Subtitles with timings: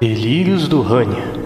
[0.00, 1.42] Delírios do Rania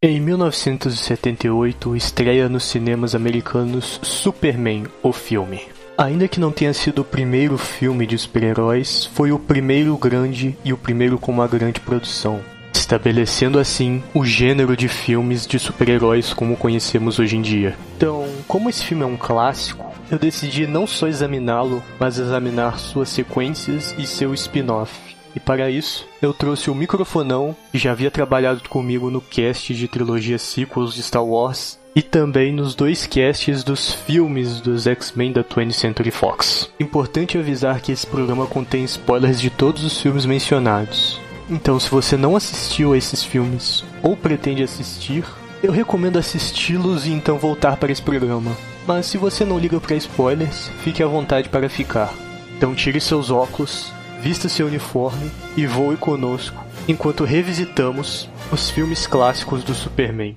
[0.00, 5.62] Em 1978, estreia nos cinemas americanos Superman, o filme.
[5.98, 10.72] Ainda que não tenha sido o primeiro filme de super-heróis, foi o primeiro grande e
[10.72, 12.38] o primeiro com uma grande produção,
[12.72, 17.76] estabelecendo assim o gênero de filmes de super-heróis como conhecemos hoje em dia.
[17.96, 23.08] Então, como esse filme é um clássico, eu decidi não só examiná-lo, mas examinar suas
[23.08, 24.92] sequências e seu spin-off.
[25.34, 29.86] E para isso, eu trouxe o microfonão, que já havia trabalhado comigo no cast de
[29.86, 35.44] trilogia sequels de Star Wars, e também nos dois casts dos filmes dos X-Men da
[35.44, 36.70] 20th Century Fox.
[36.78, 41.20] Importante avisar que esse programa contém spoilers de todos os filmes mencionados.
[41.50, 45.24] Então, se você não assistiu a esses filmes ou pretende assistir,
[45.62, 48.56] eu recomendo assisti-los e então voltar para esse programa.
[48.86, 52.12] Mas se você não liga para spoilers, fique à vontade para ficar.
[52.56, 59.62] Então tire seus óculos, vista seu uniforme e voe conosco enquanto revisitamos os filmes clássicos
[59.62, 60.36] do Superman.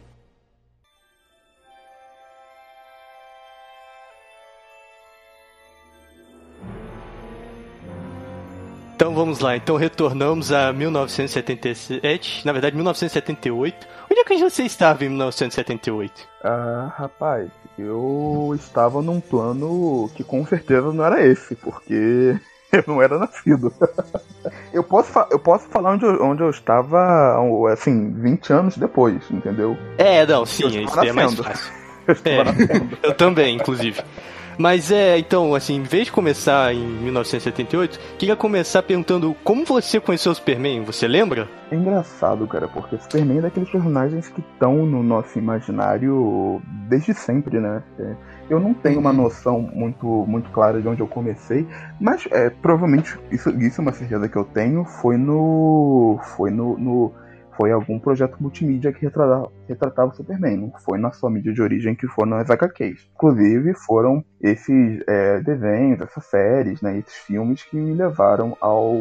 [9.12, 13.86] Então vamos lá, então retornamos a 1977, na verdade 1978.
[14.10, 16.14] Onde é que você estava em 1978?
[16.42, 22.40] Ah, rapaz, eu estava num plano que com certeza não era esse, porque
[22.72, 23.74] eu não era nascido.
[24.72, 27.36] eu, posso, eu posso falar onde eu, onde eu estava,
[27.70, 29.78] assim, 20 anos depois, entendeu?
[29.98, 31.74] É, não, sim, isso é mais fácil.
[32.08, 34.02] eu, é, eu também, inclusive.
[34.62, 40.00] Mas é, então, assim, em vez de começar em 1978, queria começar perguntando como você
[40.00, 41.50] conheceu o Superman, você lembra?
[41.72, 47.12] É engraçado, cara, porque o Superman é daqueles personagens que estão no nosso imaginário desde
[47.12, 47.82] sempre, né?
[47.98, 48.16] É,
[48.52, 49.24] eu não tenho uma uhum.
[49.24, 51.66] noção muito, muito clara de onde eu comecei,
[52.00, 56.20] mas é, provavelmente isso, isso é uma certeza que eu tenho, foi no.
[56.36, 57.12] Foi no, no
[57.58, 61.62] foi algum projeto multimídia que retratava, retratava o Superman, não foi na sua mídia de
[61.62, 63.10] origem que foram as HQs.
[63.16, 68.96] Inclusive, foram esses é, desenhos, essas séries, né, esses filmes que me levaram ao,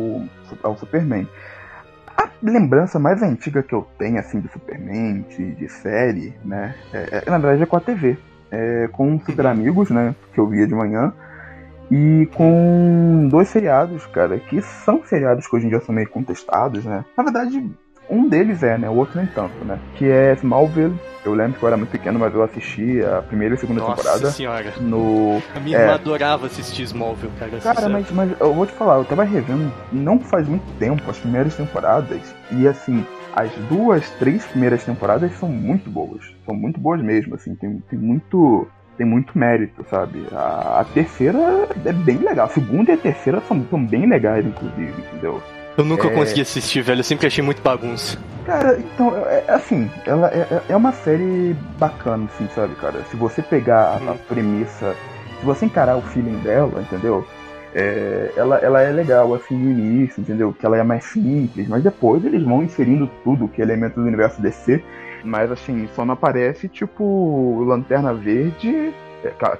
[0.63, 1.29] ao Superman.
[2.17, 7.23] A lembrança mais antiga que eu tenho, assim, de Superman, de, de série, né, é,
[7.27, 8.17] é, na verdade é com a TV.
[8.53, 11.15] É, com Super Amigos, né, que eu via de manhã,
[11.91, 16.85] e com dois seriados, cara, que são seriados que hoje em dia são meio contestados,
[16.85, 17.05] né?
[17.17, 17.69] Na verdade,
[18.11, 18.89] um deles é, né?
[18.91, 19.79] O outro nem tanto, né?
[19.97, 20.99] Que é Smallville.
[21.25, 23.81] Eu lembro que eu era muito pequeno, mas eu assisti a primeira e a segunda
[23.81, 24.31] Nossa temporada.
[24.31, 24.73] senhora.
[24.81, 25.43] No...
[25.55, 25.81] A minha é...
[25.83, 27.51] irmã adorava assistir Smallville, cara.
[27.61, 31.19] Cara, mas, mas eu vou te falar, eu tava revendo não faz muito tempo as
[31.19, 32.35] primeiras temporadas.
[32.51, 33.05] E assim,
[33.35, 36.25] as duas, três primeiras temporadas são muito boas.
[36.47, 37.55] São muito boas mesmo, assim.
[37.55, 38.67] Tem, tem muito
[38.97, 40.27] tem muito mérito, sabe?
[40.31, 41.39] A, a, terceira
[41.87, 42.45] é bem legal.
[42.47, 45.41] A segunda e a terceira são, são bem legais, inclusive, entendeu?
[45.77, 46.11] Eu nunca é...
[46.11, 47.01] consegui assistir, velho.
[47.01, 48.19] Eu sempre achei muito bagunça.
[48.45, 53.03] Cara, então, é, é assim, ela é, é, é uma série bacana, assim, sabe, cara?
[53.11, 54.95] Se você pegar a, a premissa,
[55.39, 57.27] se você encarar o feeling dela, entendeu?
[57.75, 60.53] É, ela, ela é legal, assim, no início, entendeu?
[60.53, 64.07] Que ela é mais simples, mas depois eles vão inserindo tudo que é elemento do
[64.07, 64.83] universo DC.
[65.23, 68.93] Mas, assim, só não aparece, tipo, Lanterna Verde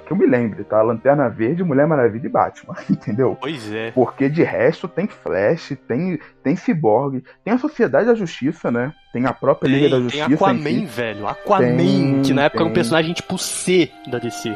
[0.05, 0.81] que eu me lembre, tá?
[0.81, 3.37] Lanterna Verde, Mulher Maravilha e Batman, entendeu?
[3.39, 3.91] Pois é.
[3.91, 8.93] Porque de resto tem Flash, tem, tem Cyborg, tem a Sociedade da Justiça, né?
[9.13, 10.25] Tem a própria tem, Liga da Justiça.
[10.25, 11.27] Tem Aquaman, velho.
[11.27, 12.65] Aquaman, tem, que na época tem...
[12.65, 14.55] era um personagem tipo C da DC.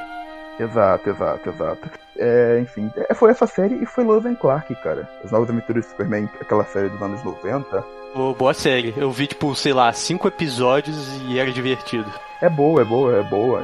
[0.59, 1.89] Exato, exato, exato.
[2.17, 5.09] É, enfim, é, foi essa série e foi Lois and Clark, cara.
[5.23, 7.83] As Novas Aventuras de Superman, aquela série dos anos 90.
[8.15, 8.93] Oh, boa série.
[8.95, 10.95] Eu vi, tipo, sei lá, cinco episódios
[11.27, 12.09] e era divertido.
[12.41, 13.61] É boa, é boa, é boa.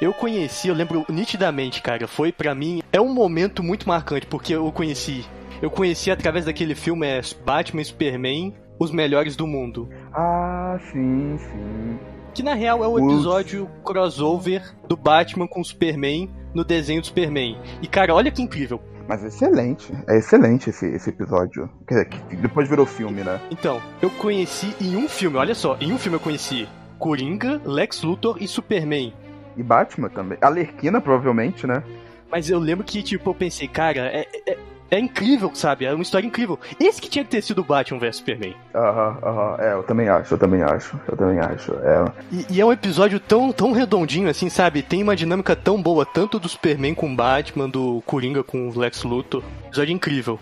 [0.00, 4.54] Eu conheci, eu lembro nitidamente, cara, foi para mim, é um momento muito marcante, porque
[4.54, 5.26] eu conheci,
[5.60, 9.90] eu conheci através daquele filme é, Batman e Superman, os melhores do mundo.
[10.14, 11.98] Ah, sim, sim.
[12.32, 13.72] Que na real é o episódio Uf.
[13.84, 17.58] crossover do Batman com o Superman no desenho do Superman.
[17.82, 18.80] E cara, olha que incrível.
[19.06, 21.68] Mas é excelente, é excelente esse, esse episódio.
[21.86, 23.38] Quer dizer, que depois virou filme, né?
[23.50, 26.66] Então, eu conheci em um filme, olha só, em um filme eu conheci
[26.98, 29.12] Coringa, Lex Luthor e Superman.
[29.60, 30.38] E Batman também.
[30.40, 31.82] Alerquina, provavelmente, né?
[32.30, 34.56] Mas eu lembro que, tipo, eu pensei, cara, é, é,
[34.90, 35.84] é incrível, sabe?
[35.84, 36.58] É uma história incrível.
[36.80, 38.56] Esse que tinha que ter sido Batman vs Superman.
[38.74, 39.56] Aham, aham.
[39.58, 40.98] É, eu também acho, eu também acho.
[41.06, 41.74] Eu também acho.
[41.74, 42.04] É.
[42.32, 44.80] E, e, é um episódio tão, tão redondinho, assim, sabe?
[44.82, 49.02] Tem uma dinâmica tão boa, tanto do Superman com Batman, do Coringa com o Lex
[49.02, 49.42] Luthor.
[49.66, 50.40] Episódio incrível.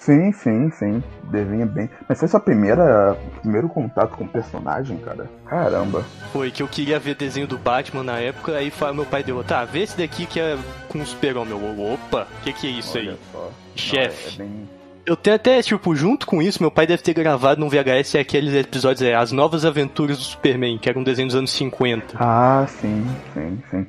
[0.00, 1.02] Sim, sim, sim.
[1.24, 1.88] Desenha bem.
[2.08, 3.16] Mas foi sua primeira.
[3.42, 5.28] primeiro contato com o personagem, cara?
[5.44, 6.04] Caramba.
[6.32, 9.64] Foi que eu queria ver desenho do Batman na época, aí meu pai deu, tá,
[9.66, 10.56] vê esse daqui que é
[10.88, 11.52] com o super-homem.
[11.52, 13.18] Opa, o que, que é isso Olha aí?
[13.30, 13.50] Só.
[13.76, 14.34] Chefe.
[14.34, 14.68] é bem...
[15.04, 18.54] Eu tenho até, tipo, junto com isso, meu pai deve ter gravado num VHS aqueles
[18.54, 22.16] episódios, é, As Novas Aventuras do Superman, que era um desenho dos anos 50.
[22.18, 23.86] Ah, sim, sim, sim.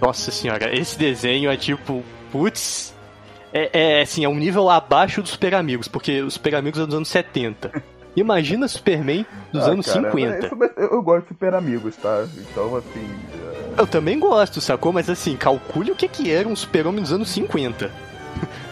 [0.00, 2.94] Nossa senhora, esse desenho é tipo, putz,
[3.52, 6.86] é, é assim, é um nível abaixo dos Super Amigos, porque os Super Amigos são
[6.86, 7.82] dos anos 70.
[8.16, 10.56] Imagina Superman dos ah, anos cara, 50.
[10.76, 12.26] Eu, eu, gosto de Super Amigos, tá?
[12.36, 13.08] Então, assim.
[13.76, 13.80] É...
[13.80, 14.92] Eu também gosto, sacou?
[14.92, 17.90] Mas assim, calcule o que, que era um Super-Homem dos anos 50.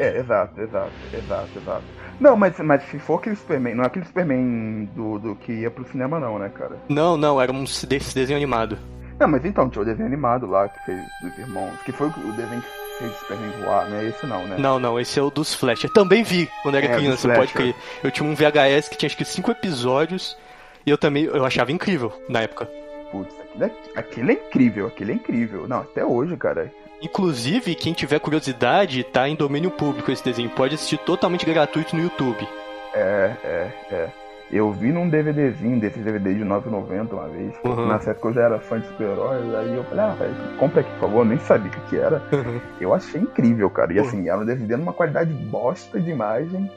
[0.00, 1.82] É, exato, exato, exato, exato.
[2.20, 5.72] Não, mas, mas se for aquele Superman, não é aquele Superman do, do que ia
[5.72, 6.76] pro cinema, não, né, cara?
[6.88, 8.78] Não, não, era um desse desenho animado.
[9.18, 12.32] Não, mas então, tinha o desenho animado lá que fez dos irmãos, que foi o
[12.36, 12.87] desenho que
[13.20, 14.06] Superman voar, né?
[14.08, 14.56] Esse não, né?
[14.58, 15.84] Não, não, esse é o dos Flash.
[15.84, 17.74] Eu também vi quando era é, criança, pode crer.
[18.02, 20.36] Eu tinha um VHS que tinha acho que cinco episódios
[20.84, 22.66] e eu também eu achava incrível na época.
[23.10, 25.68] Putz, aquilo é, aquilo é incrível, aquilo é incrível.
[25.68, 26.72] Não, até hoje, cara.
[27.00, 30.50] Inclusive, quem tiver curiosidade, tá em domínio público esse desenho.
[30.50, 32.46] Pode assistir totalmente gratuito no YouTube.
[32.92, 34.08] É, é, é.
[34.50, 37.54] Eu vi num DVDzinho, desses DVD de 9,90 uma vez.
[37.64, 37.86] Uhum.
[37.86, 39.54] Na época eu já era fã de super-heróis.
[39.54, 41.18] Aí eu falei, ah, velho, compra aqui, por favor.
[41.20, 42.22] Eu nem sabia o que, que era.
[42.32, 42.60] Uhum.
[42.80, 43.92] Eu achei incrível, cara.
[43.92, 46.70] E assim, era um DVD numa qualidade bosta de imagem,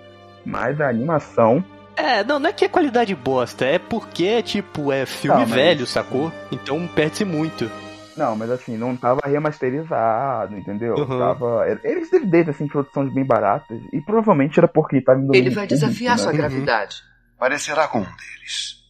[0.45, 1.63] mas a animação.
[1.95, 5.55] É, não, não é que é qualidade bosta, é porque, tipo, é filme não, mas...
[5.55, 6.31] velho, sacou?
[6.51, 7.69] Então perde-se muito.
[8.17, 10.95] Não, mas assim, não tava remasterizado, entendeu?
[10.95, 11.17] Uhum.
[11.17, 11.65] Tava.
[11.83, 13.79] Eles DVDs, assim, produções bem baratas.
[13.93, 15.33] E provavelmente era porque tava indo.
[15.33, 16.23] Ele vai desafiar né?
[16.23, 17.03] sua gravidade.
[17.41, 18.85] Parecerá com um deles.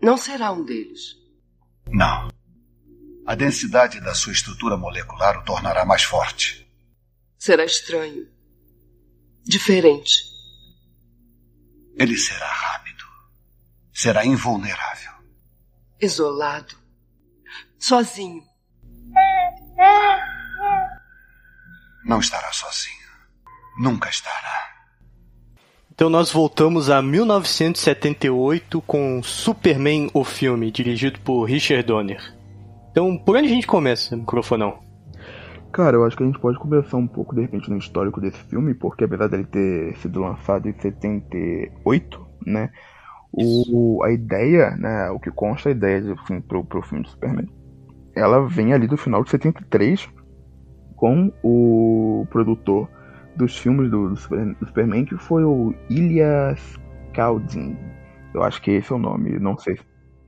[0.00, 1.16] Não será um deles.
[1.88, 2.28] Não.
[3.26, 6.64] A densidade da sua estrutura molecular o tornará mais forte.
[7.36, 8.24] Será estranho.
[9.44, 10.12] Diferente.
[11.96, 13.04] Ele será rápido.
[13.92, 15.14] Será invulnerável.
[16.00, 16.78] Isolado.
[17.80, 18.46] Sozinho.
[22.04, 23.08] Não estará sozinho.
[23.80, 24.67] Nunca estará.
[25.98, 32.22] Então nós voltamos a 1978 com Superman, o filme, dirigido por Richard Donner.
[32.92, 34.78] Então, por onde a gente começa, microfonão?
[35.72, 38.38] Cara, eu acho que a gente pode começar um pouco, de repente, no histórico desse
[38.44, 42.70] filme, porque apesar dele ter sido lançado em 78, né,
[43.32, 47.10] o, a ideia, né, o que consta a ideia de, assim, pro, pro filme do
[47.10, 47.48] Superman,
[48.14, 50.08] ela vem ali do final de 73,
[50.94, 52.88] com o produtor
[53.38, 56.78] dos filmes do, do, Superman, que foi o Ilias
[57.14, 57.76] Kaldin.
[58.34, 59.78] Eu acho que esse é o nome, não sei.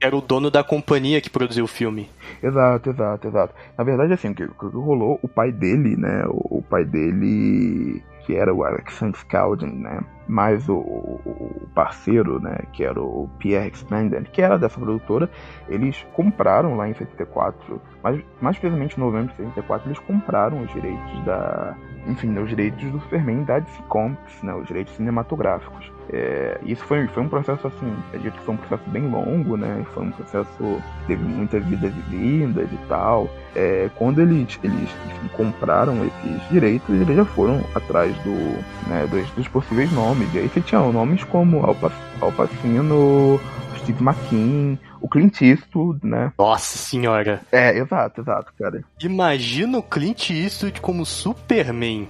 [0.02, 2.08] Era o dono da companhia que produziu o filme.
[2.42, 3.54] Exato, exato, exato.
[3.76, 6.24] Na verdade, assim, o que, o que rolou, o pai dele, né?
[6.26, 10.00] O, o pai dele que era o Alexander Skaldin, né?
[10.28, 12.58] Mais o, o, parceiro, né?
[12.72, 15.28] Que era o Pierre Expander, que era dessa produtora,
[15.68, 20.72] eles compraram lá em 74, mais, mais precisamente em novembro de 74, eles compraram os
[20.72, 25.90] direitos da, enfim, né, os direitos do Superman da DC Comics, né, os direitos cinematográficos.
[26.12, 29.56] É, isso foi, foi um processo assim, é dito que foi um processo bem longo,
[29.56, 29.84] né?
[29.94, 33.28] Foi um processo que teve muitas vidas e vindas e tal.
[33.54, 38.34] É, quando eles, eles enfim, compraram esses direitos, eles já foram atrás do,
[38.88, 40.34] né, dos, dos possíveis nomes.
[40.34, 41.76] E aí você tinha nomes como Al,
[42.32, 43.40] Pacino,
[43.78, 46.32] Steve o Clint Eastwood, né?
[46.38, 47.40] Nossa senhora.
[47.50, 48.82] É, exato, exato, cara.
[49.02, 52.08] Imagina o Clint Eastwood como Superman.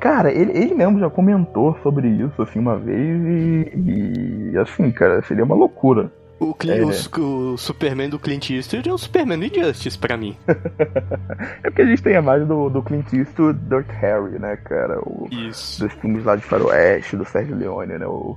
[0.00, 5.22] cara, ele, ele mesmo já comentou sobre isso, assim, uma vez e, e assim, cara,
[5.22, 6.10] seria uma loucura.
[6.42, 7.20] O, Clint, é.
[7.20, 10.36] o, o, Superman do Clint Eastwood é o Superman do Injustice pra mim.
[10.48, 14.98] é porque a gente tem a imagem do, do Clint Eastwood Dirt Harry, né, cara?
[15.02, 15.84] O, Isso.
[15.84, 18.06] Dos filmes lá de Faroeste, do Sérgio Leone, né?
[18.06, 18.36] O,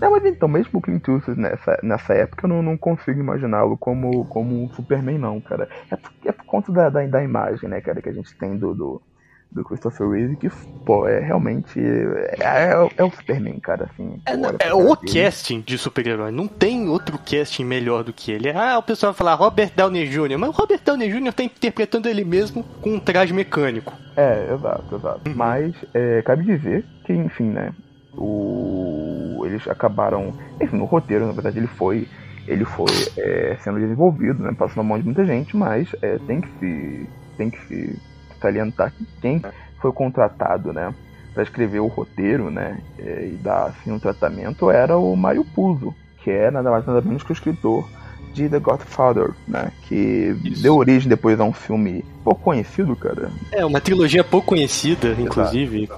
[0.00, 3.76] não, mas então, mesmo o Clint Eastwood nessa, nessa época, eu não, não consigo imaginá-lo
[3.76, 5.68] como, como um Superman, não, cara.
[5.90, 8.56] É por, é por conta da, da, da, imagem, né, cara, que a gente tem
[8.56, 9.02] do, do,
[9.50, 10.48] do Christopher Reeve, que,
[10.84, 11.80] pô, é realmente.
[11.80, 14.20] É, é, é o Superman, cara, assim.
[14.24, 16.30] É, é o casting de super-herói.
[16.30, 18.50] Não tem outro casting melhor do que ele.
[18.50, 21.32] Ah, o pessoal vai falar Robert Downey Jr., mas o Robert Downey Jr.
[21.32, 23.92] tá interpretando ele mesmo com um traje mecânico.
[24.16, 25.28] É, exato, exato.
[25.28, 25.34] Uhum.
[25.34, 27.72] Mas, é, cabe dizer que, enfim, né,
[28.18, 30.34] o, eles acabaram.
[30.60, 32.06] Enfim, no roteiro, na verdade, ele foi.
[32.46, 36.40] Ele foi é, sendo desenvolvido, né, passando a mão de muita gente, mas é, tem
[36.40, 37.06] que se.
[37.36, 37.98] tem que se
[38.40, 39.42] salientar que quem
[39.80, 40.94] foi contratado, né,
[41.34, 45.94] para escrever o roteiro, né, é, e dar assim um tratamento era o Mario Puzo,
[46.22, 47.86] que é nada mais nada menos que o escritor
[48.32, 49.72] de The Godfather, né?
[49.82, 50.62] Que Isso.
[50.62, 53.30] deu origem depois a um filme pouco conhecido, cara.
[53.50, 55.88] É, uma trilogia pouco conhecida, inclusive.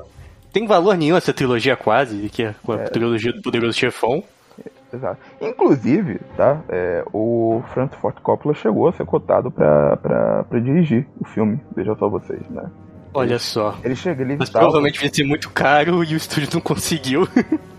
[0.53, 4.23] Tem valor nenhum essa trilogia quase, que é a trilogia do Poderoso Chefão.
[4.93, 5.21] Exato.
[5.41, 6.61] Inclusive, tá?
[6.69, 11.61] É, o Francis Ford Coppola chegou a ser cotado pra, pra, pra dirigir o filme.
[11.75, 12.69] Veja só vocês, né?
[13.15, 13.77] Olha só.
[13.85, 17.27] Ele chega, ele Mas provavelmente ia ser muito caro e o estúdio não conseguiu.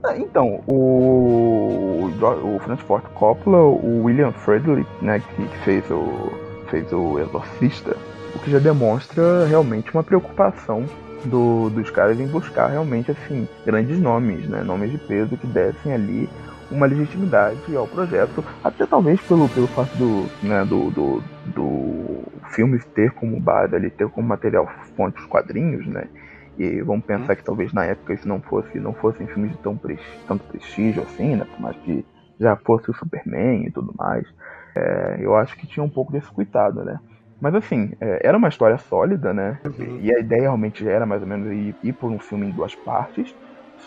[0.00, 6.32] Ah, Então, o, o, Francis Ford Coppola, o William Friedrich, né, que, que fez o
[6.70, 7.96] fez o Exorcista,
[8.32, 10.84] o que já demonstra realmente uma preocupação
[11.24, 15.92] do, dos caras em buscar realmente assim grandes nomes, né, nomes de peso que dessem
[15.92, 16.28] ali
[16.70, 22.78] uma legitimidade ao projeto, até talvez pelo, pelo fato do, né, do, do, do filme
[22.94, 26.08] ter como base ali, ter como material fonte os quadrinhos, né,
[26.56, 29.78] e vamos pensar que talvez na época isso não fosse não fossem filmes de tão
[29.78, 31.46] pres- tanto prestígio assim, né?
[31.58, 32.04] Mais que
[32.40, 34.26] já fosse o Superman e tudo mais.
[34.74, 36.98] É, eu acho que tinha um pouco desse cuidado, né?
[37.40, 39.60] Mas assim, é, era uma história sólida, né?
[40.00, 42.74] E a ideia realmente era mais ou menos ir, ir por um filme em duas
[42.74, 43.30] partes.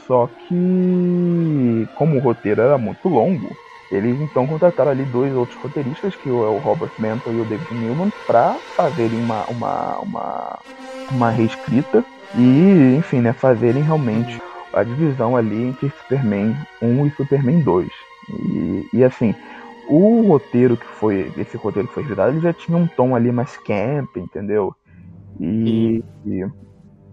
[0.08, 3.58] Só que, como o roteiro era muito longo,
[3.92, 7.74] eles então contrataram ali dois outros roteiristas, que é o Robert Mantle e o David
[7.74, 10.60] Newman, para fazerem uma, uma, uma,
[11.12, 12.04] uma reescrita
[12.34, 14.40] e, enfim, né, fazerem realmente
[14.74, 17.90] a divisão ali entre Superman 1 e Superman 2.
[18.30, 19.36] E, e assim,
[19.92, 23.32] o roteiro que foi, esse roteiro que foi revisado, ele já tinha um tom ali
[23.32, 24.74] mais camp, entendeu?
[25.40, 26.04] E.
[26.26, 26.46] e-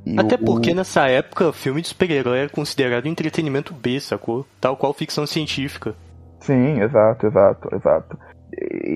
[0.06, 4.46] e Até o- porque nessa época, filme de super-herói era considerado entretenimento B, sacou?
[4.60, 5.94] Tal qual ficção científica.
[6.40, 8.18] Sim, exato, exato, exato.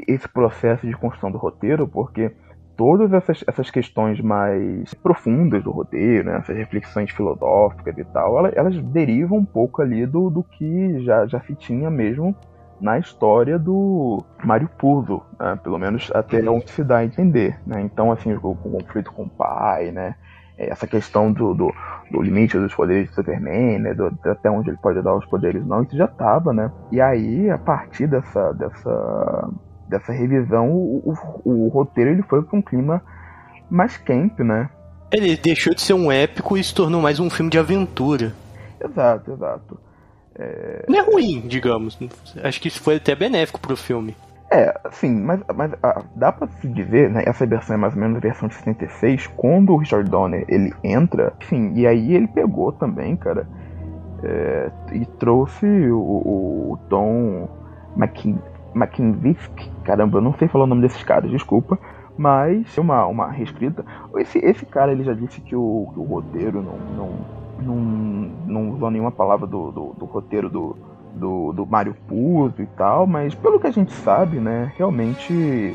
[0.09, 2.33] Esse processo de construção do roteiro, porque
[2.77, 8.53] todas essas, essas questões mais profundas do roteiro, né, essas reflexões filosóficas e tal, elas,
[8.57, 12.35] elas derivam um pouco ali do, do que já, já se tinha mesmo
[12.83, 17.57] na história do Mário Puzo, né, pelo menos até onde se dá a entender.
[17.65, 17.81] Né?
[17.81, 20.17] Então, assim, o, o conflito com o pai, né,
[20.59, 21.73] essa questão do, do,
[22.11, 25.65] do limite dos poderes de Superman, né, do, até onde ele pode dar os poderes
[25.65, 26.71] não, isso já estava, né?
[26.91, 29.51] E aí, a partir dessa, dessa,
[29.89, 33.01] dessa revisão, o, o, o roteiro ele foi para um clima
[33.71, 34.69] mais camp, né?
[35.13, 38.33] Ele deixou de ser um épico e se tornou mais um filme de aventura.
[38.81, 39.92] Exato, exato.
[40.89, 41.99] Não é ruim, digamos.
[42.43, 44.17] Acho que isso foi até benéfico pro filme.
[44.51, 47.23] É, sim, mas, mas ah, dá pra se dizer, né?
[47.27, 50.75] Essa versão é mais ou menos a versão de 76, quando o Richard Donner ele
[50.85, 53.49] entra, enfim, e aí ele pegou também, cara,
[54.23, 57.49] é, e trouxe o, o, o Tom
[57.97, 58.39] McKin,
[58.75, 59.53] McKinvisk,
[59.85, 61.79] caramba, eu não sei falar o nome desses caras, desculpa,
[62.17, 63.83] mas uma, uma reescrita.
[64.19, 67.11] Esse, esse cara ele já disse que o, que o roteiro não, não,
[67.63, 67.77] não,
[68.47, 70.77] não usou nenhuma palavra do, do, do roteiro do,
[71.15, 75.75] do, do Mario Puzo e tal, mas pelo que a gente sabe, né, realmente.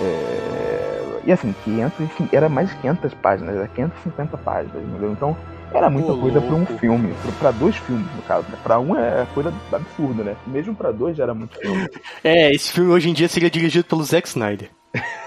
[0.00, 1.20] É...
[1.24, 5.10] E assim, 500, enfim, era mais de 500 páginas, era 550 páginas, entendeu?
[5.10, 5.36] Então
[5.74, 8.56] era muita Ô, coisa para um filme, pra- pra dois filmes no caso, né?
[8.62, 10.36] Pra um é coisa absurda, né?
[10.46, 11.88] Mesmo pra dois já era muito filme.
[12.22, 14.70] É, esse filme hoje em dia seria dirigido pelo Zack Snyder.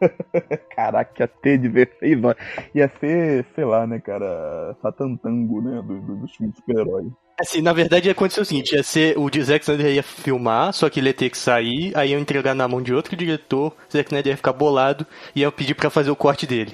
[0.74, 2.36] Caraca, ia ter 16 horas.
[2.74, 7.06] Ia ser, sei lá, né, cara, Satantango, né, do- do- dos filmes de super-herói.
[7.40, 10.90] Assim, na verdade ia acontecer o seguinte, ia ser, o Zack Snyder ia filmar, só
[10.90, 13.92] que ele ia ter que sair, aí ia entregar na mão de outro diretor, o
[13.92, 16.72] Zack Snyder ia ficar bolado e ia pedir pra fazer o corte dele.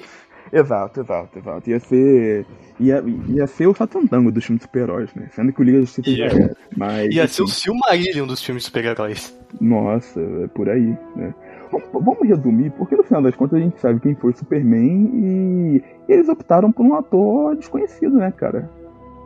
[0.51, 1.69] Exato, exato, exato.
[1.69, 2.45] Ia ser.
[2.79, 5.27] Ia, ia ser o Satantango dos filmes de super-heróis, né?
[5.33, 6.29] Sendo que o Liga da Justiça Ia.
[6.29, 6.51] já é.
[6.75, 7.13] Mas.
[7.15, 9.37] Ia ser o Silmarillion dos filmes de super-heróis.
[9.59, 11.33] Nossa, é por aí, né?
[11.71, 16.27] Vamos- resumir, porque no final das contas a gente sabe quem foi Superman e eles
[16.27, 18.69] optaram por um ator desconhecido, né, cara?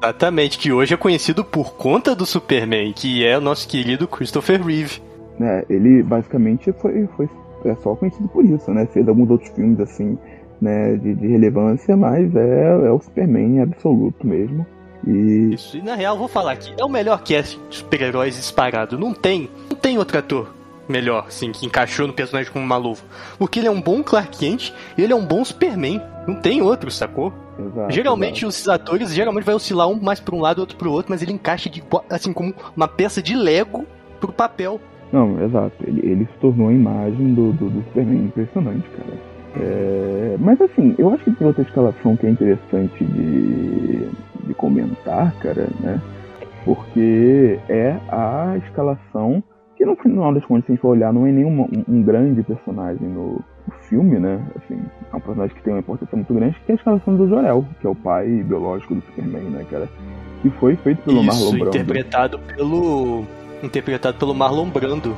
[0.04, 4.62] Exatamente, que hoje é conhecido por conta do Superman, que é o nosso querido Christopher
[4.64, 5.02] Reeve.
[5.40, 5.64] né?
[5.70, 7.30] Ele basicamente foi, foi
[7.66, 8.88] é só conhecido por isso, né?
[8.88, 10.18] Fez alguns outros filmes assim,
[10.60, 14.66] né, de, de relevância, mas é, é o Superman absoluto mesmo.
[15.08, 18.98] E Isso, e na real, vou falar aqui, é o melhor cast de super-heróis disparado.
[18.98, 23.04] Não tem, não tem outro ator melhor, assim, que encaixou no personagem como Maluvo.
[23.38, 26.02] Porque ele é um bom Clark Kent e ele é um bom Superman.
[26.28, 27.34] Não tem outro, sacou?
[27.60, 31.12] exato, geralmente os atores geralmente vai oscilar um mais pra um lado, outro pro outro,
[31.12, 33.86] mas ele encaixa de assim como uma peça de Lego
[34.20, 34.80] pro papel.
[35.12, 35.76] Não, exato.
[35.86, 39.32] Ele, ele se tornou a imagem do, do, do Superman impressionante, cara.
[39.60, 44.08] É, mas assim, eu acho que tem outra escalação que é interessante de,
[44.48, 46.02] de comentar, cara, né?
[46.64, 49.44] Porque é a escalação
[49.82, 52.44] que no final das contas, se a gente for olhar, não é nenhum um, grande
[52.44, 54.40] personagem no, no filme, né?
[54.56, 54.80] Assim,
[55.12, 57.66] é um personagem que tem uma importância muito grande, que é a escalação do Jor-El,
[57.80, 59.90] que é o pai biológico do Superman, né, cara?
[60.44, 61.70] Que foi feito pelo Isso, Marlon Brando.
[61.70, 63.24] interpretado pelo
[63.64, 65.18] interpretado pelo Marlon Brando.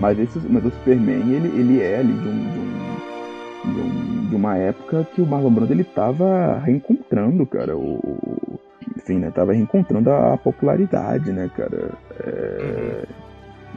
[0.00, 4.28] Mas, esse, mas o Superman, ele, ele é ali de um, de um, de um,
[4.28, 8.58] de uma época que o Marlon Brando ele tava reencontrando, cara, o,
[8.96, 13.04] enfim, né, tava reencontrando a popularidade, né, cara, é,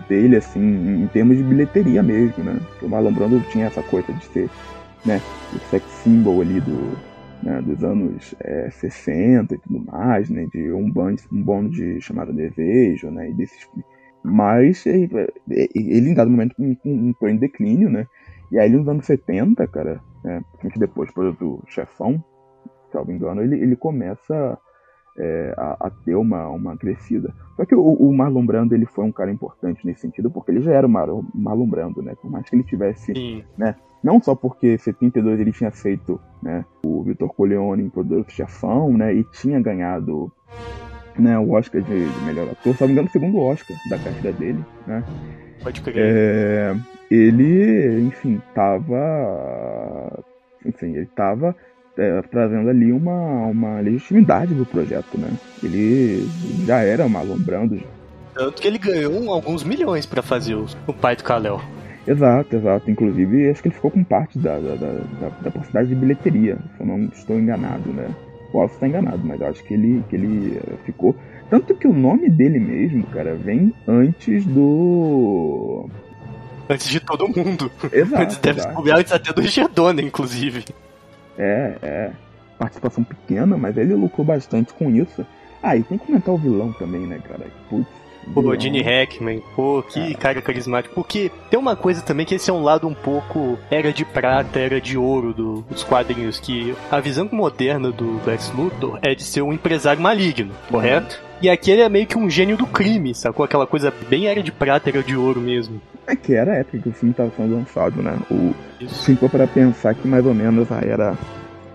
[0.07, 4.25] dele, assim, em termos de bilheteria mesmo, né, o Marlon Brando tinha essa coisa de
[4.25, 4.49] ser,
[5.05, 5.21] né,
[5.53, 6.97] o sex symbol ali do,
[7.43, 12.01] né, dos anos é, 60 e tudo mais, né, de um bando, um bando de
[12.01, 13.67] chamado Desejo, né, e desses...
[14.23, 15.09] Mas ele,
[15.47, 18.07] ele em dado momento entrou em declínio, né,
[18.51, 20.43] e aí nos anos 70, cara, né,
[20.77, 22.23] depois, depois do Chefão,
[23.05, 24.57] me engano, ele, ele começa
[25.17, 27.33] é, a, a, ter uma, uma crescida.
[27.55, 30.61] Só que o, o, Marlon Brando ele foi um cara importante nesse sentido, porque ele
[30.61, 32.15] já era o Mar, Marlon Brando, né?
[32.21, 33.43] Por mais que ele tivesse, Sim.
[33.57, 33.75] né?
[34.03, 38.95] Não só porque em 72 ele tinha feito né, o Vitor Corleone em Poderoso Chefão,
[38.95, 39.13] né?
[39.13, 40.31] E tinha ganhado
[41.17, 43.97] né, o Oscar de, de melhor ator, se não me engano, o segundo Oscar da
[43.97, 45.03] carreira dele, né?
[45.63, 45.95] Pode crer.
[45.97, 46.75] É,
[47.09, 50.23] ele, enfim, tava.
[50.63, 51.55] Enfim, ele tava
[51.97, 55.29] é, trazendo ali uma, uma legitimidade do projeto, né?
[55.63, 56.27] Ele
[56.65, 57.81] já era Marlon Brando.
[58.33, 61.61] Tanto que ele ganhou alguns milhões para fazer o, o pai do Kalel.
[62.07, 62.91] Exato, exato.
[62.91, 66.81] Inclusive, acho que ele ficou com parte da, da, da, da porcentagem de bilheteria, se
[66.81, 68.09] eu não estou enganado, né?
[68.51, 71.15] Posso estar enganado, mas acho que ele, que ele eh, ficou.
[71.49, 75.89] Tanto que o nome dele mesmo, cara, vem antes do.
[76.69, 77.71] Antes de todo mundo.
[77.91, 78.23] Exato.
[78.23, 78.91] Antes deve exato.
[78.91, 80.63] antes até do Gedona, inclusive.
[81.37, 82.11] É, é.
[82.57, 85.25] Participação pequena, mas ele lucrou bastante com isso.
[85.61, 87.47] Ah, e tem que comentar o vilão também, né, cara?
[87.69, 88.05] Putz.
[88.33, 88.59] Pô.
[88.59, 90.13] Gene Hackman, pô, que é.
[90.15, 90.95] cara carismático.
[90.95, 94.59] Porque tem uma coisa também que esse é um lado um pouco era de prata,
[94.59, 99.23] era de ouro do, dos quadrinhos, que a visão moderna do Lex Luthor é de
[99.23, 101.15] ser um empresário maligno, correto?
[101.15, 101.35] Uhum.
[101.41, 103.45] E aqui ele é meio que um gênio do crime, sacou?
[103.45, 105.79] Aquela coisa bem era de prata, era de ouro mesmo.
[106.07, 108.17] É que era a época que o filme estava sendo lançado, né?
[108.29, 108.53] O,
[108.87, 111.17] se for para pensar que mais ou menos a era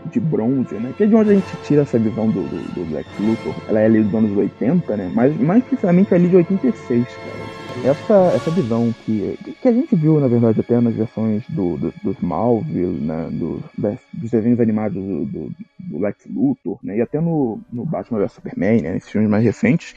[0.06, 0.92] de bronze, né?
[0.96, 3.54] Que é de onde a gente tira essa visão do, do, do Black Luthor.
[3.68, 5.10] Ela é ali dos anos 80, né?
[5.14, 7.50] Mas mais precisamente ali de 86, cara.
[7.84, 11.94] Essa, essa visão que, que a gente viu, na verdade, até nas versões do, do,
[12.02, 13.28] do Smallville, né?
[13.32, 16.98] Do, das, dos desenhos animados do, do, do Lex Luthor, né?
[16.98, 18.92] E até no, no Batman vs Superman, né?
[18.92, 19.94] Nesses filmes mais recentes,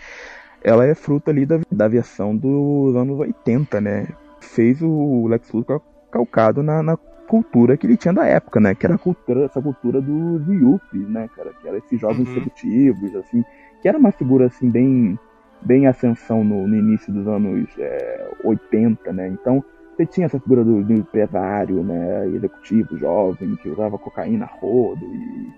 [0.63, 4.08] ela é fruto ali da, da versão dos anos 80, né?
[4.54, 8.76] Fez o Lex Luthor calcado na, na, cultura que ele tinha da época, né?
[8.76, 11.52] Que era a cultura, essa cultura dos yuppies, né, cara?
[11.62, 12.36] Que era esses jovens uhum.
[12.36, 13.44] executivos, assim,
[13.82, 15.18] que era uma figura assim bem
[15.62, 19.30] bem ascensão no, no início dos anos é, 80, né?
[19.30, 19.63] Então
[19.96, 22.28] você tinha essa figura do, do empresário, né?
[22.28, 25.50] Executivo, jovem, que usava cocaína rodo e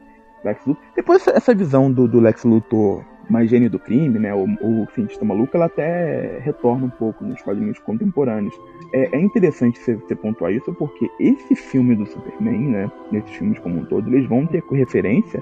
[0.44, 0.84] Lex Luthor.
[0.96, 5.24] Depois essa visão do, do Lex Luthor mais gênio do crime, né, o, o cientista
[5.26, 8.54] maluco, ela até retorna um pouco nos quadrinhos contemporâneos.
[8.94, 13.60] É, é interessante você, você, pontuar isso porque esse filme do Superman, né, nesses filmes
[13.60, 15.42] como um todo, eles vão ter referência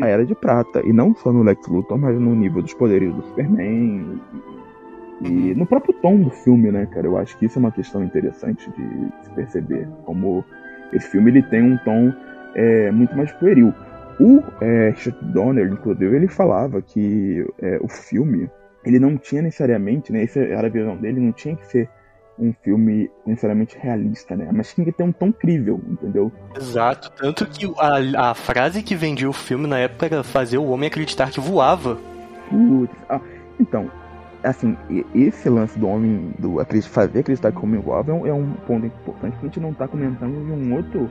[0.00, 3.12] à Era de Prata, e não só no Lex Luthor, mas no nível dos poderes
[3.14, 4.20] do Superman.
[5.20, 7.72] E, e no próprio tom do filme, né, cara, eu acho que isso é uma
[7.72, 10.44] questão interessante de se perceber, como
[10.92, 12.12] esse filme ele tem um tom
[12.54, 13.72] é, muito mais pueril.
[14.20, 18.50] O é, Richard Donner, inclusive, ele falava que é, o filme,
[18.84, 21.88] ele não tinha necessariamente, né, essa era a visão dele, não tinha que ser
[22.38, 24.48] um filme necessariamente realista, né?
[24.50, 26.32] Mas tinha que ter um tom crível, entendeu?
[26.56, 27.10] Exato.
[27.12, 30.88] Tanto que a, a frase que vendia o filme na época era fazer o homem
[30.88, 31.98] acreditar que voava.
[32.48, 33.20] Putz, ah,
[33.58, 33.90] então,
[34.42, 34.76] assim,
[35.14, 38.86] esse lance do homem, do fazer acreditar que o homem voava é um, é ponto
[38.86, 41.10] importante que a gente não tá comentando de um outro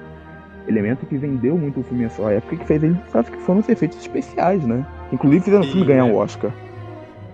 [0.70, 2.98] elemento que vendeu muito o filme nessa época que fez ele
[3.32, 4.86] que foram os efeitos especiais, né?
[5.12, 6.52] Inclusive fizeram o filme ganhar um Oscar.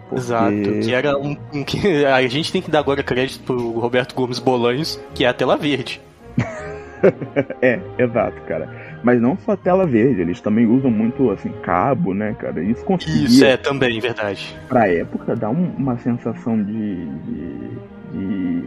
[0.09, 0.15] Porque...
[0.15, 4.15] Exato, que era um, um, que a gente tem que dar agora crédito pro Roberto
[4.15, 6.01] Gomes Bolanhos, que é a tela verde.
[7.61, 8.69] é, exato, cara.
[9.03, 12.63] Mas não só a tela verde, eles também usam muito assim cabo, né, cara?
[12.63, 13.25] Isso conseguia.
[13.25, 14.55] Isso é também verdade.
[14.67, 17.69] Pra época dá um, uma sensação de, de,
[18.13, 18.63] de,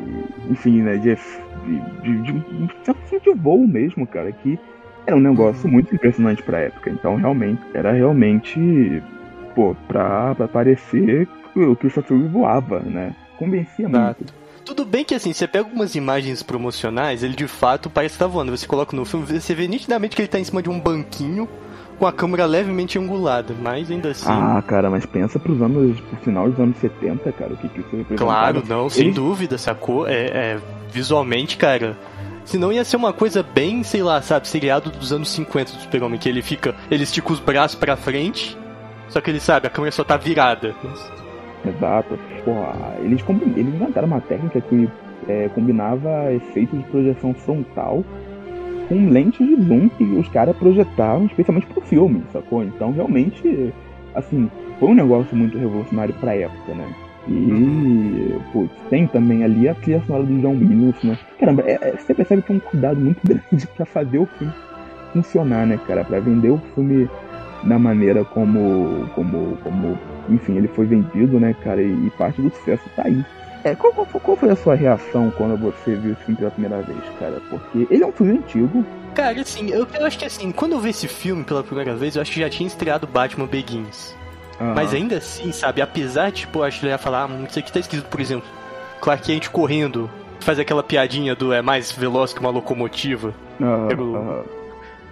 [0.51, 1.11] enfim, né, de
[1.69, 4.59] de, de, de, de voo mesmo, cara, que
[5.07, 6.91] era um negócio muito impressionante pra época.
[6.91, 9.03] Então, realmente, era realmente,
[9.55, 13.15] pô, pra, pra parecer que o Christopher voava, né?
[13.39, 14.27] Convencia muito.
[14.65, 18.31] Tudo bem que assim, você pega algumas imagens promocionais, ele de fato parece estar tá
[18.31, 18.55] voando.
[18.55, 21.49] Você coloca no filme, você vê nitidamente que ele tá em cima de um banquinho
[21.99, 24.29] com a câmera levemente angulada, mas ainda assim.
[24.29, 27.81] Ah, cara, mas pensa pros anos, pro final dos anos 70, cara, o que, que
[27.81, 28.17] isso representava.
[28.17, 30.07] Claro, não, sem dúvida, sacou?
[30.07, 31.97] É, é, visualmente, cara.
[32.45, 36.19] Senão ia ser uma coisa bem, sei lá, sabe, seriado dos anos 50 do Super-Homem,
[36.19, 36.75] que ele fica.
[36.91, 38.57] Ele estica os braços pra frente,
[39.09, 40.75] só que ele sabe, a câmera só tá virada.
[41.67, 42.19] Exato.
[42.45, 43.23] Porra, eles,
[43.55, 44.89] eles inventaram uma técnica que
[45.29, 48.03] é, combinava efeitos de projeção frontal
[48.88, 52.64] com lentes de zoom que os caras projetaram especialmente pro filme, sacou?
[52.64, 53.72] Então realmente,
[54.14, 56.87] assim, foi um negócio muito revolucionário pra época, né?
[57.29, 61.18] E, putz, tem também ali a trilha sonora do John Williams, né?
[61.38, 64.53] Caramba, é, é, você percebe que é um cuidado muito grande pra fazer o filme
[65.12, 66.05] funcionar, né, cara?
[66.05, 67.09] Pra vender o filme
[67.64, 69.98] da maneira como, como, como,
[70.29, 71.83] enfim, ele foi vendido, né, cara?
[71.83, 73.24] E, e parte do sucesso tá aí.
[73.69, 76.83] É, qual, qual, qual, foi a sua reação quando você viu esse filme pela primeira
[76.83, 77.41] vez, cara?
[77.51, 78.85] Porque ele é um filme antigo.
[79.15, 82.17] Cara, assim, eu, eu acho que assim, quando eu vi esse filme pela primeira vez,
[82.17, 84.17] eu acho que já tinha estreado Batman Begins.
[84.61, 84.75] Uhum.
[84.75, 87.73] Mas ainda assim, sabe, apesar de, tipo, acho que ele ia falar, ah, isso aqui
[87.73, 88.49] tá escrito, por exemplo,
[89.01, 93.35] Clark Kent correndo, faz aquela piadinha do é mais veloz que uma locomotiva.
[93.61, 93.89] Uhum.
[93.89, 94.45] Pelo,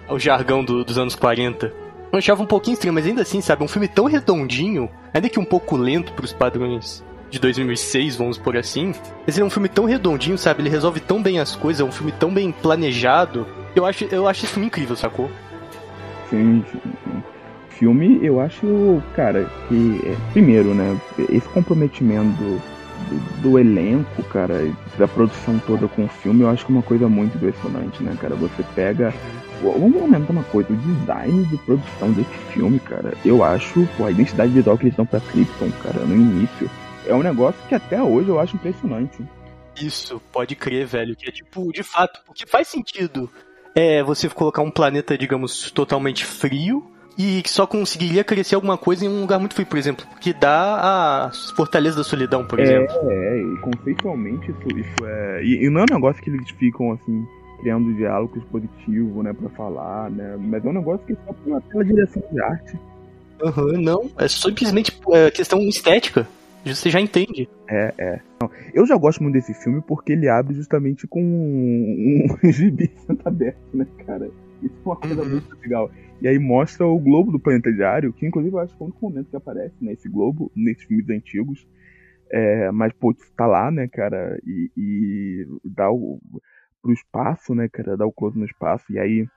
[0.09, 1.71] o jargão do, dos anos 40.
[2.11, 5.39] Eu achava um pouquinho estranho, mas ainda assim, sabe, um filme tão redondinho, ainda que
[5.39, 8.93] um pouco lento pros padrões de 2006, vamos por assim.
[9.25, 10.61] Mas ele é um filme tão redondinho, sabe?
[10.61, 13.45] Ele resolve tão bem as coisas, é um filme tão bem planejado.
[13.75, 15.29] Eu acho, eu acho esse filme incrível, sacou?
[16.29, 16.79] Sim, sim.
[17.69, 24.67] Filme, eu acho, cara, que é, primeiro, né, esse comprometimento do, do, do, elenco, cara,
[24.97, 28.17] da produção toda com o filme, eu acho que é uma coisa muito impressionante, né,
[28.19, 28.33] cara?
[28.35, 29.13] Você pega
[29.61, 34.11] Vamos comentar uma coisa, o design de produção desse filme, cara, eu acho, pô, a
[34.11, 36.69] identidade visual que eles dão pra Krypton, cara, no início,
[37.07, 39.23] é um negócio que até hoje eu acho impressionante.
[39.79, 43.29] Isso, pode crer, velho, que é tipo, de fato, porque faz sentido
[43.77, 46.83] é você colocar um planeta, digamos, totalmente frio
[47.15, 50.33] e que só conseguiria crescer alguma coisa em um lugar muito frio, por exemplo, que
[50.33, 52.95] dá a Fortaleza da Solidão, por é, exemplo.
[53.11, 55.43] É, e conceitualmente isso, isso é.
[55.43, 57.25] E, e não é um negócio que eles ficam assim
[57.59, 60.37] criando diálogos positivos, né, para falar, né?
[60.39, 62.79] Mas é um negócio que só pela, pela direção de arte.
[63.41, 66.27] Uhum, não, é simplesmente é, questão estética.
[66.75, 67.49] Você já entende.
[67.69, 68.21] É, é.
[68.73, 72.91] Eu já gosto muito desse filme porque ele abre justamente com um, um gibi
[73.25, 74.29] aberto, né, cara?
[74.61, 75.29] Isso é uma coisa uhum.
[75.29, 75.91] muito legal.
[76.21, 78.87] E aí mostra o globo do planeta diário, que inclusive eu acho que é o
[78.87, 79.93] único momento que aparece, né?
[79.93, 81.67] Esse globo, nesses filmes antigos.
[82.29, 84.39] É, mas, pô, tá lá, né, cara?
[84.45, 86.19] E, e dá o
[86.81, 87.97] pro espaço, né, cara?
[87.97, 88.85] Dar o close no espaço.
[88.91, 89.27] E aí,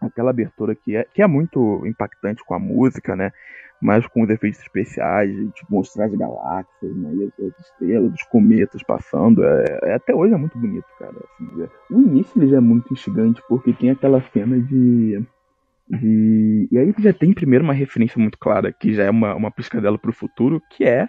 [0.00, 3.32] aquela abertura que é, que é muito impactante com a música, né?
[3.80, 7.12] Mas com os efeitos especiais, de tipo, mostrar as galáxias, né?
[7.14, 9.44] E as, as estrelas, os cometas passando.
[9.44, 11.12] É, é, até hoje é muito bonito, cara.
[11.12, 11.68] Assim, é.
[11.90, 15.22] O início ele já é muito instigante, porque tem aquela cena de.
[15.88, 16.68] De...
[16.72, 19.98] E aí já tem primeiro uma referência muito clara, que já é uma, uma piscadela
[19.98, 21.08] pro futuro, que é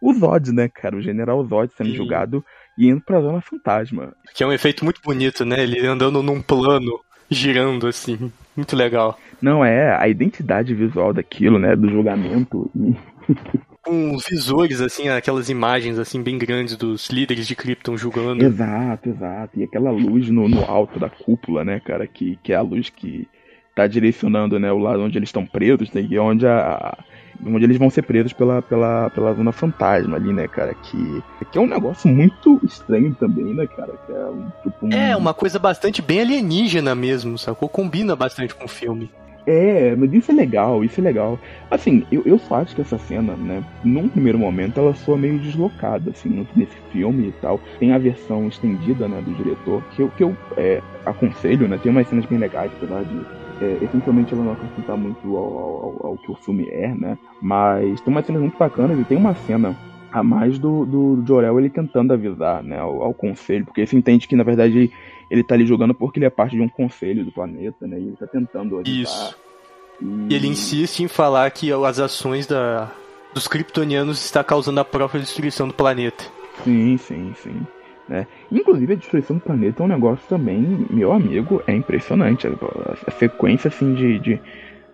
[0.00, 0.96] o Zod, né, cara?
[0.96, 1.96] O General Zod sendo Sim.
[1.96, 2.44] julgado
[2.78, 4.14] e indo pra Zona Fantasma.
[4.34, 5.62] Que é um efeito muito bonito, né?
[5.62, 8.32] Ele andando num plano, girando assim.
[8.56, 9.18] Muito legal.
[9.40, 11.74] Não, é a identidade visual daquilo, né?
[11.74, 12.70] Do julgamento.
[13.84, 18.42] com os visores, assim, aquelas imagens assim bem grandes dos líderes de Krypton julgando.
[18.42, 19.60] Exato, exato.
[19.60, 22.88] E aquela luz no, no alto da cúpula, né, cara, que, que é a luz
[22.88, 23.28] que
[23.76, 26.96] tá direcionando, né, o lado onde eles estão presos, né, e onde a,
[27.44, 30.74] onde eles vão ser presos pela, pela, pela zona fantasma ali, né, cara?
[30.74, 33.92] Que, que é um negócio muito estranho também, né, cara?
[34.06, 34.92] Que é, um, tipo, um...
[34.92, 37.68] é uma coisa bastante bem alienígena mesmo, sacou?
[37.68, 39.10] Combina bastante com o filme.
[39.46, 41.38] É, mas isso é legal, isso é legal.
[41.70, 45.38] Assim, eu, eu só acho que essa cena, né, num primeiro momento, ela soa meio
[45.38, 47.60] deslocada, assim, nesse filme e tal.
[47.78, 51.92] Tem a versão estendida, né, do diretor, que eu, que eu é, aconselho, né, tem
[51.92, 56.18] umas cenas bem legais, apesar de é, essencialmente ela não acrescentar muito ao, ao, ao,
[56.18, 57.18] que o filme é, né?
[57.40, 59.76] Mas tem umas cenas muito bacanas e tem uma cena
[60.12, 64.28] a mais do, do Jorel ele tentando avisar, né, ao, ao conselho, porque você entende
[64.28, 64.92] que na verdade ele,
[65.28, 67.98] ele tá ali jogando porque ele é parte de um conselho do planeta, né?
[67.98, 69.02] E ele tá tentando avisar.
[69.02, 69.36] Isso.
[70.00, 70.32] E...
[70.32, 72.92] e ele insiste em falar que as ações da,
[73.32, 76.24] dos kryptonianos está causando a própria destruição do planeta.
[76.62, 77.66] Sim, sim, sim.
[78.08, 78.26] Né?
[78.52, 82.46] Inclusive a destruição do planeta é um negócio também, meu amigo, é impressionante.
[82.46, 82.50] A,
[83.06, 84.40] a sequência assim de, de,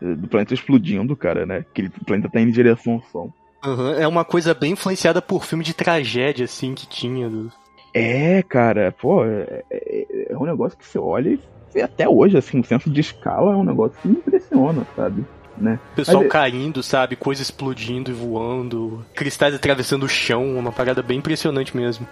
[0.01, 1.65] do planeta explodindo, cara, né?
[1.75, 3.35] Que o planeta tá indo em direção ao sol.
[3.65, 7.29] Uhum, é uma coisa bem influenciada por filme de tragédia, assim, que tinha.
[7.29, 7.53] Do...
[7.93, 11.39] É, cara, pô, é, é, é, um negócio que você olha
[11.75, 15.25] e até hoje, assim, o senso de escala é um negócio que me impressiona, sabe?
[15.59, 15.79] Né?
[15.95, 17.17] Pessoal Mas, é caindo, sabe?
[17.17, 22.07] Coisa explodindo e voando, cristais atravessando o chão, uma parada bem impressionante mesmo.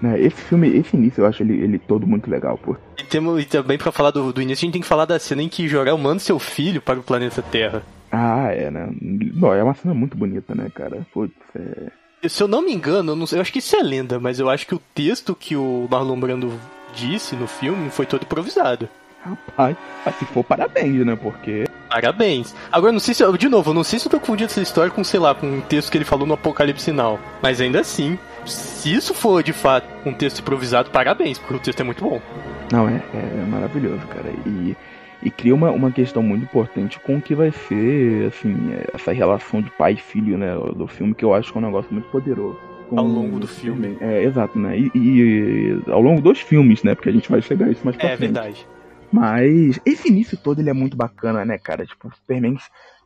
[0.00, 2.76] Né, esse filme, esse início eu acho ele, ele todo muito legal, pô.
[2.98, 5.18] E, temos, e também para falar do, do início, a gente tem que falar da
[5.18, 7.82] cena em que Jorel manda seu filho para o planeta Terra.
[8.10, 8.88] Ah, é, né?
[9.34, 11.06] Bom, é uma cena muito bonita, né, cara?
[11.12, 12.28] Putz, é...
[12.28, 14.50] Se eu não me engano, eu, não, eu acho que isso é lenda, mas eu
[14.50, 16.52] acho que o texto que o Marlon Brando
[16.92, 18.88] disse no filme foi todo improvisado.
[19.22, 19.76] Rapaz,
[20.18, 21.16] se for parabéns, né?
[21.16, 21.64] Porque.
[21.88, 22.54] Parabéns.
[22.70, 23.24] Agora, não sei se.
[23.36, 25.46] De novo, eu não sei se eu tô confundindo essa história com, sei lá, com
[25.46, 27.18] um texto que ele falou no Apocalipse Sinal.
[27.42, 31.80] Mas ainda assim, se isso for de fato um texto improvisado, parabéns, porque o texto
[31.80, 32.20] é muito bom.
[32.72, 34.30] Não, é, é maravilhoso, cara.
[34.46, 34.76] E,
[35.22, 38.54] e cria uma, uma questão muito importante com o que vai ser, assim,
[38.94, 41.64] essa relação de pai e filho, né, do filme, que eu acho que é um
[41.64, 42.58] negócio muito poderoso.
[42.90, 43.98] Ao longo do filme.
[44.00, 44.78] É, exato, né?
[44.78, 46.94] E, e, ao longo dos filmes, né?
[46.94, 48.32] Porque a gente vai chegar a isso mais pra É frente.
[48.32, 48.66] verdade.
[49.12, 51.84] Mas esse início todo ele é muito bacana, né, cara?
[51.84, 52.56] Tipo, Superman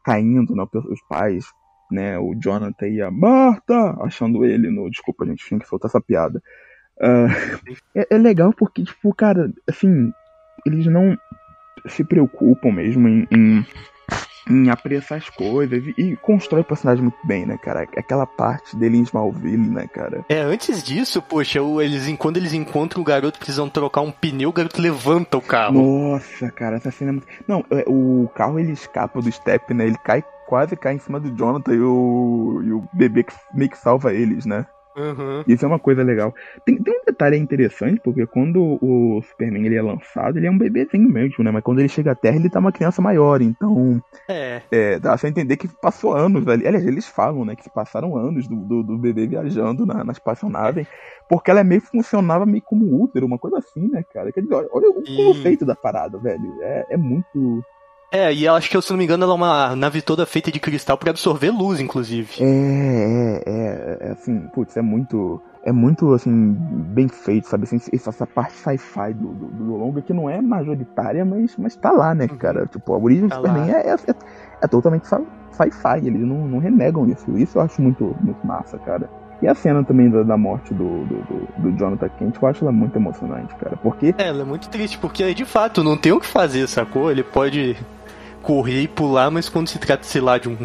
[0.05, 0.65] caindo, né?
[0.73, 1.47] Os pais,
[1.93, 2.19] né?
[2.19, 4.91] O Jonathan e a Marta achando ele no.
[4.91, 6.43] Desculpa, gente, tinha que soltar essa piada.
[7.01, 7.27] Ah,
[7.95, 10.13] é, é legal porque, tipo, cara, assim,
[10.65, 11.17] eles não
[11.87, 13.67] se preocupam mesmo em, em,
[14.49, 17.83] em apressar as coisas e, e constrói o personagem muito bem, né, cara?
[17.97, 20.25] Aquela parte dele em Smallville, né, cara?
[20.29, 24.53] É, antes disso, poxa, eles, quando eles encontram o garoto precisam trocar um pneu, o
[24.53, 25.83] garoto levanta o carro.
[25.83, 27.27] Nossa, cara, essa cena é muito.
[27.49, 29.87] Não, é, o carro ele escapa do step, né?
[29.87, 30.23] Ele cai,
[30.53, 34.13] quase cai em cima do Jonathan e o, e o bebê que meio que salva
[34.13, 34.67] eles, né?
[34.95, 35.43] Uhum.
[35.49, 36.35] Isso é uma coisa legal.
[36.67, 40.59] Tem, tem um detalhe interessante, porque quando o Superman ele é lançado, ele é um
[40.59, 41.51] bebezinho mesmo, né?
[41.51, 44.61] Mas quando ele chega à Terra, ele tá uma criança maior, então É.
[44.71, 46.69] é, dá só entender que passou anos ali.
[46.69, 50.13] Aliás, eles falam, né, que se passaram anos do, do, do bebê viajando na, na
[50.13, 50.87] espaçonave,
[51.31, 54.31] porque ela meio que funcionava meio como útero, uma coisa assim, né, cara?
[54.31, 56.59] Quer dizer, olha, olha o conceito da parada, velho.
[56.61, 57.65] É, é muito.
[58.13, 60.53] É, e eu acho que, se não me engano, ela é uma nave toda feita
[60.53, 62.29] de cristal pra absorver luz, inclusive.
[62.41, 65.41] É, é, é, é assim, putz, é muito.
[65.65, 67.65] É muito, assim, bem feito, sabe?
[67.65, 71.93] Assim, essa, parte sci-fi do, do, do longa que não é majoritária, mas, mas tá
[71.93, 72.37] lá, né, Uhum.
[72.37, 72.67] cara?
[72.67, 73.79] Tipo, a origem Tá do Superman lá.
[73.79, 74.15] é, é, é-
[74.61, 77.31] é totalmente sci- sci-fi, eles não, não renegam isso.
[77.39, 79.09] Isso eu acho muito, muito massa, cara.
[79.41, 82.65] E a cena também da, da morte do, do, do, do Jonathan Kent, eu acho
[82.65, 83.77] ela muito emocionante, cara.
[83.77, 87.09] Porque É, ela é muito triste, porque de fato não tem o que fazer, sacou?
[87.11, 87.77] Ele pode
[88.43, 90.57] correr e pular, mas quando se trata, sei lá, de um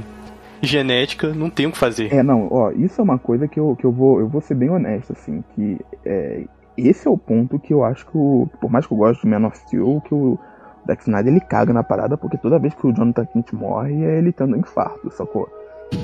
[0.61, 2.13] genética, não tem o que fazer.
[2.13, 4.55] É, não, ó, isso é uma coisa que eu, que eu vou eu vou ser
[4.55, 6.43] bem honesto, assim, que é,
[6.75, 9.29] esse é o ponto que eu acho que o, por mais que eu goste do
[9.29, 10.37] Man of Steel, que o
[10.87, 14.17] Zack Snyder ele caga na parada, porque toda vez que o Jonathan Kent morre, é
[14.17, 15.47] ele tendo um infarto, sacou?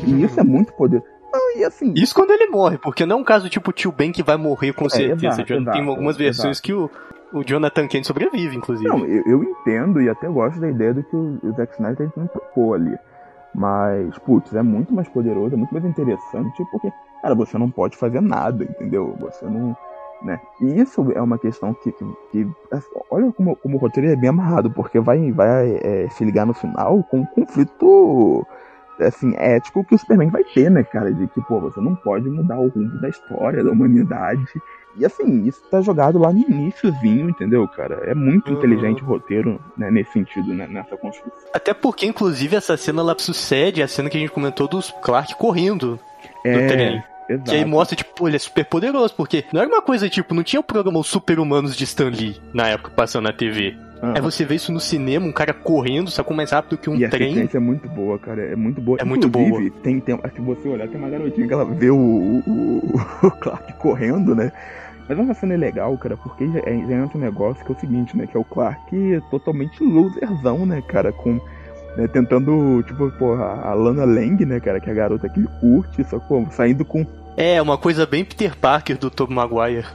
[0.05, 1.01] E isso é muito poder.
[1.33, 3.91] Não, e assim, Isso quando ele morre, porque não é um caso tipo o tio
[3.91, 5.25] Ben que vai morrer com É, certeza.
[5.25, 6.91] exato, Já tem exato, algumas versões que o,
[7.34, 8.88] o Jonathan Kent sobrevive, inclusive.
[8.88, 11.98] Não, eu, eu entendo e até gosto da ideia do que o, o Zack Snyder
[11.98, 12.98] tá tentando propor ali.
[13.54, 16.91] Mas, putz, é muito mais poderoso, é muito mais interessante, porque,
[17.22, 19.15] cara, você não pode fazer nada, entendeu?
[19.19, 19.76] Você não.
[20.24, 20.39] Né?
[20.62, 21.91] E isso é uma questão que.
[21.91, 22.48] que, que-
[23.12, 26.54] olha como, como o roteiro é bem amarrado, porque vai, vai é, se ligar no
[26.54, 28.46] final com um conflito
[29.00, 31.12] assim, ético que o Superman vai ter, né, cara?
[31.12, 34.46] De que, pô, você não pode mudar o rumo da história, da humanidade.
[34.95, 38.03] E assim, isso tá jogado lá no iníciozinho, entendeu, cara?
[38.06, 38.58] É muito Uhum.
[38.58, 41.32] inteligente o roteiro, né, nesse sentido, né, nessa construção.
[41.53, 45.36] Até porque, inclusive, essa cena ela sucede a cena que a gente comentou dos Clark
[45.36, 45.99] correndo
[46.43, 47.03] do É, trem.
[47.29, 47.49] exato.
[47.49, 50.43] Que aí mostra, tipo, ele é super poderoso, porque não era uma coisa, tipo, não
[50.43, 53.75] tinha o programa Os Super-Humanos de Stan Lee na época passando na TV.
[54.03, 54.13] Aham.
[54.17, 57.06] Aí você vê isso no cinema, um cara correndo, sacou mais rápido que um E
[57.06, 57.34] a trem.
[57.34, 58.41] sequência é muito boa, cara.
[58.43, 58.97] É muito boa.
[58.99, 61.95] É muito Inclusive, Tem, tem, se você olhar, tem uma garotinha que ela vê o,
[61.95, 64.51] o, o- o Clark correndo, né?
[65.08, 67.76] Mas essa cena é legal, cara, porque já, é- já entra um negócio que é
[67.76, 68.26] o seguinte, né?
[68.28, 71.12] Que é o Clark totalmente loserzão, né, cara?
[71.12, 71.39] Com.
[71.98, 75.50] né, tentando, tipo, porra, a Lana Lang, né, cara, que é a garota que ele
[75.60, 77.06] curte, só como saindo com
[77.38, 79.86] É, uma coisa bem Peter Parker do Tom Maguire.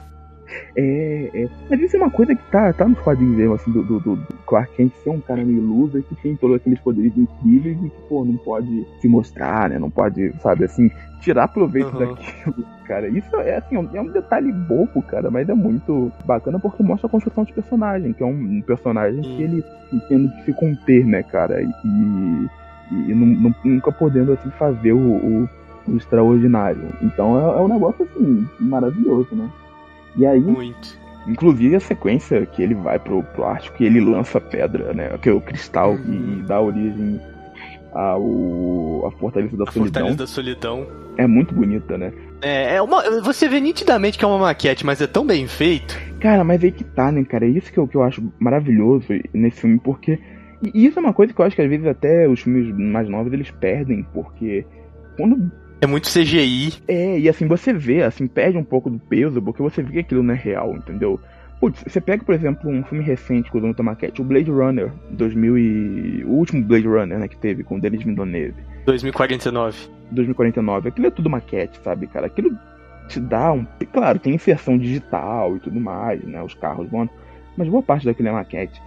[0.75, 1.47] É, é.
[1.69, 4.19] Mas isso é uma coisa que tá, tá nos quadrinhos mesmo, assim, do, do, do
[4.45, 8.01] Clark Kent ser um cara meio loser que tem todos aqueles poderes incríveis e que,
[8.07, 9.77] pô, não pode se mostrar, né?
[9.79, 10.89] Não pode, sabe, assim,
[11.21, 11.99] tirar proveito Uhum.
[11.99, 13.07] daquilo, cara.
[13.09, 16.81] Isso é, assim, é um- é um detalhe bobo, cara, mas é muito bacana porque
[16.81, 19.63] mostra a construção de personagem, que é um, personagem que ele
[20.07, 21.61] tendo que se conter, né, cara?
[21.61, 21.69] E,
[22.91, 25.49] e não- não- nunca podendo, assim, fazer o, o,
[25.87, 26.81] o extraordinário.
[27.01, 29.49] Então é, é um negócio, assim, maravilhoso, né?
[30.15, 30.97] E aí, Muito.
[31.27, 35.09] Inclusive a sequência que ele vai pro, pro Ártico e ele lança pedra, né?
[35.21, 36.39] Que é o cristal Uhum.
[36.39, 37.19] e dá origem
[37.93, 39.83] ao a Fortaleza da A Solidão.
[40.01, 40.87] Fortaleza da Solidão.
[41.17, 42.13] É muito bonita, né?
[42.41, 45.99] É, é uma, você vê nitidamente que é uma maquete, mas é tão bem feito.
[46.19, 47.45] Cara, mas aí que tá, né, cara?
[47.45, 50.17] É isso que eu, que eu acho maravilhoso nesse filme, porque.
[50.73, 53.07] E isso é uma coisa que eu acho que às vezes até os filmes mais
[53.09, 54.65] novos eles perdem, porque.
[55.17, 56.73] Quando É muito CGI.
[56.87, 59.99] É, e assim, você vê, assim, perde um pouco do peso, porque você vê que
[59.99, 61.19] aquilo não é real, entendeu?
[61.59, 64.91] Putz, você pega, por exemplo, um filme recente que usou muita maquete, o Blade Runner,
[65.11, 66.23] 2000 e...
[66.25, 69.89] o último Blade Runner, né, que teve, com o Denis Villeneuve, 2049.
[70.11, 72.27] 2049, aquilo é tudo maquete, sabe, cara?
[72.27, 72.57] Aquilo
[73.07, 73.65] te dá um...
[73.91, 77.09] Claro, tem inserção digital e tudo mais, né, os carros vão...
[77.57, 78.81] Mas boa parte daquilo é maquete.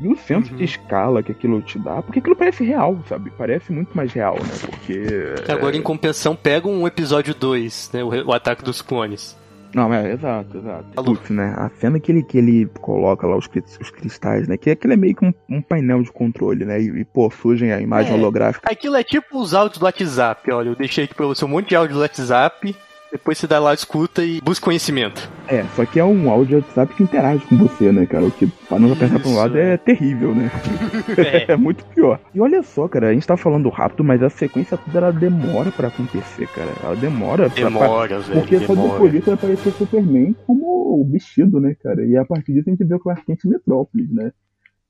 [0.00, 0.56] E o senso Uhum.
[0.58, 3.30] de escala que aquilo te dá, porque aquilo parece real, sabe?
[3.36, 4.48] Parece muito mais real, né?
[4.60, 5.04] Porque...
[5.52, 8.02] Agora, em compensação, pega um episódio 2, né?
[8.02, 9.38] O, Ataque dos Clones.
[9.74, 10.84] Não, é, exato, exato.
[11.04, 11.54] Putz, né?
[11.56, 13.48] A cena que ele, que ele coloca lá os,
[13.80, 14.56] os cristais, né?
[14.56, 16.80] Que aquilo é meio que um, um painel de controle, né?
[16.80, 18.14] E, e pô, surgem a imagem É.
[18.16, 18.68] holográfica.
[18.72, 20.70] Aquilo é tipo os áudios do WhatsApp, olha.
[20.70, 22.74] Eu deixei aqui pra você um monte de áudio do WhatsApp.
[23.10, 25.28] Depois você dá lá, escuta e busca conhecimento.
[25.48, 28.24] É, só que é um áudio WhatsApp que interage com você, né, cara?
[28.24, 29.72] O que, pra não pensar pra um lado, é.
[29.72, 30.50] é terrível, né?
[31.18, 31.46] É.
[31.52, 32.20] é muito pior.
[32.32, 35.72] E olha só, cara, a gente tá falando rápido, mas a sequência toda ela demora
[35.72, 36.70] pra acontecer, cara.
[36.84, 37.50] Ela demora.
[37.50, 38.40] pra- Demora, velho.
[38.40, 38.92] Porque só demora.
[38.92, 42.06] depois disso vai aparecer o Superman como o vestido, né, cara?
[42.06, 44.30] E a partir disso a gente vê o Clark Kent Metrópolis, né?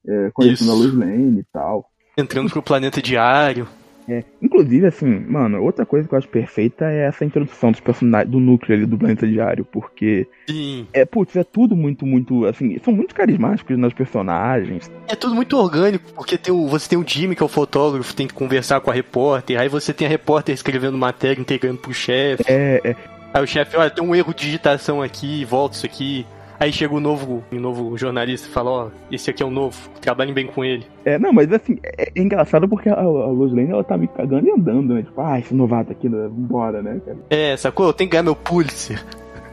[0.06, 0.82] É, conhecendo a Isso.
[0.82, 1.86] Lois Lane e tal.
[2.18, 3.66] Entrando pro planeta diário.
[4.10, 8.30] É, inclusive, assim, mano, outra coisa que eu acho perfeita é essa introdução dos personagens,
[8.30, 10.86] do núcleo ali do Planeta Diário, porque, Sim.
[10.92, 14.90] é, putz, é tudo muito, muito, assim, são muito carismáticos nos personagens.
[15.06, 18.14] É tudo muito orgânico, porque tem o, você tem o Jimmy, que é o fotógrafo,
[18.14, 21.94] tem que conversar com a repórter, aí você tem a repórter escrevendo matéria, entregando pro
[21.94, 22.42] chefe.
[22.48, 22.96] É, é,
[23.32, 26.26] Aí o chefe, olha, tem um erro de digitação aqui, volta isso aqui.
[26.60, 29.76] Aí chega o novo, o novo jornalista e fala, ó, esse aqui é o novo,
[30.00, 30.84] trabalhem bem com ele.
[31.06, 34.06] é, não, mas assim, é, é engraçado porque a, a Lois Lane, ela tá me
[34.06, 35.02] cagando e andando, né?
[35.02, 36.18] Tipo, ah, esse novato aqui, né?
[36.28, 37.16] vambora, né, cara?
[37.30, 37.86] É, sacou?
[37.86, 39.02] Eu tenho que ganhar meu Pulitzer.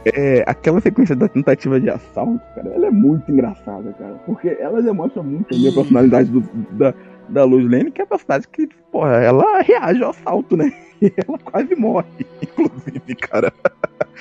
[0.05, 4.13] É, aquela sequência da tentativa de assalto, cara, ela é muito engraçada, cara.
[4.25, 5.71] Porque ela demonstra muito a Ih.
[5.73, 6.93] personalidade do- da,
[7.29, 10.71] da Lois Lane, que é a personagem que, porra, ela reage ao assalto, né?
[11.27, 12.07] Ela quase morre,
[12.41, 13.53] inclusive, cara.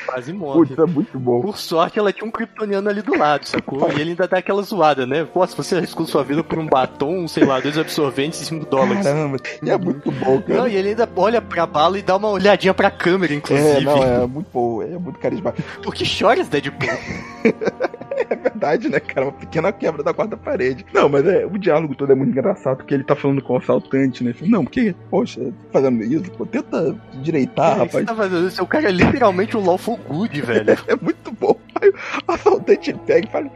[0.07, 0.67] Quase morre.
[0.67, 1.41] Putz, é muito bom.
[1.41, 3.91] Por sorte, ela tinha um kryptoniano ali do lado, sacou?
[3.93, 5.25] E ele ainda dá aquela zoada, né?
[5.25, 8.67] Pô, se você arriscou sua vida por um batom, sei lá, dois absorventes e 5
[8.67, 9.05] dólares.
[9.05, 10.61] Caramba, e é muito bom, cara.
[10.61, 13.69] Não, e ele ainda olha pra bala e dá uma olhadinha pra câmera, inclusive.
[13.69, 15.67] É, não, é muito bom, é muito carismático.
[15.83, 16.89] Porque chora esse Deadpool.
[18.29, 19.27] É verdade, né, cara?
[19.27, 20.87] Uma pequena quebra da quarta parede.
[20.93, 23.59] Não, mas é, o diálogo todo é muito engraçado, porque ele tá falando com o
[23.59, 24.35] assaltante, né?
[24.41, 26.66] Não, porque, poxa, fazendo isso, pô, tenta
[27.23, 28.07] direitar, É, o que você rapaz.
[28.07, 28.63] tá fazendo isso?
[28.63, 30.77] O cara é literalmente um lawful good, velho.
[30.87, 31.57] É muito bom.
[31.81, 33.51] Aí o assaltante pega e fala: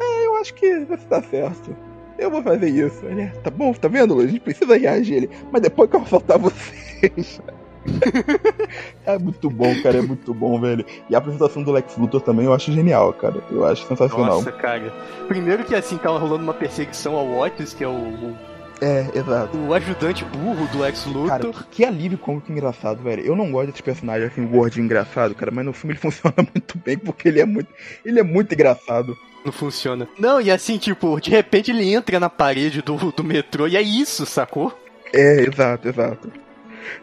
[0.00, 1.76] É, eu acho que você tá certo.
[2.18, 3.04] Eu vou fazer isso.
[3.06, 4.28] Ele, tá bom, tá vendo, Luiz?
[4.28, 5.30] A gente precisa reagir ele.
[5.50, 7.40] Mas depois que eu assaltar vocês.
[9.04, 9.98] é muito bom, cara.
[9.98, 10.84] É muito bom, velho.
[11.10, 13.42] E a apresentação do Lex Luthor também eu acho genial, cara.
[13.50, 14.36] Eu acho sensacional.
[14.36, 14.92] Nossa, cara.
[15.28, 18.36] Primeiro que assim, tava rolando uma perseguição ao Otis, que é o, o,
[18.84, 19.56] É, exato.
[19.56, 21.66] o ajudante burro do Lex Cara, Luthor.
[21.70, 23.24] que alívio cômico engraçado, velho.
[23.24, 26.76] Eu não gosto desses personagens assim, gordinho engraçado, cara, mas no filme ele funciona muito
[26.78, 27.68] bem porque ele é muito,
[28.04, 29.16] ele é muito engraçado.
[29.42, 30.06] Não funciona.
[30.18, 33.80] Não, e assim, tipo, de repente ele entra na parede do, do metrô e é
[33.80, 34.78] isso, sacou?
[35.14, 36.30] É, exato, exato.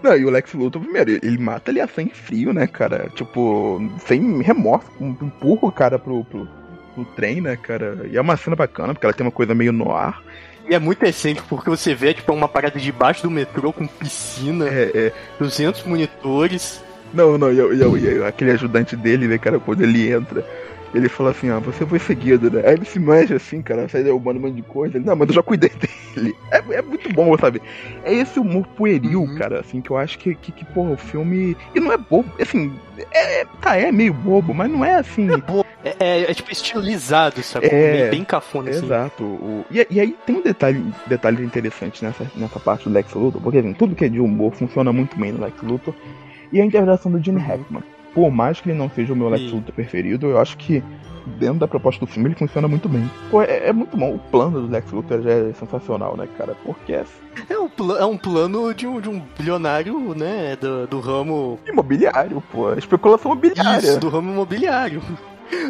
[0.03, 3.09] Não, e o Lex Luthor, primeiro, ele mata ele a sangue frio, né, cara?
[3.15, 6.47] Tipo, sem remorso, empurra o cara pro, pro,
[6.93, 8.07] pro trem, né, cara?
[8.11, 10.21] E é uma cena bacana, porque ela tem uma coisa meio no ar.
[10.71, 14.69] E é muito excêntrico, porque você vê, tipo, uma parada debaixo do metrô com piscina,
[14.69, 15.13] É, é.
[15.37, 16.81] 200 monitores.
[17.13, 20.45] Não, não, e, eu- e e aquele ajudante dele, né, cara, quando ele entra,
[20.95, 22.61] ele fala assim, ah, você foi seguido, né?
[22.65, 24.95] Aí ele se mexe assim, cara, sai derrubando um monte de coisa.
[24.97, 25.71] Ele, não, mas eu já cuidei
[26.15, 26.33] dele.
[26.49, 27.61] É, é muito bom, sabe?
[28.05, 29.35] É esse humor pueril, Uhum.
[29.35, 31.57] cara, assim, que eu acho que, que, que porra, o filme.
[31.75, 32.71] E não é bobo, assim,
[33.13, 35.27] é, tá, é meio bobo, mas não é assim.
[35.29, 35.37] É,
[35.83, 37.69] é- é, tipo estilizado, sacou?
[37.69, 37.93] É.
[37.93, 38.85] Meio bem cafona, assim.
[38.85, 39.23] Exato.
[39.23, 43.41] O- e, e aí tem um detalhe, detalhe interessante nessa, nessa parte do Lex Luthor,
[43.41, 45.93] porque assim, tudo que é de humor funciona muito bem no Lex Luthor.
[46.51, 47.83] E a interpretação do Gene Hackman.
[48.13, 49.55] Por mais que ele não seja o meu Lex Sim.
[49.55, 50.83] Luthor preferido, eu acho que
[51.39, 53.09] dentro da proposta do filme ele funciona muito bem.
[53.29, 54.15] Pô, é, é muito bom.
[54.15, 56.53] O plano do Lex Luthor já é sensacional, né, cara?
[56.65, 57.05] Porque é
[57.49, 60.57] É um, é um plano de um, de um bilionário, né?
[60.59, 61.57] Do, do ramo.
[61.65, 62.73] imobiliário, pô.
[62.73, 63.77] É especulação imobiliária.
[63.87, 65.01] Isso, do ramo imobiliário.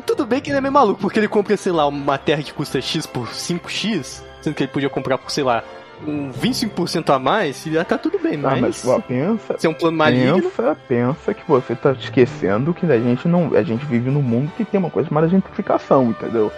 [0.06, 2.54] Tudo bem que ele é meio maluco, porque ele compra, sei lá, uma terra que
[2.54, 5.63] custa X por 5X, sendo que ele podia comprar por, sei lá,
[6.06, 8.62] um 25% a mais, e já tá tudo bem, Ah, mas.
[8.62, 10.41] mas pô, pensa, Se é um plano maligno.
[10.41, 13.54] Pensa, pensa que você tá esquecendo que a gente não.
[13.56, 16.52] A gente vive num mundo que tem uma coisa chamada gentrificação, entendeu?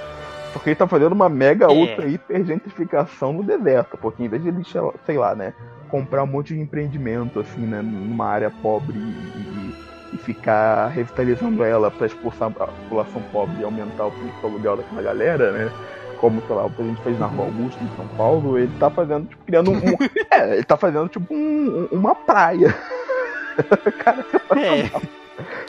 [0.53, 1.69] Porque ele tá fazendo uma mega É.
[1.69, 3.97] ultra hiper gentrificação no deserto.
[3.97, 5.53] Porque em vez de ele, sei lá- sei lá, né,
[5.89, 9.73] comprar um monte de empreendimento, assim, né, numa área pobre e,
[10.13, 14.77] e- ficar revitalizando ela pra expulsar a população pobre e aumentar o preço do aluguel
[14.77, 15.71] daquela galera, né?
[16.19, 18.71] Como, sei lá, o que a gente fez na Rua Augusta, em São Paulo, ele
[18.79, 19.75] tá fazendo, tipo, criando um.
[20.31, 22.73] é, ele tá fazendo, tipo, um- um- uma praia.
[24.03, 24.89] Cara, É,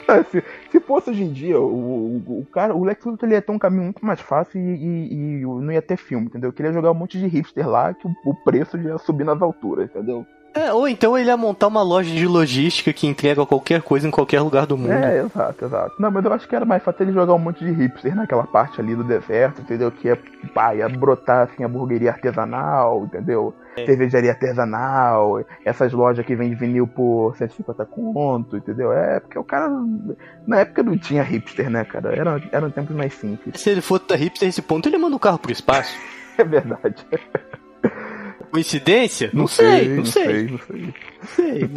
[0.07, 3.41] ah, Se, se fosse hoje em dia, o, o, o cara, o Lex Luthor ia
[3.41, 6.49] ter um caminho muito mais fácil e, e- e não ia ter filme, entendeu?
[6.49, 9.41] Eu queria jogar um monte de hipster lá que o, o preço ia subir nas
[9.41, 10.25] alturas, entendeu?
[10.55, 14.11] É, ou então ele ia montar uma loja de logística que entrega qualquer coisa em
[14.11, 14.93] qualquer lugar do mundo.
[14.93, 15.95] É, exato, exato.
[15.99, 18.47] Não, mas eu acho que era mais fácil ele jogar um monte de hipster naquela
[18.47, 19.91] parte ali do deserto, entendeu?
[19.91, 20.17] Que ia,
[20.53, 23.53] pá, ia brotar assim, a hamburgueria artesanal, entendeu?
[23.75, 28.93] Cervejaria artesanal, essas lojas que vendem vinil por 150 conto, entendeu?
[28.93, 29.69] É, porque o cara.
[30.47, 32.15] Na época não tinha hipster, né, cara?
[32.15, 33.59] Era, eram tempos mais simples.
[33.59, 35.93] Se ele for hipster nesse ponto, ele manda o carro pro espaço.
[36.37, 37.05] É verdade.
[38.51, 39.29] Coincidência?
[39.33, 40.47] Não, sei, não sei.
[40.49, 40.81] Não sei.
[41.21, 41.69] Não sei.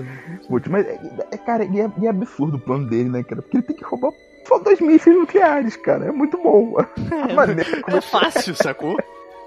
[0.48, 1.00] Putz, Mas, é,
[1.32, 3.42] é, cara, e é, é absurdo o plano dele, né, cara?
[3.42, 4.12] Porque ele tem que roubar
[4.46, 6.06] só dois mísseis nucleares, cara.
[6.06, 6.76] É muito bom.
[7.30, 8.96] A maneira como É fácil, sacou?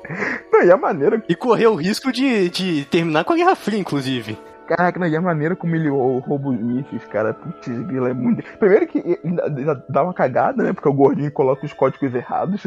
[0.52, 1.24] Não, e a maneira.
[1.30, 4.38] E correu o risco de, de terminar com a Guerra Fria, inclusive.
[4.68, 7.34] Caraca, não, e a maneira como ele rouba os mísseis, cara.
[7.34, 8.44] Putz, ele é muito.
[8.58, 10.74] Primeiro que ainda- ainda dá uma cagada, né?
[10.74, 12.66] Porque o gordinho coloca os códigos errados.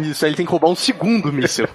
[0.00, 1.68] Isso, aí ele tem que roubar um segundo míssil.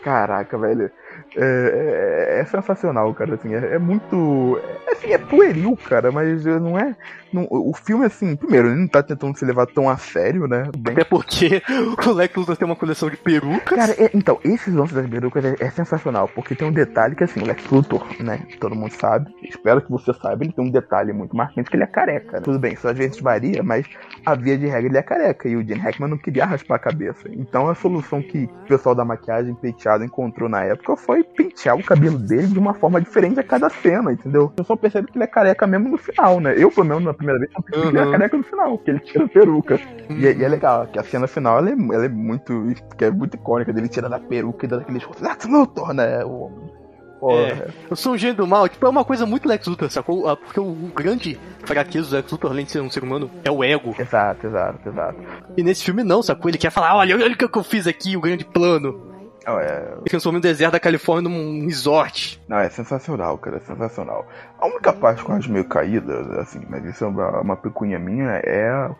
[0.00, 0.90] Caraca, velho.
[1.36, 3.34] É, é- é sensacional, cara.
[3.34, 4.60] Assim, é, é muito.
[4.86, 6.94] É, assim, é pueril, cara, mas eh, não é.
[7.32, 10.70] não- o filme, assim, primeiro, ele não tá tentando se levar tão a sério, né?
[10.78, 11.62] Bem, Até porque
[12.06, 13.76] o Lex Luthor tem uma coleção de perucas.
[13.78, 17.24] Cara, é- então, esses lances das perucas é, é sensacional, porque tem um detalhe que,
[17.24, 20.70] assim, o Lex Luthor, né, todo mundo sabe, espero que você saiba, ele tem um
[20.70, 22.40] detalhe muito marcante que ele é careca, né?
[22.42, 23.86] Tudo bem, isso às vezes varia, mas
[24.24, 26.78] a via de regra ele é careca, e o Gene Hackman não queria raspar a
[26.78, 27.28] cabeça.
[27.30, 31.82] Então a solução que o pessoal da maquiagem penteada encontrou na época foi pentear o
[31.82, 34.44] cabelo dele de uma forma diferente a cada cena, entendeu?
[34.44, 36.54] O pessoal percebe que ele é careca mesmo no final, né?
[36.56, 38.12] Eu, pelo menos, na primeira vez, eu pensei que ele era Uhum.
[38.12, 39.80] careca no final, porque ele tira a peruca.
[40.10, 42.72] E, é- e é legal, que a cena final ela é, ela é muito.
[42.96, 45.22] que é muito icônica dele tirando a peruca e dando aquele discurso.
[45.22, 46.24] Lex Luthor, né?
[46.24, 46.50] O,
[47.20, 47.68] o, É.
[47.90, 50.28] Eu sou um gênio do mal, tipo, é uma coisa muito Lex Luthor, sacou?
[50.28, 53.50] Ah, Porque o grande fraqueza do Lex Luthor, além de ser um ser humano, é
[53.50, 53.94] o ego.
[53.98, 55.18] Exato, exato, exato.
[55.56, 56.48] E nesse filme não, sacou?
[56.48, 59.07] Ele quer falar, olha, olha o que eu fiz aqui, o grande plano.
[59.48, 62.40] Não, é, Ele transformou o deserto da Califórnia num resort.
[62.46, 64.26] não, é sensacional, cara, é sensacional.
[64.60, 67.98] A única parte que eu acho meio caída, assim, mas isso é uma, uma pecunha
[67.98, 68.90] minha, é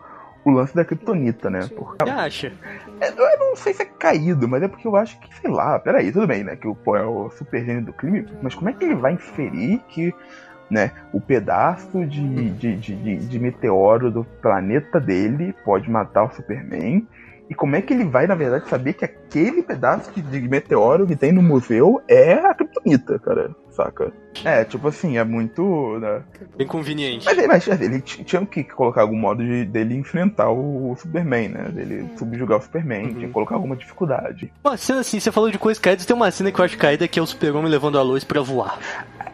[0.43, 1.69] o lance da Kryptonita, né?
[1.75, 2.53] Porque, Você acha?
[2.99, 5.77] É, eu não sei se é caído, mas é porque eu acho que, sei lá,
[5.77, 6.55] peraí, tudo bem, né?
[6.55, 9.13] Que o pô é o super gênio do crime, mas como é que ele vai
[9.13, 10.13] inferir que,
[10.69, 16.31] né, o pedaço de, de, de, de, de meteoro do planeta dele pode matar o
[16.31, 17.07] Superman?
[17.49, 21.07] E como é que ele vai, na verdade, saber que aquele pedaço de, de meteoro
[21.07, 23.49] que tem no museu é a Kryptonita, cara?
[23.71, 24.11] Saca?
[24.45, 25.97] É, tipo assim, é muito.
[25.99, 26.21] Né?
[26.55, 27.25] Bem conveniente.
[27.25, 31.69] Mas, mas ele tinha que colocar algum modo de, dele enfrentar o, Superman, né?
[31.69, 33.13] Dele subjugar o Superman, Uhum.
[33.15, 34.51] tinha que colocar alguma dificuldade.
[34.63, 37.07] Uma cena assim, você falou de coisas caídas, tem uma cena que eu acho caída
[37.07, 38.77] que é o super-homem levando a luz pra voar.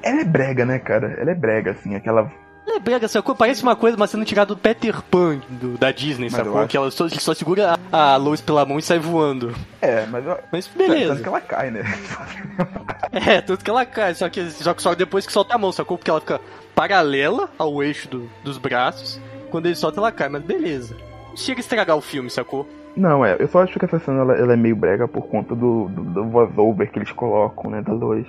[0.01, 1.17] Ela é brega, né, cara?
[1.19, 2.31] Ela é brega, assim, aquela.
[2.67, 3.35] Ela é brega, sacou?
[3.35, 6.67] Parece uma coisa, uma cena tirada do Peter Pan do- da Disney, Mas sacou?
[6.67, 9.53] Que ela só, só segura a, a luz pela mão e sai voando.
[9.81, 10.37] É, mas eu.
[10.51, 11.21] Mas Tanto beleza.
[11.21, 11.83] que ela cai, né?
[13.11, 15.97] É, tanto que ela cai, só que, só só depois que solta a mão, sacou?
[15.97, 16.41] Porque ela fica
[16.73, 19.19] paralela ao eixo do- dos braços.
[19.49, 20.95] Quando ele solta, ela cai, mas beleza.
[21.35, 22.67] Chega a estragar o filme, sacou?
[22.95, 25.53] Não, é, eu só acho que essa cena ela, ela é meio brega por conta
[25.55, 28.25] do, do, do voice-over que eles colocam, né, da luz.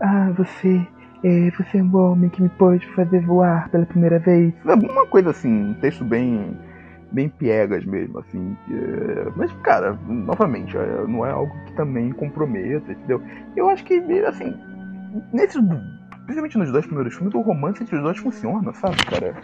[0.00, 0.86] Ah, você.
[1.22, 4.54] É, você é um homem que me pode fazer voar pela primeira vez.
[4.66, 6.56] Alguma coisa assim, um texto bem.
[7.12, 8.56] bem piegas mesmo, assim.
[8.70, 13.22] é, mas, cara, novamente, é, não é algo que também comprometa, entendeu?
[13.56, 13.94] Eu acho que,
[14.24, 14.54] assim,
[15.32, 15.60] nesses.
[16.30, 19.34] Principalmente nos dois primeiros filmes, o romance entre os dois funciona, sabe, cara?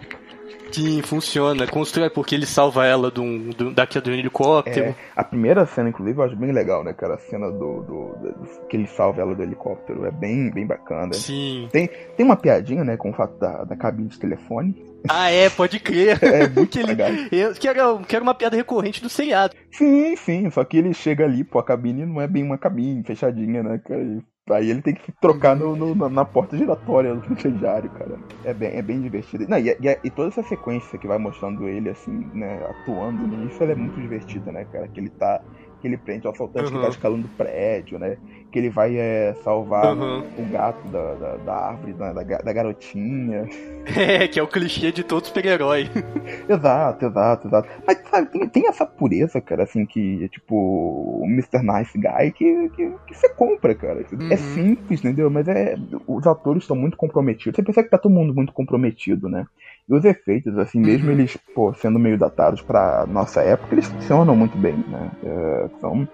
[0.71, 1.67] Sim, funciona.
[1.67, 4.87] Constrói porque ele salva ela do, da queda de um helicóptero.
[4.91, 7.15] É, a primeira cena, inclusive, eu acho bem legal, né, cara?
[7.15, 10.05] A cena do, do- do- que ele salva ela do helicóptero.
[10.07, 11.13] É bem, bem bacana.
[11.15, 11.69] Sim.
[11.73, 14.77] Tem uma piadinha, né, com o fato da, da cabine de telefone.
[15.09, 16.19] Ah, é, pode crer.
[16.23, 16.97] É muito que ele,
[17.33, 19.55] eu, que, era, que era uma piada recorrente do seriado.
[19.73, 23.03] Sim, sim, só que ele chega ali, pô, a cabine não é bem uma cabine
[23.03, 24.19] fechadinha, né, cara?
[24.55, 28.21] Aí ele tem que trocar no, no- na- porta giratória do crediário, cara.
[28.43, 29.47] É bem, é bem divertido.
[29.49, 33.63] Não, e, e- e toda essa sequência que vai mostrando ele, assim, né, atuando nisso,
[33.63, 34.89] ela é muito divertida, né, cara?
[34.89, 35.43] Que ele tá.
[35.87, 36.83] Que ele prende o assaltante que Uhum.
[36.83, 38.17] tá escalando o prédio, né?
[38.51, 40.25] Que ele vai é, salvar Uhum.
[40.37, 43.47] o gato da, da, da árvore, da, da, ga- da garotinha.
[43.97, 45.89] É, que é o clichê de todo super-herói.
[46.51, 47.69] Exato, exato, exato.
[47.87, 51.63] Mas, sabe, tem, tem essa pureza, cara, assim, que é tipo o Mr.
[51.63, 54.01] Nice Guy que, que, que você compra, cara.
[54.01, 54.37] É Uhum.
[54.37, 55.31] simples, entendeu?
[55.31, 55.77] Mas é.
[56.05, 57.55] Os atores estão muito comprometidos.
[57.55, 59.47] Você percebe que tá todo mundo muito comprometido, né?
[59.89, 61.13] E os efeitos, assim, mesmo Uhum.
[61.13, 65.11] eles, pô, sendo meio datados pra nossa época, eles funcionam muito bem, né?
[65.25, 66.09] É, são,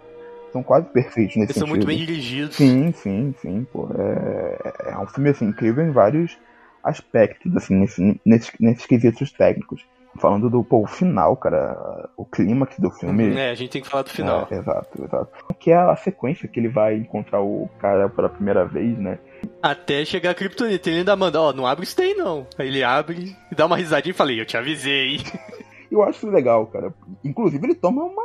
[0.52, 1.70] são quase perfeitos nesse Eles são sentido.
[1.70, 2.56] muito bem dirigidos.
[2.56, 3.88] Sim, sim, sim, pô.
[3.98, 6.38] É, é um filme assim, incrível em vários
[6.84, 9.82] aspectos, assim, nesse, nesses, nesses quesitos técnicos.
[10.20, 13.34] Falando do pô, final, cara, o clímax do filme.
[13.34, 14.46] É, a gente tem que falar do final.
[14.50, 15.32] É, exato, exato.
[15.58, 19.18] Que é a sequência que ele vai encontrar o cara pela primeira vez, né?
[19.62, 22.46] Até chegar a Kryptonita, ele ainda manda, ó, não abre isso daí não.
[22.58, 25.20] Aí ele abre e dá uma risadinha e fala, eu te avisei.
[25.90, 26.94] Eu acho legal, cara.
[27.22, 28.22] Inclusive ele toma uma.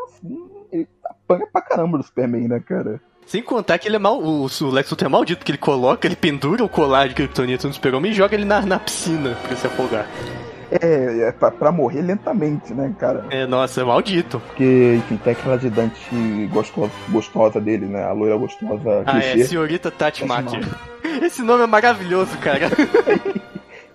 [0.71, 3.01] Ele apanha pra caramba do Superman, né, cara?
[3.25, 4.21] Sem contar que ele é mal.
[4.23, 7.67] O, o Lex Luthor é maldito, porque ele coloca, ele pendura o colar de Kryptonita
[7.67, 10.07] no super-homem e joga ele na, na piscina pra ele se afogar.
[10.71, 13.25] É, é pra, pra morrer lentamente, né, cara?
[13.29, 14.39] É, nossa, é maldito.
[14.47, 18.03] Porque, enfim, tem aquela ajudante gostosa, gostosa dele, né?
[18.03, 19.41] A loira gostosa Ah, clichê.
[19.41, 20.59] é, senhorita Tati Tati Maki.
[21.23, 22.67] Esse nome é maravilhoso, cara.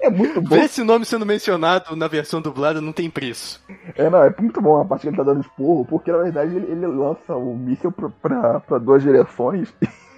[0.02, 0.48] É muito bom.
[0.56, 3.62] Ver esse nome sendo mencionado na versão dublada não tem preço.
[3.94, 6.56] É, não, é muito bom a parte que ele tá dando esporro, porque na verdade
[6.56, 9.72] ele, ele lança o míssil pra, pra, pra duas direções.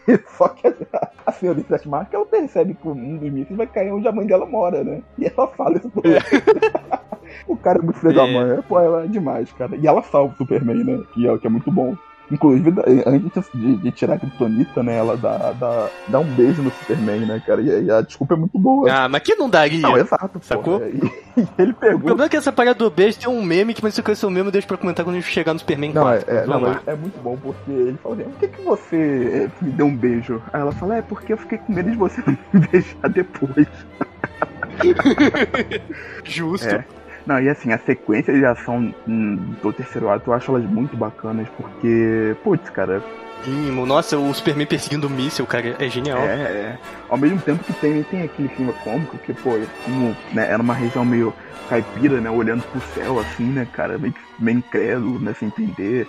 [0.36, 4.06] Só que a, a senhorita Mark, ela percebe que um dos mísseis vai cair onde
[4.06, 5.02] a mãe dela mora, né?
[5.18, 6.02] E ela fala isso pro
[7.48, 8.32] O cara é muito filho da É.
[8.32, 8.62] mãe.
[8.68, 9.74] Pô, ela é demais, cara.
[9.76, 11.02] E ela salva o Superman, né?
[11.14, 11.96] Que é, que é muito bom.
[12.32, 12.72] Inclusive,
[13.06, 14.96] antes de, de tirar a criptonita, né?
[14.96, 17.60] Ela dá, dá, dá um beijo no Superman, né, cara?
[17.60, 18.90] E, e a desculpa é muito boa.
[18.90, 19.78] Ah, mas que não daria.
[19.80, 20.40] Não, exato.
[20.42, 20.82] Sacou?
[20.82, 21.00] É, E,
[21.42, 22.04] e ele O pergunta.
[22.06, 24.26] problema é que essa parada do beijo tem um meme que vai ser com esse
[24.26, 26.30] meme, deixa pra comentar quando a gente chegar no Superman Não, é, 4.
[26.34, 26.92] é, não, Vamos mas lá.
[26.92, 29.94] é muito bom porque ele fala assim, por que, que você é, me deu um
[29.96, 30.42] beijo?
[30.52, 33.66] Aí ela fala, é porque eu fiquei com medo de você não me beijar depois.
[36.24, 36.68] Justo.
[36.68, 36.84] É.
[37.26, 40.96] Não, e assim, a sequência de ação hum, do terceiro ato eu acho elas muito
[40.96, 43.02] bacanas, porque, putz, cara,
[43.44, 46.18] Sim, nossa, o Superman perseguindo o míssil, cara, é genial.
[46.20, 46.78] é, é.
[47.10, 50.72] Ao mesmo tempo que tem, tem aquele clima cômico, que, pô, como né, era uma
[50.72, 51.32] região meio
[51.68, 56.08] caipira, né, olhando pro céu, assim, né, cara, meio, meio incrédulo, né, sem entender.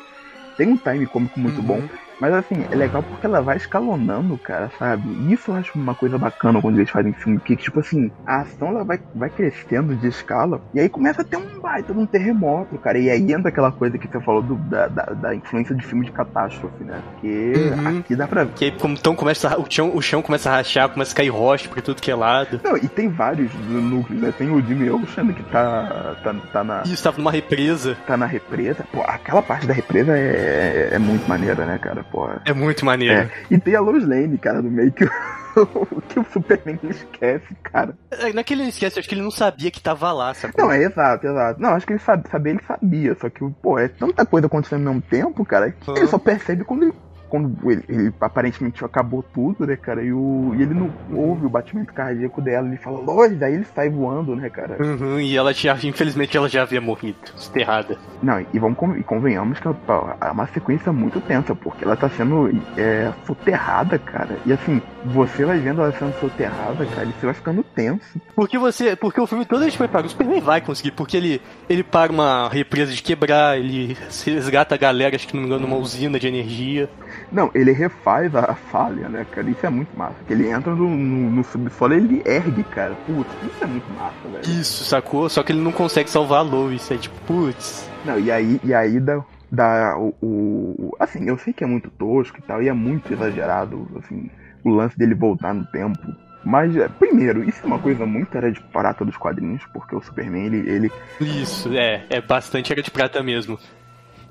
[0.57, 1.65] Tem um time cômico muito Uhum.
[1.65, 1.83] bom,
[2.19, 5.09] mas assim, é legal porque ela vai escalonando, cara, sabe?
[5.09, 8.41] E Isso eu acho uma coisa bacana quando eles fazem filme, que tipo assim, a
[8.41, 11.99] ação ela vai, vai crescendo de escala, e aí começa a ter um baita de
[11.99, 15.35] um terremoto, cara, e aí entra aquela coisa que você falou do- da, da, da
[15.35, 17.01] influência de filme de catástrofe, né?
[17.11, 17.99] Porque Uhum.
[17.99, 20.53] aqui dá pra Que aí, como, então começa a- o, chão, o chão começa a
[20.57, 22.61] rachar, começa a cair rocha por tudo que é lado.
[22.63, 24.31] Não, e tem vários núcleos, né?
[24.37, 27.95] Tem o Jimmy Ocean que tá, tá, tá, na, Isso, tava numa represa.
[28.07, 28.85] tá na represa.
[28.91, 32.04] Pô, aquela parte da represa é, é muito maneira, né, cara?
[32.11, 32.27] Pô.
[32.45, 33.21] É muito maneiro.
[33.21, 33.29] É.
[33.49, 35.09] E tem a Lois Lane, cara, no meio que o,
[36.07, 37.97] que o Superman esquece, cara.
[38.11, 38.31] É.
[38.31, 40.65] Não é que ele não esquece, acho que ele não sabia que tava lá, sacou?
[40.65, 41.61] Não, é exato, exato.
[41.61, 44.87] Não, acho que ele sabe, saber ele sabia, só que, pô, é tanta coisa acontecendo
[44.87, 45.97] ao mesmo tempo, cara, que Uhum.
[45.97, 46.93] ele só percebe quando ele.
[47.35, 50.01] Quando ele, ele aparentemente acabou tudo, né, cara?
[50.01, 53.65] E, o, e ele não ouve o batimento cardíaco dela, ele fala, Lois, aí ele
[53.75, 54.77] sai voando, né, cara?
[54.81, 57.97] Uhum, e ela já, infelizmente, ela já havia morrido, desterrada.
[58.23, 62.49] Não, e vamos e convenhamos que é uma sequência muito tensa, porque ela tá sendo
[62.77, 64.37] é, soterrada, cara.
[64.45, 68.19] E assim, você vai vendo ela sendo soterrada, cara, e você vai ficando tenso.
[68.35, 68.95] Porque você.
[68.95, 70.05] Porque o filme todo a gente prepara.
[70.05, 74.77] O Superman vai conseguir, porque ele, ele para uma represa de quebrar, ele resgata a
[74.77, 76.89] galera, acho que não me engano, numa usina de energia.
[77.31, 79.49] Não, ele refaz a, a falha, né, cara?
[79.49, 80.15] Isso é muito massa.
[80.27, 82.93] Que ele entra no, no, no subsolo e ele ergue, cara.
[83.05, 84.59] Putz, isso é muito massa, velho.
[84.59, 85.27] Isso, sacou?
[85.29, 86.89] Só que ele não consegue salvar a Lois.
[86.91, 87.89] É tipo, putz.
[88.05, 91.89] Não, e aí, e aí dá, dá o, o- Assim, eu sei que é muito
[91.89, 94.29] tosco e tal, e é muito exagerado, assim,
[94.63, 95.99] o lance dele voltar no tempo.
[96.43, 100.01] Mas, é, primeiro, isso é uma coisa muito era de prata dos quadrinhos, porque o
[100.01, 100.69] Superman, ele.
[100.69, 102.05] ele Isso, é.
[102.07, 103.57] É bastante era de prata mesmo.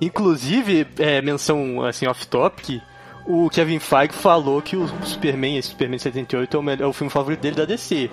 [0.05, 2.83] Inclusive, é, menção assim, off-topic,
[3.27, 6.93] o Kevin Feige falou que o Superman, esse Superman 78, é o, melhor, é o
[6.93, 8.11] filme favorito dele da DC.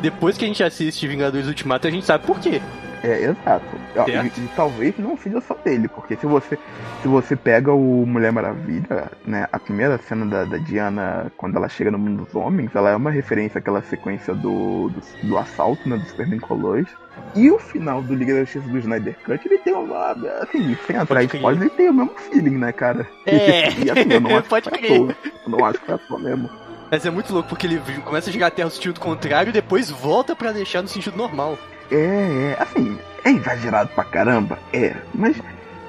[0.00, 2.60] Depois que a gente assiste Vingadores Ultimato, a gente sabe por quê.
[3.02, 3.66] É, exato.
[4.06, 6.58] E, e talvez não seja só dele, porque se você,
[7.02, 11.68] se você pega o Mulher Maravilha, né, a primeira cena da, da Diana, quando ela
[11.68, 15.88] chega no mundo dos homens, ela é uma referência àquela sequência do, do, do assalto,
[15.88, 16.88] né, do Superman Lois.
[17.34, 20.12] E o final do Liga da Justiça do Snyder Cut, ele tem uma.
[20.40, 23.06] Assim, sem entrar em spoiler, ele tem o mesmo feeling, né, cara?
[23.26, 24.96] É, e assim, eu não acho pode que crer.
[24.96, 25.16] toa.
[25.44, 26.48] Eu não acho que à toa mesmo.
[26.90, 29.52] Mas é muito louco, porque ele começa a girar a Terra no sentido contrário e
[29.52, 31.58] depois volta pra deixar no sentido normal.
[31.90, 35.36] É, é, assim, é exagerado pra caramba, é, mas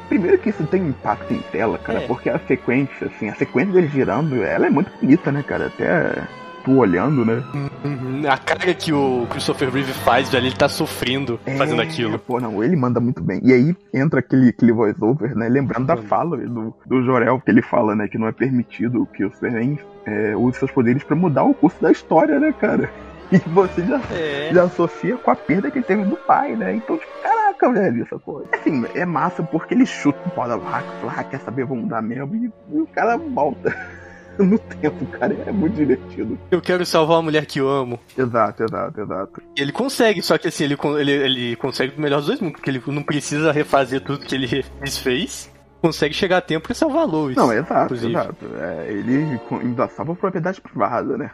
[0.07, 2.07] primeiro que isso tem um impacto em tela, cara, É.
[2.07, 6.23] porque a sequência, assim, a sequência dele girando, ela é muito bonita, né, cara, até
[6.63, 7.41] tu olhando, né.
[7.83, 12.19] Uhum, A cara que o Christopher Reeve faz, velho, ele tá sofrendo fazendo É, aquilo.
[12.19, 13.39] Pô, não, ele manda muito bem.
[13.43, 15.47] E aí entra aquele, aquele voice-over, né?
[15.47, 16.07] Lembrando da Mano.
[16.07, 18.09] fala do, do Jorel, que ele fala, né?
[18.09, 21.81] Que não é permitido que o Superman é, use seus poderes pra mudar o curso
[21.81, 22.89] da história, né, cara?
[23.31, 24.49] E você já, É.
[24.53, 26.75] já associa com a perda que ele teve do pai, né?
[26.75, 28.49] Então, tipo, caraca, velho, essa coisa.
[28.53, 31.83] Assim, é massa porque ele chuta o pau da vaca, fala, ah, quer saber, vamos
[31.83, 32.35] mudar mesmo.
[32.35, 33.75] E, e o cara volta
[34.39, 35.35] no tempo, cara.
[35.45, 36.39] É muito divertido.
[36.49, 37.99] Eu quero salvar a mulher que eu amo.
[38.17, 39.41] Exato, exato, exato.
[39.55, 42.55] E ele consegue, só que assim, ele, ele, ele consegue o melhor dos dois mundos,
[42.57, 45.51] porque ele não precisa refazer tudo que ele desfez.
[45.81, 47.35] Consegue chegar a tempo pra salvar a Lois.
[47.37, 48.11] Não, exato, inclusive.
[48.11, 48.45] exato.
[48.59, 51.31] É, ele ainda salva a propriedade privada, né?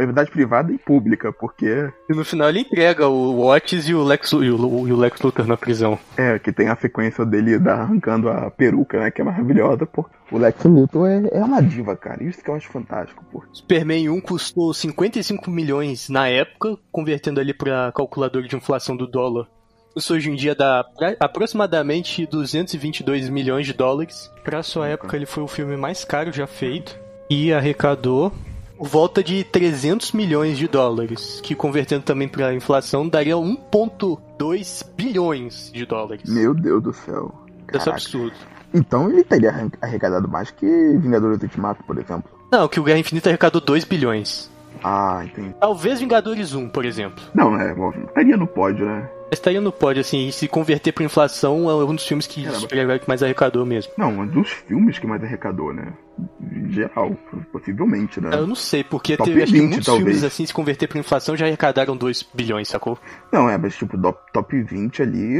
[0.00, 1.90] Propriedade privada e pública, porque.
[2.08, 5.20] E no final ele entrega o Otis e o Lex, e o, e o Lex
[5.20, 5.98] Luthor na prisão.
[6.16, 9.10] É, que tem a sequência dele da, arrancando a peruca, né?
[9.10, 12.24] Que é maravilhosa, porque o Lex Luthor é, é uma diva, cara.
[12.24, 13.44] Isso que eu acho fantástico, pô.
[13.52, 19.46] Superman 1 custou 55 milhões na época, convertendo ali pra calculadora de inflação do dólar.
[19.94, 20.82] Isso hoje em dia dá
[21.18, 24.30] aproximadamente 222 milhões de dólares.
[24.42, 26.98] Pra sua época, ele foi o filme mais caro já feito.
[27.28, 28.32] E arrecadou
[28.80, 35.84] volta de 300 milhões de dólares, que convertendo também para inflação daria 1,2 bilhões de
[35.84, 36.28] dólares.
[36.28, 37.34] Meu Deus do céu.
[37.72, 38.36] Isso é absurdo.
[38.72, 40.66] Então ele teria arrecadado mais que
[40.98, 42.30] Vingadores Ultimato, por exemplo.
[42.50, 44.50] Não, que o Guerra Infinita arrecadou 2 bilhões.
[44.82, 45.54] Ah, entendi.
[45.60, 47.22] Talvez Vingadores 1, por exemplo.
[47.34, 47.74] Não, é,
[48.06, 49.08] estaria no pódio, né?
[49.30, 52.98] Estaria no pódio, assim, e se converter pra inflação, é um dos filmes que super
[52.98, 53.92] que mais arrecadou mesmo.
[53.96, 55.92] Não, um dos filmes que mais arrecadou, né?
[56.40, 57.14] Em geral,
[57.52, 58.30] possivelmente, né?
[58.32, 60.04] Eu não sei, porque top teve, 20, acho que muitos talvez.
[60.04, 62.98] filmes, assim, se converter pra inflação, já arrecadaram 2 bilhões, sacou?
[63.32, 63.96] Não, é, mas tipo,
[64.32, 65.36] top 20 ali,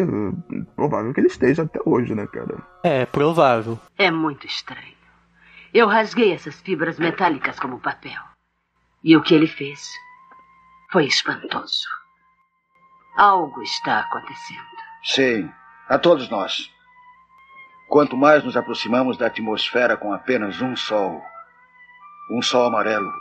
[0.76, 2.58] provável que ele esteja até hoje, né, cara?
[2.82, 3.78] É, provável.
[3.98, 5.00] É muito estranho.
[5.74, 8.20] Eu rasguei essas fibras metálicas como papel.
[9.02, 9.88] E o que ele fez
[10.90, 11.99] foi espantoso.
[13.20, 14.64] Algo está acontecendo.
[15.04, 15.50] Sim,
[15.86, 16.70] a todos nós.
[17.86, 21.20] Quanto mais nos aproximamos da atmosfera com apenas um sol,
[22.30, 23.12] um sol amarelo,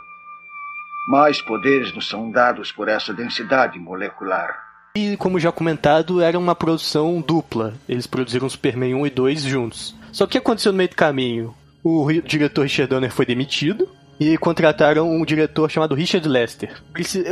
[1.06, 4.56] mais poderes nos são dados por essa densidade molecular.
[4.96, 7.74] E, como já comentado, era uma produção dupla.
[7.86, 9.94] Eles produziram Superman 1 e 2 juntos.
[10.12, 11.54] Só que o que aconteceu no meio do caminho?
[11.84, 13.86] O diretor Richard Donner foi demitido,
[14.20, 16.82] e contrataram um diretor chamado Richard Lester.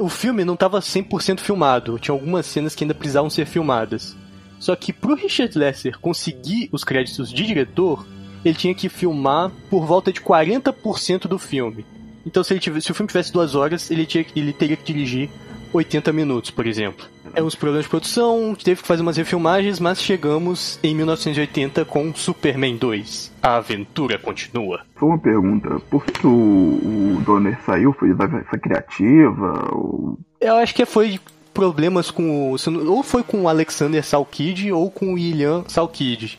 [0.00, 4.16] O filme não estava 100% filmado, tinha algumas cenas que ainda precisavam ser filmadas.
[4.58, 8.06] Só que pro Richard Lester conseguir os créditos de diretor,
[8.42, 11.84] ele tinha que filmar por volta de 40% do filme.
[12.24, 15.28] Então se, tivesse, se o filme tivesse duas horas, ele, tinha, ele teria que dirigir
[15.72, 17.06] 80 minutos, por exemplo.
[17.34, 22.14] É uns problemas de produção, teve que fazer umas refilmagens, mas chegamos em 1980 com
[22.14, 23.32] Superman 2.
[23.42, 24.80] A aventura continua.
[24.98, 27.92] Só uma pergunta, por que o, o Donner saiu?
[27.92, 29.68] Foi da criativa?
[29.72, 30.18] Ou...
[30.40, 31.18] Eu acho que foi
[31.52, 32.56] problemas com o.
[32.86, 36.38] Ou foi com o Alexander Salkid ou com o William Salkid.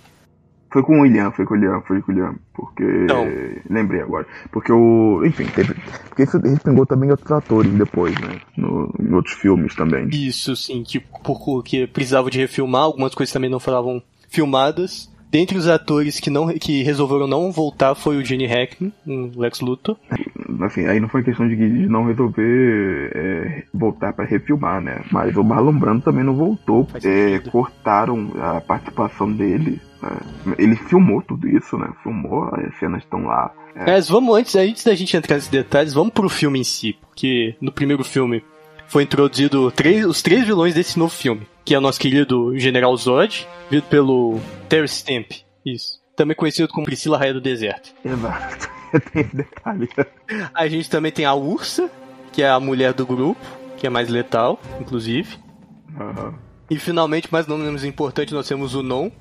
[0.72, 2.36] Foi com o William, foi com o William, foi com o William.
[2.54, 2.84] Porque.
[2.84, 3.28] Não.
[3.70, 4.28] Lembrei agora.
[4.52, 5.24] Porque o.
[5.26, 5.74] Enfim, teve.
[6.08, 8.40] Porque isso respingou também outros atores depois, né?
[8.56, 10.08] No, em outros filmes também.
[10.10, 10.84] Isso, sim.
[10.84, 15.10] Que, porque precisava de refilmar, algumas coisas também não falavam filmadas.
[15.32, 19.62] Dentre os atores que, não, que resolveram não voltar foi o Jenny Hackman, o Lex
[19.62, 19.96] Luthor.
[20.62, 25.04] Assim, aí não foi questão de, de não resolver é, voltar para refilmar, né?
[25.12, 26.88] Mas o Marlon Brando também não voltou.
[27.04, 29.80] É, cortaram a participação dele.
[30.02, 30.56] Né?
[30.58, 31.90] Ele filmou tudo isso, né?
[32.04, 33.52] Filmou, as cenas estão lá.
[33.76, 33.86] É.
[33.92, 36.98] Mas vamos, antes, antes da gente entrar nesses detalhes, vamos pro filme em si.
[37.02, 38.44] Porque no primeiro filme
[38.88, 41.48] foi introduzido três, os três vilões desse novo filme.
[41.64, 45.32] Que é o nosso querido General Zod, vindo pelo Terry Stamp.
[45.66, 46.00] Isso.
[46.16, 47.94] Também conhecido como Priscila Raia do Deserto.
[48.04, 48.70] Exato.
[49.14, 49.88] Tem detalhe.
[50.54, 51.92] A gente também tem a Ursa,
[52.32, 53.40] que é a mulher do grupo,
[53.78, 55.38] que é mais letal, inclusive.
[55.90, 56.34] Uhum.
[56.70, 59.12] E finalmente, mais não menos importante, nós temos o Non,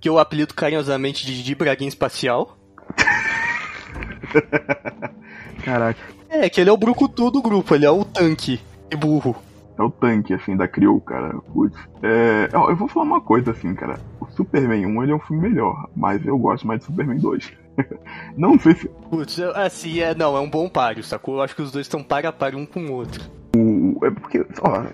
[0.00, 2.56] que eu apelido carinhosamente de Didi Braguinha Espacial.
[5.64, 6.00] Caraca.
[6.28, 9.36] É, que ele é o brucutu do grupo, ele é o tanque e burro
[9.80, 11.34] é o tanque, assim, da Crew, cara.
[11.52, 11.76] Putz.
[12.02, 13.98] É, eu vou falar uma coisa, assim, cara.
[14.20, 17.52] O Superman 1 ele é um filme melhor, mas eu gosto mais de Superman 2.
[18.36, 18.88] não sei se.
[19.10, 21.36] Putz, assim, é, não, é um bom páreo, sacou?
[21.36, 23.24] Eu acho que os dois estão para a par um com o outro.
[23.56, 24.84] O, é porque, ó.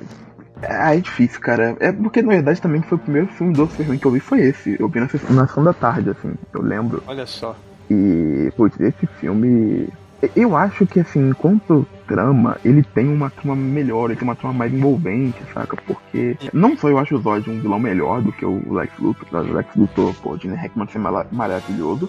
[0.63, 1.77] É, é difícil, cara.
[1.81, 4.41] É porque na verdade também foi o primeiro filme do Superman que eu vi foi
[4.41, 4.77] esse.
[4.79, 7.03] Eu vi na sessão da tarde, assim, eu lembro.
[7.07, 7.57] Olha só.
[7.91, 9.89] E, putz, esse filme
[10.35, 14.55] eu acho que, assim, enquanto trama, ele tem uma trama melhor, ele tem uma trama
[14.55, 15.77] mais envolvente, saca?
[15.77, 19.27] Porque não só eu acho o Zod um vilão melhor do que o Lex Luthor,
[19.33, 22.09] o Lex Luthor, pô, o Gene Hackman ser maravilhoso.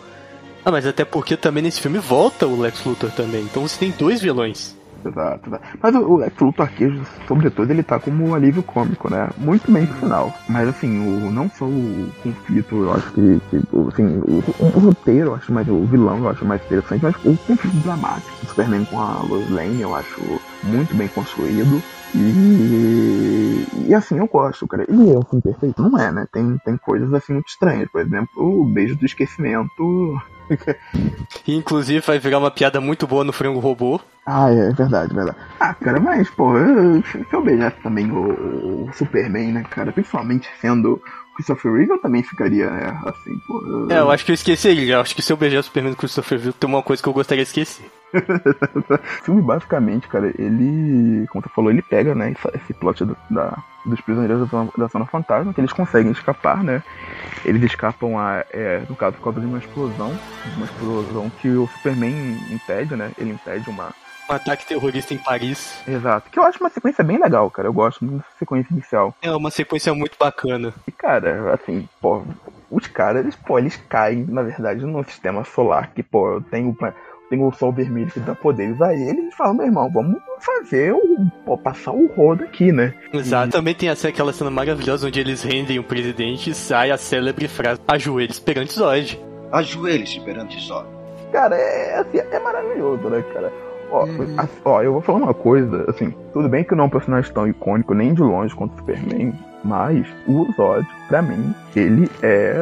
[0.64, 3.92] Ah, mas até porque também nesse filme volta o Lex Luthor também, então você tem
[3.92, 4.77] dois vilões.
[5.82, 6.70] Mas o Lex Luthor
[7.28, 9.30] sobretudo, ele tá como um alívio cômico, né?
[9.38, 10.34] Muito bem no final.
[10.48, 14.80] Mas assim, o, não só o conflito, eu acho que, que assim, o, o, o,
[14.80, 18.32] roteiro, eu acho mais, o vilão eu acho mais interessante, mas o conflito dramático.
[18.44, 20.22] O Superman com a Lois Lane eu acho
[20.64, 21.82] muito bem construído.
[22.16, 24.86] E, e assim, eu gosto, cara.
[24.88, 25.82] Ele é um filme perfeito?
[25.82, 26.28] Não é, né?
[26.32, 27.90] Tem, tem coisas assim muito estranhas.
[27.90, 30.20] Por exemplo, o beijo do esquecimento.
[31.48, 34.00] Inclusive vai virar uma piada muito boa no frango robô.
[34.26, 35.38] Ah, é verdade, verdade.
[35.60, 39.92] Ah, cara, mas, pô, eu, se eu beijasse também o, o, Superman, né, cara?
[39.92, 41.02] Principalmente sendo
[41.36, 43.00] Christopher Reeve eu também ficaria, né?
[43.06, 43.62] Assim, pô.
[43.66, 43.92] Eu...
[43.92, 44.92] É, eu acho que eu esqueci ele.
[44.92, 47.08] Eu acho que se eu beijar o Superman do Christopher Reeve, tem uma coisa que
[47.08, 47.86] eu gostaria de esquecer.
[48.20, 51.26] O filme, basicamente, cara, ele.
[51.28, 55.06] Como você falou, ele pega, né, esse plot da, da dos prisioneiros da, da Zona
[55.06, 56.84] Fantasma, que eles conseguem escapar, né?
[57.46, 60.18] Eles escapam, a, é, no caso, por causa de uma explosão.
[60.56, 63.12] Uma explosão que o Superman impede, né?
[63.18, 63.94] Ele impede uma,
[64.30, 65.82] um ataque terrorista em Paris.
[65.88, 66.30] Exato.
[66.30, 67.68] Que eu acho uma sequência bem legal, cara.
[67.68, 69.16] Eu gosto muito da sequência inicial.
[69.22, 70.74] É uma sequência muito bacana.
[70.86, 72.24] E, cara, assim, pô,
[72.70, 76.76] os caras, eles, pô, eles caem, na verdade, no sistema solar, que, pô, tem o,
[77.30, 80.94] tem o sol vermelho que dá poderes a eles e falam, meu irmão, vamos fazer
[80.94, 81.18] o.
[81.46, 82.94] Pô, passar o rodo aqui, né?
[83.14, 83.52] Exato, e...
[83.52, 87.48] também tem essa, aquela cena maravilhosa onde eles rendem o presidente e sai a célebre
[87.48, 89.20] frase: ajoelhos perante Zod.
[89.52, 90.88] Ajoelhos perante Zod.
[91.32, 93.52] Cara, é, assim, é maravilhoso, né, cara?
[93.92, 94.36] Ó, uhum.
[94.66, 97.48] ó, eu vou falar uma coisa, assim, tudo bem que não é um personagem tão
[97.48, 102.54] icônico nem de longe quanto o Superman, mas o Zod, pra mim, ele é,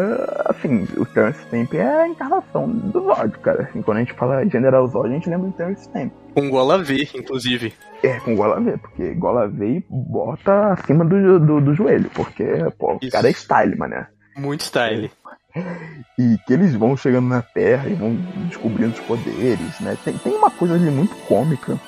[0.45, 3.63] assim, o Terence Stamp é a encarnação do Zod, cara.
[3.63, 6.11] Assim, quando a gente fala General Zod, a gente lembra do Terence Stamp.
[6.33, 7.73] Com gola V, inclusive.
[8.03, 12.45] É, com gola V, porque gola V bota acima do, do, do joelho, porque,
[12.77, 13.07] pô, Isso.
[13.07, 14.07] o cara é style, mané.
[14.37, 15.11] Muito style.
[16.19, 18.13] E que eles vão chegando na Terra e vão
[18.47, 19.97] descobrindo os poderes, né?
[20.03, 21.79] Tem, tem uma coisa ali muito cômica,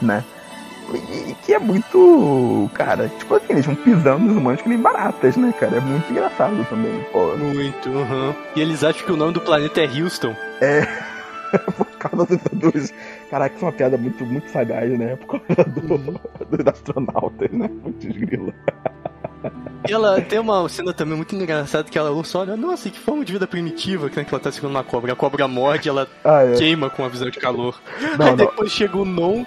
[0.00, 0.22] né?
[0.92, 2.70] E, que é muito.
[2.74, 5.76] Cara, tipo assim, eles vão pisando nos humanos que nem baratas, né, cara?
[5.76, 7.04] É muito engraçado também.
[7.12, 7.36] Pô.
[7.36, 8.34] Muito, uhum.
[8.54, 10.34] E eles acham que o nome do planeta é Houston.
[10.60, 10.86] É.
[11.76, 12.92] Por causa dos.
[13.30, 15.16] Caraca, isso é uma piada muito, muito sagaz, né?
[15.16, 16.18] Por causa do, uhum.
[16.50, 17.68] dos astronautas, né?
[17.68, 18.54] Muito.
[19.86, 23.22] E ela tem uma cena também muito engraçada que ela ouça, olha, nossa, que forma
[23.22, 25.12] de vida primitiva que, né, que ela tá segurando uma cobra.
[25.12, 26.52] A cobra morde, ela ah, é.
[26.52, 27.78] queima com a visão de calor.
[28.18, 28.36] Não, Aí não.
[28.36, 29.44] depois chega o Non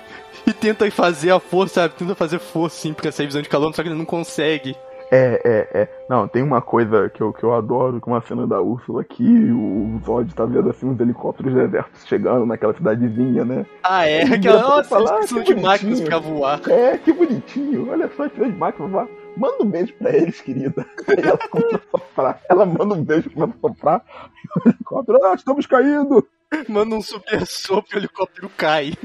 [0.48, 1.96] e tenta fazer a força, sabe?
[1.96, 4.76] Tenta fazer força, sim, pra sair visão de calor, só que ele não consegue.
[5.12, 5.88] É, é, é.
[6.10, 9.24] Não, tem uma coisa que eu, que eu adoro, com uma cena da Úrsula aqui,
[9.24, 13.66] o Zod tá vendo assim uns helicópteros de exército chegando naquela cidadezinha, né?
[13.84, 14.24] Ah, é?
[14.24, 16.62] Aquela, nossa, falar, eles de máquinas pra voar.
[16.70, 17.90] É, que bonitinho.
[17.90, 19.08] Olha só, precisa de máquinas pra voar.
[19.38, 20.86] Manda um beijo pra eles, querida.
[21.08, 22.42] Aí ela começa a soprar.
[22.50, 24.04] Ela manda um beijo, começa a soprar.
[24.66, 26.28] O helicóptero, ah, estamos caindo.
[26.68, 28.94] Manda um super sopro e o helicóptero cai.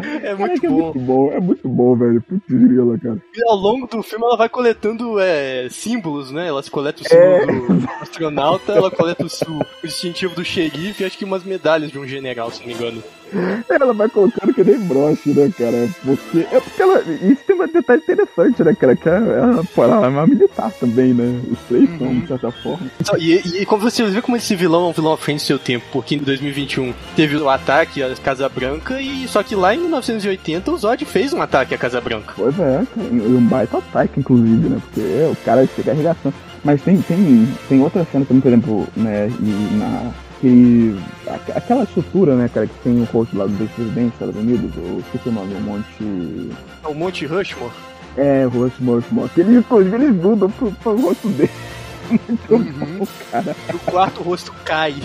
[0.22, 0.78] É muito é bom.
[0.78, 2.22] É muito bom, é muito bom, velho.
[2.22, 3.22] Putz, grila, cara.
[3.34, 6.48] E ao longo do filme ela vai coletando é, símbolos, né?
[6.48, 7.46] Ela coleta o símbolo é...
[7.46, 11.98] do astronauta, ela coleta o, o distintivo do xerife e acho que umas medalhas de
[11.98, 13.02] um general, se não me engano.
[13.68, 15.88] Ela vai colocando que nem broche, né, cara?
[16.04, 16.46] Porque.
[16.50, 17.00] É porque ela.
[17.00, 18.96] Isso tem um detalhe interessante, né, cara?
[18.96, 21.40] Que ela, pô, ela é uma militar também, né?
[21.50, 21.98] Os três uhum.
[21.98, 22.90] são, de certa forma.
[23.18, 25.58] E, e como você vê como esse vilão é um vilão à frente do seu
[25.58, 29.78] tempo, porque em 2021 teve o ataque à Casa Branca, e só que lá em
[29.78, 32.32] 1980 o Zod fez um ataque à Casa Branca.
[32.36, 34.80] Pois é, e um baita ataque, inclusive, né?
[34.80, 35.00] Porque
[35.30, 36.34] o cara chega arregaçando.
[36.62, 39.30] Mas tem, tem, tem outra cena também, por exemplo, né,
[39.72, 40.98] na aquele.
[41.54, 45.02] aquela estrutura, né, cara, que tem o rosto lá do presidente dos Estados Unidos, o
[45.12, 45.54] que é o nome?
[45.54, 46.56] O Monte.
[46.82, 47.72] É o Monte Rushmore?
[48.16, 49.28] É, Rushmore, Rushmore.
[49.30, 51.50] Que eles, inclusive, eles mudam pro, pro rosto dele.
[52.10, 52.98] Muito uhum.
[52.98, 53.56] bom, cara.
[53.72, 54.96] E o quarto rosto cai.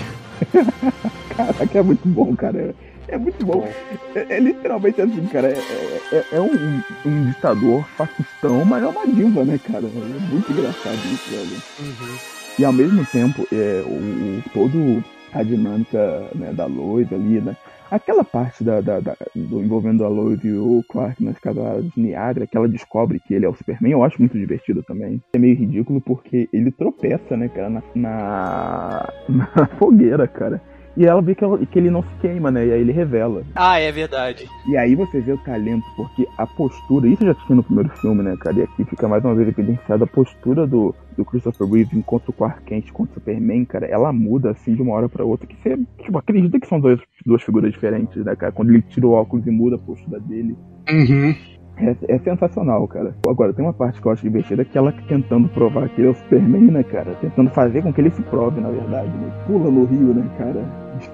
[1.36, 2.74] Caraca, é muito bom, cara.
[3.08, 3.70] É muito bom.
[4.16, 5.50] É, é, literalmente assim, cara.
[5.50, 9.86] É, é, é um, um, ditador fascistão, mas é uma diva, né, cara?
[9.86, 11.62] É muito engraçado isso, velho.
[11.80, 12.18] Uhum.
[12.58, 15.04] E ao mesmo tempo, é, o, o todo
[15.36, 17.56] a dinâmica né, da Lois ali, né?
[17.92, 22.02] Aquela parte da, da, da, do, envolvendo a Lois e o Clark nas casas de
[22.02, 25.22] Niagara, que ela descobre que ele é o Superman, eu acho muito divertido também.
[25.34, 30.62] É meio ridículo porque ele tropeça, né, cara, na, na, na fogueira, cara.
[30.98, 32.66] E ela vê que, ela, que ele não se queima, né?
[32.66, 33.44] E aí ele revela.
[33.54, 34.48] Ah, é verdade.
[34.68, 38.24] E aí você vê o talento, porque a postura, isso já tinha no primeiro filme,
[38.24, 38.60] né, cara?
[38.60, 42.34] E aqui fica mais uma vez evidenciada a postura do, do Christopher Reeve enquanto o
[42.34, 43.86] Clark Kent, enquanto o Superman, cara.
[43.86, 47.00] Ela muda, assim, de uma hora pra outra, que você, tipo, acredita que são dois,
[47.26, 48.52] duas figuras diferentes, né, cara?
[48.52, 50.56] Quando ele tira o óculos e muda a postura dele.
[50.90, 51.36] Uhum.
[51.78, 53.16] É, é, sensacional, cara.
[53.28, 56.12] Agora, tem uma parte que eu acho divertida que ela tentando provar que ele é
[56.12, 57.16] o Superman, né, cara?
[57.16, 59.32] Tentando fazer com que ele se prove, na verdade, né?
[59.46, 60.64] Pula no rio, né, cara?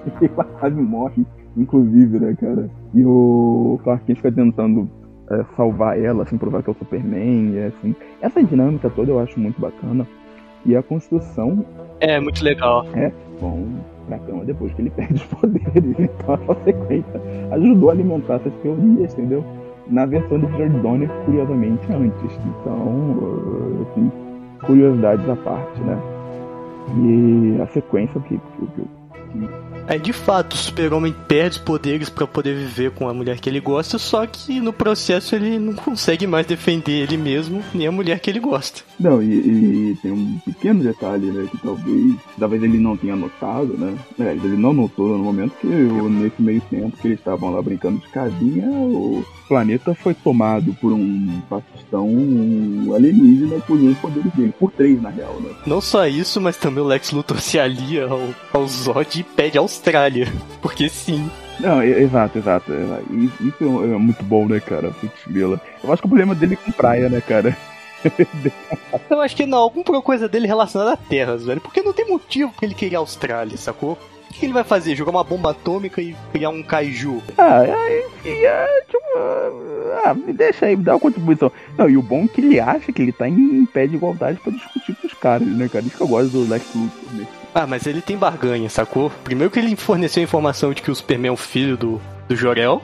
[0.60, 2.70] Quase morre, inclusive, né, cara?
[2.94, 4.88] E o Clark Kent fica tentando
[5.30, 7.96] é, salvar ela, assim, provar que é o Superman, e, assim.
[8.20, 10.06] Essa dinâmica toda eu acho muito bacana.
[10.64, 11.64] E a construção.
[11.98, 12.86] É, muito legal.
[12.94, 13.10] É,
[13.40, 13.66] bom
[14.06, 15.96] pra cama depois que ele perde os poderes.
[15.98, 19.44] Então essa sequência ajudou a alimentar essas teorias, entendeu?
[19.88, 20.46] Na versão do
[20.82, 22.38] Donner, curiosamente, antes.
[22.46, 24.10] Então, assim,
[24.64, 25.98] curiosidades à parte, né?
[26.96, 29.48] E a sequência que, que, assim.
[29.88, 33.50] É de fato, o super-homem perde os poderes para poder viver com a mulher que
[33.50, 37.92] ele gosta, só que no processo ele não consegue mais defender ele mesmo, nem a
[37.92, 38.82] mulher que ele gosta.
[38.98, 43.76] Não, e, e tem um pequeno detalhe, né, que talvez, talvez ele não tenha notado,
[43.76, 47.60] né, é, ele não notou no momento que nesse meio tempo que eles estavam lá
[47.60, 52.08] brincando de casinha, o planeta foi tomado por um pastão
[52.94, 55.50] alienígena por um poderes dele, por três na real, né.
[55.66, 59.58] Não só isso, mas também o Lex Luthor se alia ao, ao Zod e pede
[59.58, 60.32] Austrália,
[60.62, 61.30] porque sim.
[61.60, 62.72] Não, exato, exato.
[63.40, 64.90] Isso é muito bom, né, cara?
[64.90, 65.60] Putz, Eu
[65.92, 67.54] acho que o problema dele é com praia, né, cara?
[69.10, 71.60] Eu acho que não, alguma coisa dele relacionada a terras, velho.
[71.60, 73.98] Porque não tem motivo pra ele querer a Austrália, sacou?
[74.32, 74.96] O que ele vai fazer?
[74.96, 77.22] Jogar uma bomba atômica e criar um kaiju?
[77.36, 78.98] Ah, aí, é, tipo,
[80.04, 81.52] ah, me deixa aí, me dá uma contribuição.
[81.76, 84.40] Não, e o bom é que ele acha que ele tá em pé de igualdade
[84.42, 85.84] pra discutir com os caras, né, cara?
[85.84, 87.26] Isso que eu gosto do Lex Luthor, né?
[87.54, 89.12] Ah, mas ele tem barganha, sacou?
[89.22, 92.34] Primeiro que ele forneceu a informação de que o Superman é o filho do, do
[92.34, 92.80] Jorel.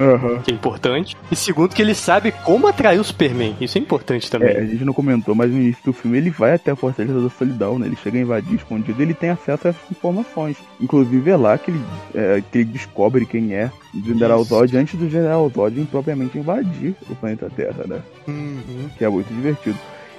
[0.00, 0.40] Uhum.
[0.40, 1.16] Que é importante.
[1.30, 3.54] E segundo, que ele sabe como atrair o Superman.
[3.60, 4.48] Isso é importante também.
[4.48, 7.20] É, a gente não comentou, mas no início do filme ele vai até a Fortaleza
[7.20, 7.86] da Solidão, né?
[7.86, 10.56] Ele chega a invadir escondido ele tem acesso a essas informações.
[10.80, 11.80] Inclusive é lá que ele,
[12.14, 16.94] é, que ele descobre quem é o General Zod antes do General Zod propriamente invadir
[17.08, 18.00] o planeta Terra, né?
[18.26, 18.88] Uhum.
[18.96, 19.78] Que é muito divertido.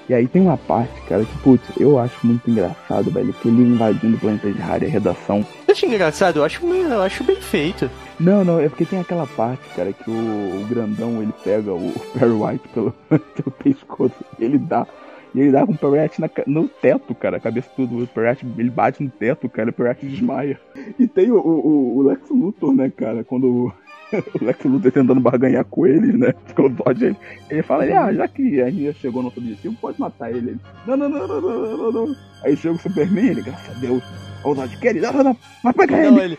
[0.10, 3.62] E aí tem uma parte, cara, que, putz, eu acho muito engraçado, velho, que ele
[3.62, 5.46] invadindo o planeta de Harry, a redação.
[5.68, 7.90] Eu acho engraçado, eu acho, eu acho bem feito.
[8.22, 11.92] Não, não, é porque tem aquela parte, cara, que o, o grandão, ele pega o
[12.14, 14.86] Perry White pelo, pelo pescoço, ele dá
[15.34, 18.04] e ele dá com o Perret no teto, cara, a cabeça tudo.
[18.04, 20.60] O Perret, ele bate no teto, cara, o Perret desmaia.
[21.00, 23.74] E tem o, o, o Lex Luthor, né, cara, quando o
[24.44, 26.34] Lex Luthor tentando barganhar com eles, né?
[26.34, 27.18] Porque o Dodge, ele,
[27.50, 30.50] ele fala, ele, ah, já que a gente chegou no nosso objetivo, pode matar ele.
[30.50, 32.16] ele não, não, não, não, não, não, não.
[32.44, 34.04] Aí chega o Superman, ele, graças a Deus,
[34.44, 36.12] o Dodge quer ele, não, não, não, mas pega ele.
[36.12, 36.38] Não, ele,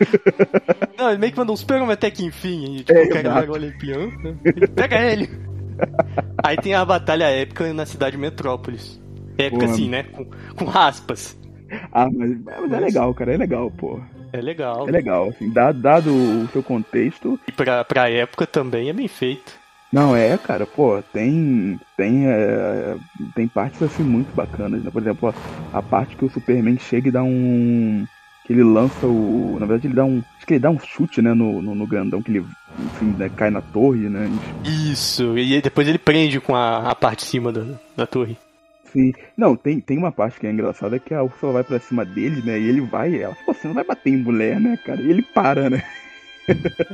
[0.97, 4.07] não, ele meio que mandou Superman até que enfim, tipo, é, o cara o Olimpião,
[4.07, 4.35] né?
[4.75, 5.29] pega ele.
[6.43, 9.01] Aí tem a batalha épica na cidade de Metrópolis.
[9.37, 10.03] Épica, assim, né?
[10.03, 10.25] Com,
[10.55, 11.37] com aspas.
[11.91, 13.99] Ah, mas, mas é legal, cara, é legal, pô.
[14.31, 14.87] É legal.
[14.87, 17.39] É legal, assim, dado, dado o seu contexto.
[17.47, 19.62] E pra, pra época também é bem feito.
[19.93, 21.79] Não, é, cara, pô, tem.
[21.95, 22.25] Tem.
[22.25, 22.95] É,
[23.35, 24.89] tem partes assim muito bacanas, né?
[24.89, 28.03] Por exemplo, a, a, parte que o Superman chega e dá um.
[28.43, 29.55] Que ele lança o.
[29.59, 30.23] Na verdade, ele dá um.
[30.35, 32.43] Acho que ele dá um chute, né, no, no, no grandão, que ele,
[32.79, 34.27] enfim, né, cai na torre, né?
[34.65, 37.63] Isso, e depois ele prende com a, a parte de cima da,
[37.95, 38.35] da torre.
[38.85, 39.13] Sim.
[39.37, 42.41] Não, tem, tem uma parte que é engraçada que a Ursula vai pra cima dele,
[42.43, 42.59] né?
[42.59, 44.99] E ele vai, e ela, você não vai bater em mulher, né, cara?
[44.99, 45.83] E ele para, né?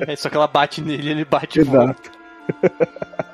[0.05, 2.18] É, só que ela bate nele ele bate Exato.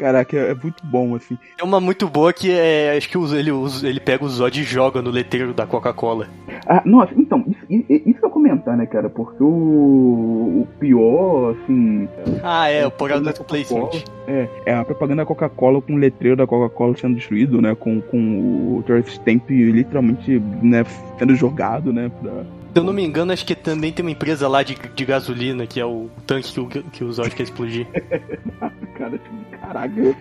[0.00, 1.36] Caraca, é, é, muito bom, assim.
[1.58, 2.96] É uma muito boa que é.
[2.96, 3.50] Acho que ele,
[3.82, 6.26] ele pega o Zod e joga no letreiro da Coca-Cola.
[6.66, 9.10] Ah, nossa, então, isso, isso eu comentar, né, cara?
[9.10, 12.08] Porque o, o pior, assim.
[12.42, 13.90] Ah, é, o product placement.
[14.26, 17.74] É, é a propaganda da Coca-Cola com o letreiro da Coca-Cola sendo destruído, né?
[17.74, 20.82] Com, com o Tourist Stamp literalmente né,
[21.18, 22.10] sendo jogado, né?
[22.22, 25.04] Pra, se eu não me engano, acho que também tem uma empresa lá de, de
[25.04, 27.86] gasolina, que é o tanque que o, que o Zod quer explodir.
[28.96, 29.18] Cara,
[29.58, 30.14] caraca, eu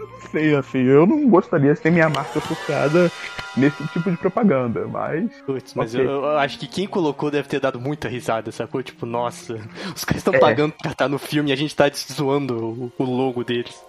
[0.00, 3.08] não sei, assim, eu não gostaria de ter minha marca associada
[3.56, 5.30] nesse tipo de propaganda, mas.
[5.46, 6.04] Putz, mas okay.
[6.04, 8.82] eu, eu, acho que quem colocou deve ter dado muita risada, sacou?
[8.82, 9.54] Tipo, nossa,
[9.94, 10.38] os caras estão é.
[10.38, 13.80] pagando pra estar no filme e a gente tá zoando o, o logo deles.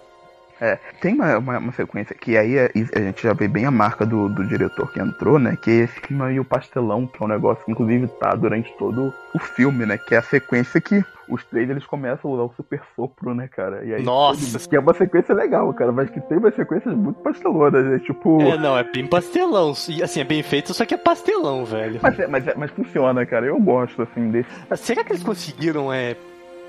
[0.60, 3.66] É, tem uma, uma, uma, sequência que aí a, é, a, gente já vê bem
[3.66, 5.56] a marca do, do diretor que entrou, né?
[5.62, 8.74] Que é esse clima e o pastelão, que é um negócio que inclusive tá durante
[8.78, 9.98] todo o filme, né?
[9.98, 13.48] Que é a sequência que os três eles começam a usar o super sopro, né,
[13.48, 13.84] cara?
[13.84, 14.68] E aí, Nossa!
[14.68, 18.00] Que é uma sequência legal, cara, mas que tem umas sequências muito pastelonas, né?
[18.00, 18.42] Tipo.
[18.42, 19.72] É, não, é bem pastelão.
[19.72, 22.00] Assim, é bem feito, só que é pastelão, velho.
[22.02, 23.46] Mas, é, mas, é, mas funciona, cara.
[23.46, 24.50] Eu gosto, assim, desse.
[24.78, 26.16] Será que eles conseguiram é,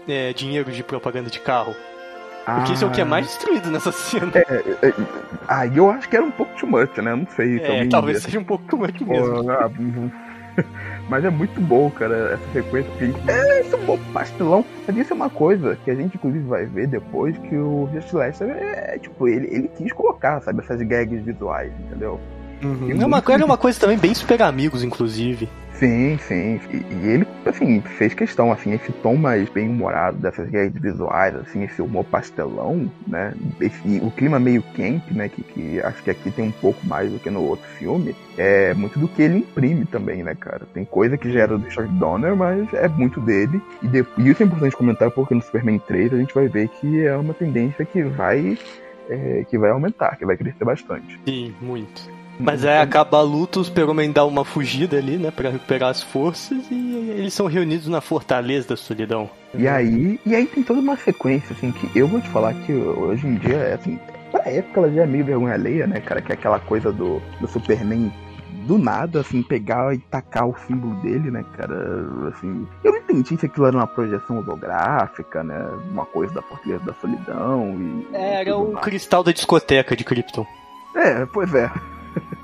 [0.08, 1.74] é dinheiro de propaganda de carro?
[2.54, 2.74] Porque ah.
[2.74, 4.32] isso é o que é mais destruído nessa cena.
[4.34, 4.94] É, é, é,
[5.46, 7.14] ah, eu acho que era um pouco too much, né?
[7.14, 7.58] Não sei.
[7.58, 9.44] É, talvez seja um pouco too much mesmo.
[9.50, 9.70] Ah,
[11.08, 12.90] mas é muito bom, cara, essa sequência.
[13.28, 14.64] É, isso é um bom pastelão.
[14.86, 18.12] Mas isso é uma coisa que a gente, inclusive, vai ver depois que o Just
[18.12, 22.20] Lester é, tipo, ele, ele quis colocar, sabe, essas gags visuais, entendeu?
[22.62, 22.90] Uhum.
[22.90, 25.48] É, uma, é uma coisa também bem super amigos, inclusive.
[25.78, 26.60] Sim, sim.
[26.70, 31.36] E, e, ele, assim, fez questão, assim, esse tom mais bem humorado dessas gags visuais,
[31.36, 33.32] assim, esse humor pastelão, né?
[33.60, 35.28] Esse, o clima meio camp, né?
[35.28, 38.14] Que, que acho que aqui tem um pouco mais do que no outro filme.
[38.36, 40.66] É muito do que ele imprime também, né, cara?
[40.74, 43.62] Tem coisa que já era do Richard Donner, mas é muito dele.
[43.80, 46.68] E, de, e isso é importante comentar porque no Superman 3 a gente vai ver
[46.68, 48.58] que é uma tendência que vai.
[49.08, 51.18] É, que vai aumentar, que vai crescer bastante.
[51.24, 52.17] Sim, muito.
[52.38, 56.02] Mas aí acaba a luta, o Super-Homem dá uma fugida ali, né, pra recuperar as
[56.02, 59.28] forças e eles são reunidos na Fortaleza da Solidão.
[59.54, 62.72] E aí, e aí tem toda uma sequência, assim, que eu vou te falar que
[62.72, 63.98] hoje em dia, assim,
[64.30, 67.20] pra época ela já é meio vergonha alheia, né, cara, que é aquela coisa do,
[67.40, 68.12] do Superman
[68.68, 71.74] do nada, assim, pegar e tacar o símbolo dele, né, cara?
[72.28, 75.58] Assim, eu não entendi se aquilo era uma projeção holográfica, né?
[75.90, 78.14] Uma coisa da Fortaleza da Solidão e.
[78.14, 78.84] É, era o mais.
[78.84, 80.46] cristal da discoteca de Krypton.
[80.94, 81.70] É, pois é.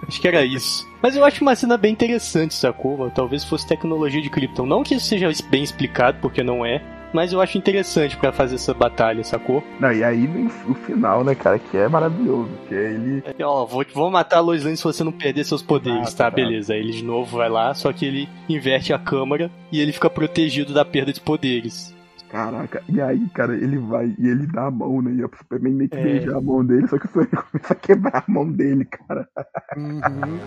[0.06, 0.88] Acho que era isso.
[1.02, 3.10] Mas eu acho uma cena bem interessante, sacou?
[3.10, 4.66] Talvez fosse tecnologia de Krypton.
[4.66, 6.82] Não que isso seja bem explicado, porque não é
[7.14, 9.62] mas eu acho interessante para fazer essa batalha, sacou?
[9.78, 13.22] Não, e aí vem o final, né, cara, que é maravilhoso, que é ele...
[13.38, 16.16] É, ó, vou, vou matar a Lois Lane se você não perder seus poderes, ah,
[16.16, 16.74] tá, tá, beleza.
[16.74, 20.10] Aí ele de novo vai lá, só que ele inverte a câmera e ele fica
[20.10, 21.94] protegido da perda de poderes.
[22.34, 25.12] Caraca, e aí, cara, ele vai e ele dá a mão, né?
[25.12, 26.02] E o Superman meio que é.
[26.02, 29.28] beija a mão dele, só que o Superman começa a quebrar a mão dele, cara.
[29.76, 30.40] Uhum.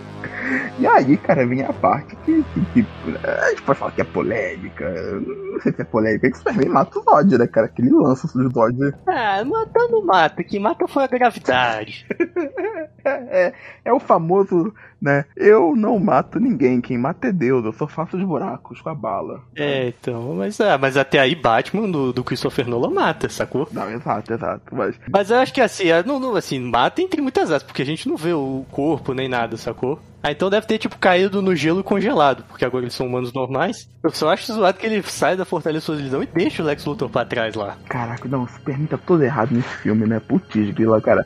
[0.78, 2.86] e aí, cara, vem a parte que, que, que,
[3.24, 4.86] a gente pode falar que é polêmica.
[5.18, 7.68] Não sei se é polêmica, que o Superman mata o Zod, né, cara?
[7.68, 8.94] Que ele lança o Zod.
[9.06, 12.06] Ah, mata não mata, que mata foi a gravidade.
[13.02, 13.54] é, é,
[13.86, 15.24] é o famoso né?
[15.36, 18.94] Eu não mato ninguém, quem mata é Deus, eu só faço os buracos com a
[18.94, 19.42] bala.
[19.54, 23.68] É, então, mas, é, mas até aí Batman do, do Christopher Nolan mata, sacou?
[23.72, 24.74] Não, exato, exato.
[24.74, 27.82] Mas, mas eu acho que assim, é, não, não, assim, mata entre muitas aspas, porque
[27.82, 30.00] a gente não vê o corpo nem nada, sacou?
[30.22, 33.88] Ah, então deve ter, tipo, caído no gelo congelado, porque agora eles são humanos normais.
[34.02, 37.08] Eu só acho zoado que ele sai da Fortaleza Solidão e deixa o Lex Luthor
[37.08, 37.76] pra trás lá.
[37.88, 40.20] Caraca, não, o Superman tá todo errado nesse filme, né?
[40.20, 41.24] Putz, grila, cara.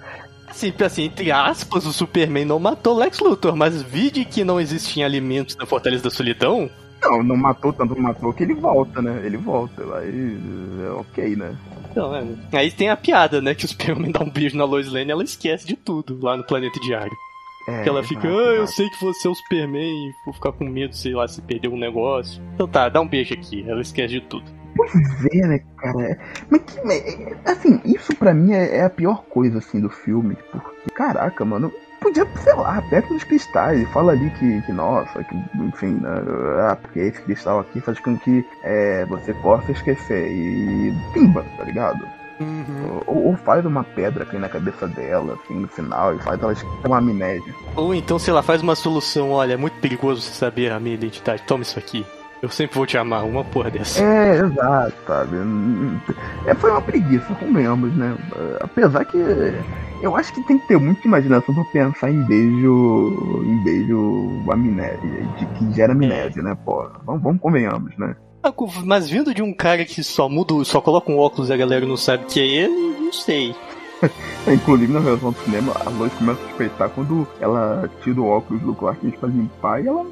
[0.53, 5.07] Assim, assim, entre aspas, o Superman não matou Lex Luthor, mas vide que não existiam
[5.07, 6.71] alimentos na Fortaleza da Solidão.
[7.01, 9.23] Não, não matou tanto, matou que ele volta, né?
[9.25, 10.39] Ele volta, aí
[10.85, 11.57] é ok, né?
[11.91, 12.25] Então, é.
[12.53, 13.55] Aí tem a piada, né?
[13.55, 16.37] Que o Superman dá um beijo na Lois Lane e ela esquece de tudo lá
[16.37, 17.17] no Planeta Diário.
[17.67, 20.53] É, que ela fica, ah, eu sei que você é o Superman e vou ficar
[20.53, 22.43] com medo, sei lá, se perder um negócio.
[22.55, 23.65] Então tá, dá um beijo aqui.
[23.67, 24.45] Ela esquece de tudo.
[24.77, 26.19] Pois é, né, cara?
[26.51, 26.63] Mas,
[27.45, 30.37] assim, isso pra mim é, é, a pior coisa, assim, do filme.
[30.51, 33.87] Porque, caraca, mano, podia, sei lá, perto dos cristais.
[33.91, 36.11] Fala ali que, que nossa, que, enfim, né,
[36.69, 40.31] ah, porque esse cristal aqui faz com que é, você possa esquecer.
[40.31, 42.07] E pimba, tá ligado?
[42.41, 43.01] Uhum.
[43.07, 46.55] Ou, ou, faz uma pedra aqui na cabeça dela, assim, no final, e faz ela
[46.55, 47.55] ter uma amnésia.
[47.77, 50.95] Ou então, sei lá, faz uma solução, olha, é muito perigoso você saber a minha
[50.95, 52.05] identidade, toma isso aqui.
[52.43, 54.03] Eu sempre vou te amar, uma porra dessa.
[54.03, 55.37] É, exato, sabe?
[56.45, 58.17] É, foi uma preguiça, comemos, né?
[58.61, 59.17] Apesar que
[60.03, 63.45] eu acho que tem que ter muita imaginação pra pensar em beijo.
[63.47, 66.43] em beijo amnésia, de que gera amnésia, é.
[66.43, 66.85] né, pô?
[67.07, 68.17] Vamos, vamos convenhamos, né?
[68.43, 68.53] Ah,
[68.85, 71.87] mas vindo de um cara que só muda, só coloca um óculos e a galera
[71.87, 73.55] não sabe que é ele, não sei.
[74.53, 78.61] Inclusive na versão do cinema, a Lois começa a suspeitar quando ela tira o óculos
[78.63, 80.05] do Clark Kent pra limpar e ela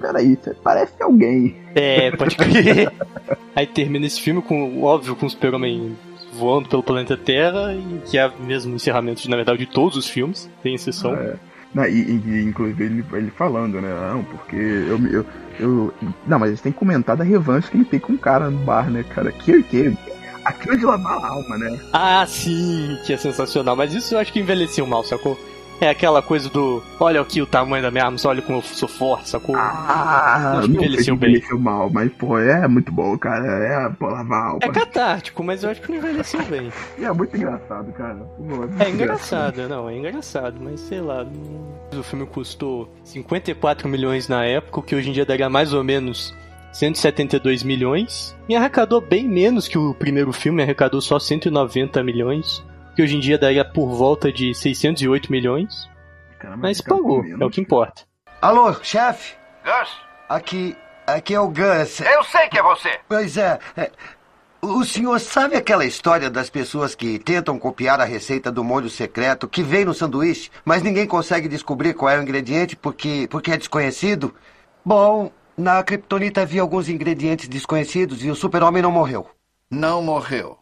[0.00, 1.56] peraí, você parece alguém.
[1.74, 2.92] É, pode crer.
[3.54, 5.96] Aí termina esse filme com, óbvio, com o Super-Homem
[6.32, 10.08] voando pelo planeta Terra, e que é mesmo encerramento, de, na verdade, de todos os
[10.08, 11.14] filmes, tem exceção.
[11.14, 11.34] É.
[11.74, 13.88] Não, e, e, inclusive ele, ele falando, né?
[14.12, 15.26] Não, porque eu, eu,
[15.58, 15.94] eu.
[16.26, 18.50] Não, mas a gente tem que comentar da revanche que ele tem com o cara
[18.50, 19.32] no bar, né, cara?
[19.32, 19.96] Que, que
[20.44, 21.80] aquilo é de lavar a alma, né?
[21.92, 23.74] Ah, sim, que é sensacional.
[23.74, 25.38] Mas isso eu acho que envelheceu mal, sacou?
[25.82, 26.80] É aquela coisa do.
[27.00, 29.56] Olha aqui o tamanho da minha arma, olha como eu sou forte, sacou?
[29.56, 31.30] Ah, acho que envelheceu bem.
[31.30, 33.44] Envelheceu mal, mas, pô, é muito bom, cara.
[33.44, 34.60] É, pô, lavar alma.
[34.62, 36.70] É catártico, mas eu acho que não envelheceu bem.
[37.02, 38.14] é muito engraçado, cara.
[38.14, 41.26] Pô, é, é engraçado, engraçado, não, é engraçado, mas sei lá.
[41.92, 45.82] O filme custou 54 milhões na época, o que hoje em dia daria mais ou
[45.82, 46.32] menos
[46.72, 48.36] 172 milhões.
[48.48, 52.62] E arrecadou bem menos que o primeiro filme, arrecadou só 190 milhões
[52.94, 55.88] que hoje em dia daria por volta de 608 milhões.
[56.38, 58.02] Caramba, mas pagou, é o que importa.
[58.40, 59.34] Alô, chefe?
[59.64, 59.96] Gus?
[60.28, 60.76] Aqui,
[61.06, 62.00] aqui é o Gus.
[62.00, 62.98] Eu sei que é você.
[63.08, 63.90] Pois é, é.
[64.60, 69.48] O senhor sabe aquela história das pessoas que tentam copiar a receita do molho secreto
[69.48, 73.56] que vem no sanduíche, mas ninguém consegue descobrir qual é o ingrediente porque, porque é
[73.56, 74.32] desconhecido?
[74.84, 79.28] Bom, na Kryptonita havia alguns ingredientes desconhecidos e o super-homem não morreu.
[79.68, 80.61] Não morreu.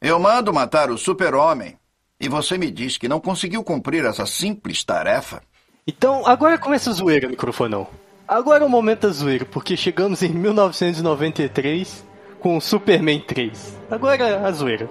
[0.00, 1.74] Eu mando matar o super-homem.
[2.20, 5.40] E você me diz que não conseguiu cumprir essa simples tarefa?
[5.86, 7.86] Então, agora começa a zoeira, microfonão.
[8.28, 12.04] Agora é o momento da zoeira, porque chegamos em 1993
[12.40, 13.78] com Superman 3.
[13.90, 14.88] Agora é a zoeira.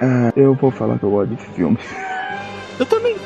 [0.00, 1.78] Ah, eu vou falar que eu gosto de filme.
[2.78, 3.16] Eu também.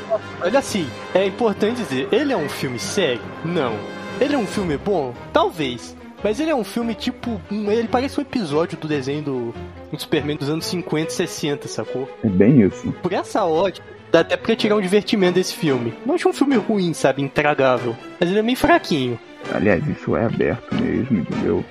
[0.41, 3.23] Olha assim, é importante dizer, ele é um filme sério?
[3.45, 3.77] Não.
[4.19, 5.13] Ele é um filme bom?
[5.33, 5.95] Talvez.
[6.25, 7.41] Mas ele é um filme tipo.
[7.51, 9.55] Ele parece um episódio do desenho do,
[9.97, 12.09] do Superman dos anos 50 e 60, sacou?
[12.23, 12.93] É bem isso.
[13.03, 15.95] Por essa ótica, dá até pra tirar um divertimento desse filme.
[16.05, 17.23] Não acho um filme ruim, sabe?
[17.23, 17.97] Intragável.
[18.19, 19.19] Mas ele é meio fraquinho.
[19.53, 21.65] Aliás, isso é aberto mesmo, entendeu?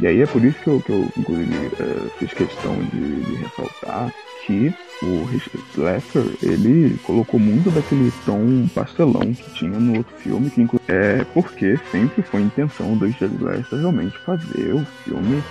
[0.00, 3.34] E aí é por isso que eu, que eu inclusive, uh, fiz questão de, de,
[3.36, 4.12] ressaltar
[4.44, 10.66] que o Lester, ele colocou muito daquele tom pastelão que tinha no outro filme, que
[10.88, 15.42] é porque sempre foi a intenção do Richard Lester realmente fazer o filme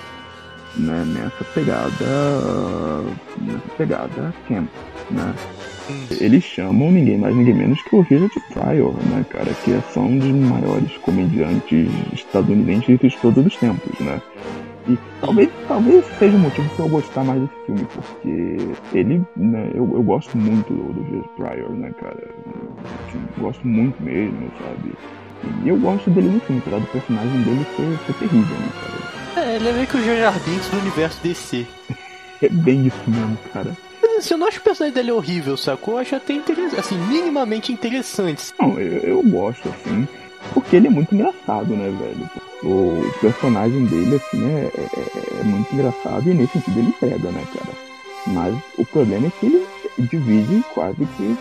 [0.75, 2.05] né, nessa pegada
[3.41, 4.69] nessa pegada camp,
[5.11, 5.33] né?
[6.19, 10.17] Eles chamam ninguém mais, ninguém menos que o Richard Pryor, né, cara, que é um
[10.17, 14.21] dos maiores comediantes estadunidenses de todos os tempos, né?
[14.87, 18.57] E talvez, talvez seja o motivo para eu gostar mais desse filme, porque
[18.97, 22.29] ele, né, eu, eu gosto muito do, do Richard Pryor, né, cara?
[23.37, 24.93] Gosto muito mesmo, sabe?
[25.63, 29.12] E eu gosto dele no filme, apesar do personagem dele ser, ser terrível, né, cara?
[29.35, 31.65] É, ele é meio que o Jar Binks do universo DC.
[32.41, 33.75] é bem isso mesmo, cara.
[34.01, 35.95] Mas assim, eu não acho o personagem dele horrível, sacou?
[35.95, 38.53] Eu acho até interessante, assim, minimamente interessante.
[38.59, 40.07] Não, eu, eu gosto, assim,
[40.53, 42.29] porque ele é muito engraçado, né, velho?
[42.63, 47.43] O personagem dele, assim, é, é, é muito engraçado e nesse sentido ele entrega, né,
[47.53, 47.75] cara?
[48.27, 49.65] Mas o problema é que ele
[49.97, 51.37] divide quase que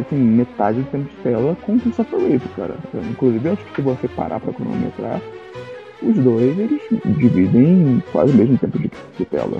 [0.00, 2.76] assim, metade do tempo de tela com o Christopher Reeve, cara.
[3.10, 5.20] Inclusive, eu acho que se você parar pra cronometrar,
[6.02, 6.82] os dois eles
[7.18, 9.58] dividem quase o mesmo tempo de, de tela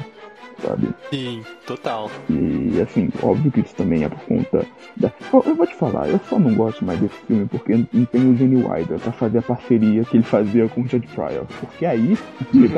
[0.62, 0.88] sabe?
[1.10, 2.10] Sim, total.
[2.28, 4.66] E assim, óbvio que isso também é por conta
[4.96, 5.12] da.
[5.32, 8.36] Eu vou te falar, eu só não gosto mais desse filme porque não tem o
[8.36, 11.46] Gene Wilder pra fazer a parceria que ele fazia com o Judge Pryor.
[11.60, 12.16] Porque aí,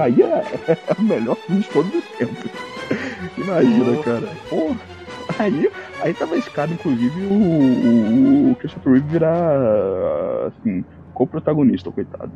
[0.03, 2.51] aí é, é, o melhor filme de todos os tempos.
[3.37, 4.03] Imagina, oh.
[4.03, 4.29] cara.
[4.49, 4.99] Porra.
[5.39, 10.85] Aí, aí tava escada, inclusive, o, o, o Christopher Reeve virar, assim,
[11.15, 12.33] co-protagonista, coitado.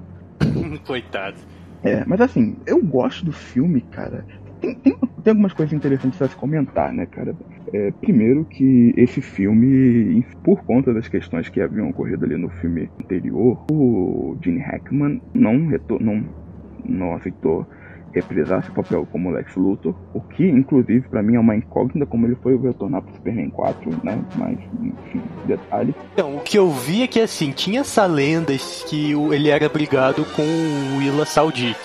[0.84, 1.36] coitado.
[1.82, 4.24] É, mas assim, eu gosto do filme, cara,
[4.60, 7.36] tem, tem, tem, algumas coisas interessantes a se comentar, né, cara?
[7.72, 12.88] É, primeiro que esse filme, por conta das questões que haviam ocorrido ali no filme
[13.00, 15.68] anterior, o Gene Hackman não,
[16.00, 16.24] não,
[16.84, 17.66] não aceitou
[18.12, 22.26] reprisar seu papel como Lex Luthor, o que, inclusive, para mim é uma incógnita como
[22.26, 24.22] ele foi retornar pro Superman 4, né?
[24.36, 25.94] Mas, enfim, detalhes.
[26.14, 28.52] Então, o que eu vi é que, assim, tinha essa lenda
[28.88, 31.76] que ele era brigado com o Willa Saldic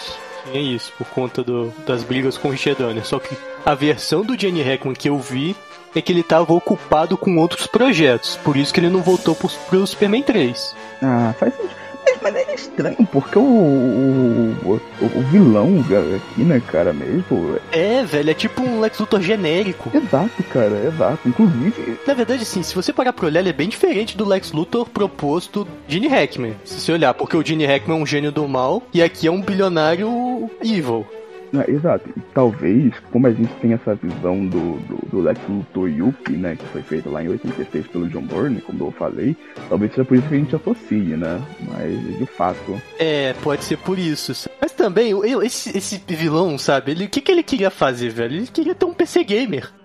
[0.51, 3.05] tinha isso, por conta do, das brigas com o Richard Donner.
[3.05, 5.55] Só que a versão do Jenny Hackman que eu vi
[5.95, 8.37] é que ele estava ocupado com outros projetos.
[8.37, 10.75] Por isso que ele não voltou pro, pro Superman 3.
[11.01, 11.86] Ah, faz sentido.
[12.21, 15.83] Mas é estranho, porque o, o, o, vilão
[16.15, 17.59] aqui, né, cara, mesmo.
[17.71, 19.91] É, velho, é tipo um Lex Luthor genérico.
[19.95, 21.27] Exato, cara, exato.
[21.27, 21.99] Inclusive.
[22.05, 24.89] Na verdade, sim, se você parar pra olhar, ele é bem diferente do Lex Luthor
[24.89, 26.55] proposto Gene Hackman.
[26.63, 29.31] Se você olhar, porque o Gene Hackman é um gênio do mal e aqui é
[29.31, 31.05] um bilionário evil.
[31.53, 32.09] É, exato.
[32.15, 36.55] E talvez, como a gente tem essa visão do, do, do Lex Luthor Yuppie, né,
[36.55, 39.35] que foi feita lá em 86 pelo John Byrne, como eu falei,
[39.69, 41.41] talvez seja por isso que a gente associe, né?
[41.67, 42.81] Mas, de fato...
[42.99, 44.49] É, pode ser por isso.
[44.61, 48.35] Mas também, esse, esse vilão, sabe, ele, o que, que ele queria fazer, velho?
[48.35, 49.76] Ele queria ter um PC Gamer.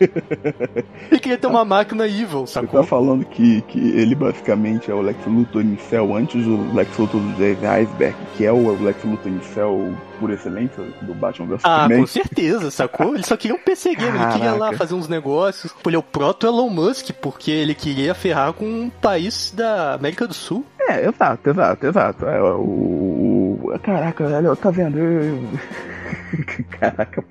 [0.00, 2.70] Ele queria ter uma máquina evil, sacou?
[2.70, 6.96] Você tá falando que, que ele basicamente é o Lex Luthor inicial antes do Lex
[6.98, 9.78] Luthor do Dave Iceberg, que é o Lex Luthor inicial
[10.18, 13.14] por excelência do Batman vs Ah, com certeza, sacou?
[13.14, 15.74] Ele só queria um PC game, ele queria lá fazer uns negócios.
[15.86, 20.26] Ele é o proto Elon Musk, porque ele queria ferrar com um país da América
[20.26, 20.64] do Sul.
[20.80, 22.26] É, exato, exato, exato.
[22.26, 24.98] É, o, o, Caraca, velho, tá vendo?
[24.98, 25.48] Eu...
[26.78, 27.24] Caraca,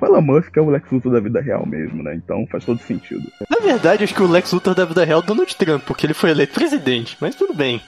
[0.00, 2.14] o Elon Musk é o Lex Luthor da vida real mesmo, né?
[2.14, 3.30] Então faz todo sentido.
[3.48, 6.06] Na verdade, acho que o Lex Luthor da vida real é o Donald Trump, porque
[6.06, 7.80] ele foi eleito presidente, mas tudo bem.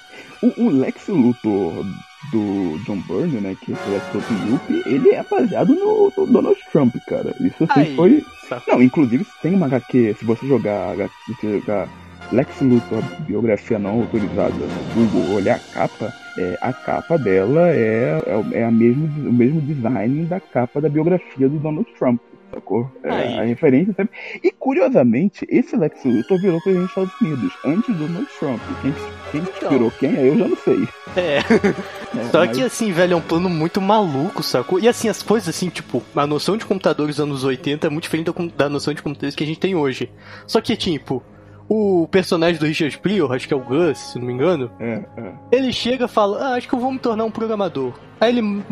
[0.43, 1.85] O, o Lex Luthor
[2.33, 6.27] do John Byrne, né, que é o Lex Luthor Yuppie, ele é baseado no, no,
[6.27, 7.35] Donald Trump, cara.
[7.41, 8.25] Isso assim Aí, foi...
[8.69, 10.95] Não, inclusive tem uma HQ, se você jogar,
[11.27, 11.89] se você jogar
[12.33, 18.21] Lex Luthor, biografia não autorizada no Google, olhar a capa, é, a capa dela é,
[18.27, 22.21] é, é a mesmo, o mesmo design da capa da biografia do Donald Trump.
[22.55, 22.89] Sacou?
[23.03, 24.17] É, a referência sempre.
[24.43, 28.61] E curiosamente, esse Lex Luthor virou presidente dos Estados Unidos antes do Donald Trump.
[28.81, 28.95] Quem,
[29.33, 29.71] quem então.
[29.71, 30.89] virou quem é, eu já não sei.
[31.17, 31.39] É.
[32.17, 32.57] é Só mas...
[32.57, 34.79] que assim, velho, é um plano muito maluco, sacou?
[34.79, 38.05] E assim, as coisas assim, tipo, a noção de computadores dos anos 80 é muito
[38.05, 40.09] diferente da, da noção de computadores que a gente tem hoje.
[40.47, 41.23] Só que, tipo,
[41.69, 45.05] o personagem do Richard Pryor, acho que é o Gus, se não me engano, é,
[45.17, 45.33] é.
[45.51, 47.93] ele chega e fala: ah, acho que eu vou me tornar um programador.
[48.21, 48.63] Aí ele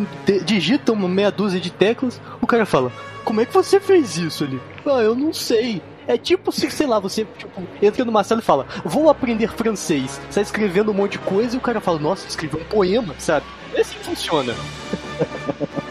[0.45, 2.93] digita uma meia dúzia de teclas, o cara fala:
[3.25, 4.61] como é que você fez isso ali?
[4.87, 5.83] Ah, eu não sei.
[6.07, 10.21] É tipo se, sei lá, você tipo, entra numa sala e fala, vou aprender francês.
[10.29, 13.15] Você tá escrevendo um monte de coisa e o cara fala, nossa, escreveu um poema,
[13.19, 13.47] sabe?
[13.73, 14.53] É assim que funciona.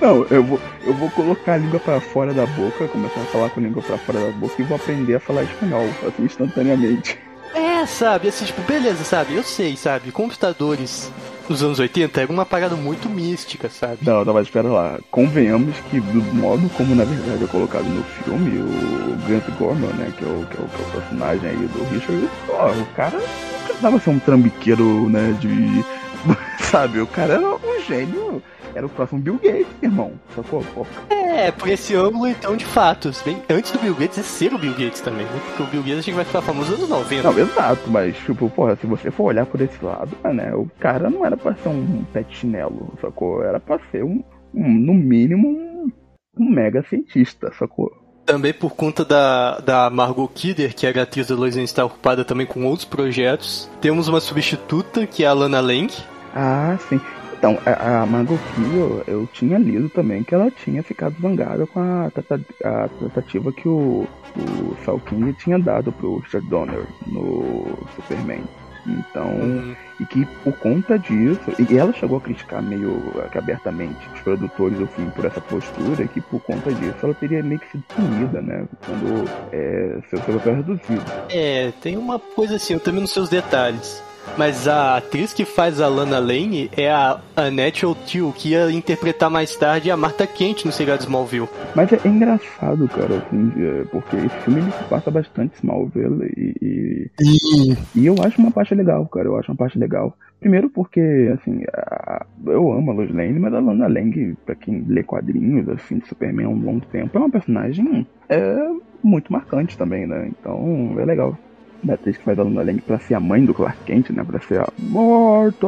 [0.00, 3.50] Não, eu vou, eu vou colocar a língua pra fora da boca, começar a falar
[3.50, 7.18] com a língua pra fora da boca e vou aprender a falar espanhol, assim, instantaneamente.
[7.54, 11.10] É, sabe, assim, tipo, beleza, sabe, eu sei, sabe, computadores
[11.48, 13.98] nos anos 80 era uma parada muito mística, sabe?
[14.02, 14.98] Não, não, mas espera lá.
[15.10, 20.12] Convenhamos que do modo como na verdade é colocado no filme, o Grant Gorman, né,
[20.16, 22.86] que é o, que é o, que é o personagem aí do Richard, ó, o
[22.94, 25.84] cara não precisava ser um trambiqueiro, né, de...
[26.60, 28.42] Sabe, o cara era um gênio
[28.74, 30.12] era o próximo Bill Gates, irmão.
[30.34, 30.64] Sacou?
[31.10, 33.10] É, por esse ângulo, então, de fato.
[33.24, 35.40] Bem, antes do Bill Gates é ser o Bill Gates também, né?
[35.46, 37.22] Porque o Bill Gates acho que vai ficar famoso nos anos 90.
[37.22, 41.10] Não, exato, mas, tipo, porra, se você for olhar por esse lado, né, o cara
[41.10, 43.42] não era pra ser um pet chinelo, sacou?
[43.42, 44.22] Era pra ser um,
[44.54, 45.90] um no mínimo, um,
[46.38, 47.90] um mega cientista, sacou?
[48.28, 52.26] Também por conta da, da Margot Kidder, que era a atriz da Lois está ocupada
[52.26, 53.70] também com outros projetos.
[53.80, 55.90] Temos uma substituta, que é a Lana Lang.
[56.34, 57.00] Ah, sim.
[57.38, 62.08] Então, a, Margot Kidder, eu tinha lido também que ela tinha ficado zangada com a,
[62.08, 64.06] a tratativa que o,
[64.36, 67.64] o Sal King tinha dado pro Richard Donner no
[67.96, 68.44] Superman.
[68.88, 69.76] Então, uhum.
[70.00, 74.86] e que por conta disso, e ela chegou a criticar meio abertamente os produtores do
[74.86, 78.66] filme por essa postura, que por conta disso ela teria meio que sido punida, né?
[78.84, 81.04] Quando é, seu, seu papel reduzido.
[81.30, 84.02] É, tem uma coisa assim, eu também nos seus detalhes.
[84.36, 89.30] Mas a atriz que faz a Lana Lane é a Annette O'Teal, que ia interpretar
[89.30, 91.48] mais tarde a Marta Kent no seriado Smallville.
[91.74, 93.52] Mas é engraçado, cara, assim,
[93.90, 98.74] porque esse filme ele se passa bastante Smallville e, e, e eu acho uma parte
[98.74, 100.16] legal, cara, eu acho uma parte legal.
[100.40, 104.84] Primeiro porque, assim, a, eu amo a Lois Lane, mas a Lana Lang, pra quem
[104.86, 108.56] lê quadrinhos, assim, de Superman há um longo tempo, é uma personagem é,
[109.02, 110.30] muito marcante também, né?
[110.30, 111.36] Então, é legal
[111.82, 114.24] da atriz que faz a Luna Lang pra ser a mãe do Clark Kent, né?
[114.24, 115.66] Pra ser a morta.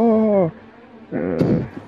[1.12, 1.37] É,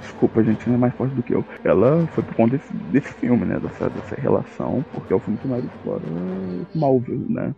[0.00, 1.44] desculpa, gente, não é mais forte do que eu.
[1.64, 3.58] Ela foi por conta desse, desse filme, né?
[3.60, 6.02] Dessa, dessa relação, porque é o filme que mais explora
[6.74, 7.54] Smallville, né?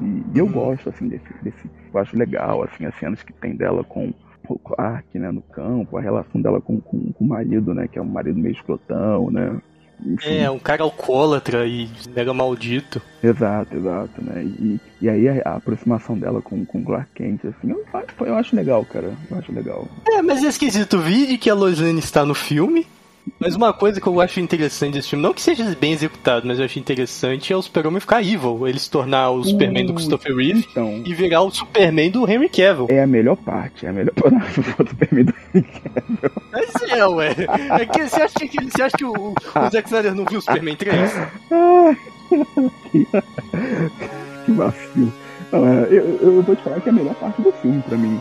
[0.00, 1.70] E, e eu gosto, assim, desse, desse.
[1.92, 4.12] Eu acho legal, assim, as cenas que tem dela com
[4.48, 7.86] o Clark, né, no campo, a relação dela com, com, com o marido, né?
[7.86, 9.60] Que é um marido meio escrotão, né?
[10.04, 10.36] Enfim.
[10.38, 13.00] É, um cara alcoólatra e mega maldito.
[13.22, 14.44] Exato, exato, né?
[14.44, 17.84] E, e aí a, a aproximação dela com, com Clark Kent, assim, eu,
[18.26, 19.12] eu acho legal, cara.
[19.30, 19.88] Eu acho legal.
[20.08, 20.98] É, mas é esquisito.
[20.98, 22.86] Vi que a Lois Lane está no filme.
[23.38, 26.58] Mas uma coisa que eu acho interessante desse filme, não que seja bem executado, mas
[26.58, 28.66] eu acho interessante é o Super-Homem ficar evil.
[28.66, 32.48] Ele se tornar o Superman do Christopher Reeve então, e virar o Superman do Henry
[32.48, 32.86] Cavill.
[32.88, 36.30] É a melhor parte, é a melhor parte do Superman do Henry Cavill.
[36.52, 37.36] Mas é, ué.
[37.80, 39.34] É que, você, acha que, você acha que o, o
[39.70, 41.10] Zack Snyder não viu o Superman 3?
[44.46, 45.12] que vacilo.
[45.52, 47.98] Não, é, eu, eu vou te falar que é a melhor parte do filme pra
[47.98, 48.18] mim.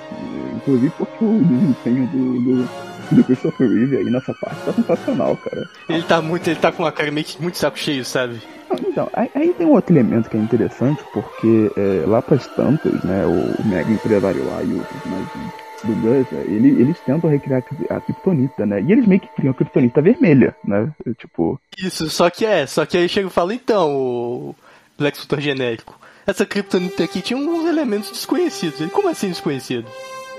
[0.55, 2.67] Inclusive porque o desempenho do, do
[3.15, 5.69] do Christopher Reeve aí nessa parte tá sensacional, cara.
[5.89, 8.41] Ele tá muito, ele tá com uma cara meio que muito saco cheio, sabe?
[8.87, 13.03] Então, aí, aí, tem um outro elemento que é interessante, porque é, lá pras tantas,
[13.03, 15.51] né, o, o mega empresário lá e o personagem
[15.83, 18.81] do Gus, é, ele, eles tentam recriar a Kryptonita, né?
[18.81, 20.91] E eles meio que criam a Kryptonita vermelha, né?
[21.17, 21.59] Tipo.
[21.77, 24.55] Isso, só que é, só que aí chega e fala, então, o
[24.97, 25.99] Lex Luthor genérico.
[26.25, 28.79] Essa Kryptonita aqui tinha uns elementos desconhecidos.
[28.79, 29.87] Ele, como assim desconhecido?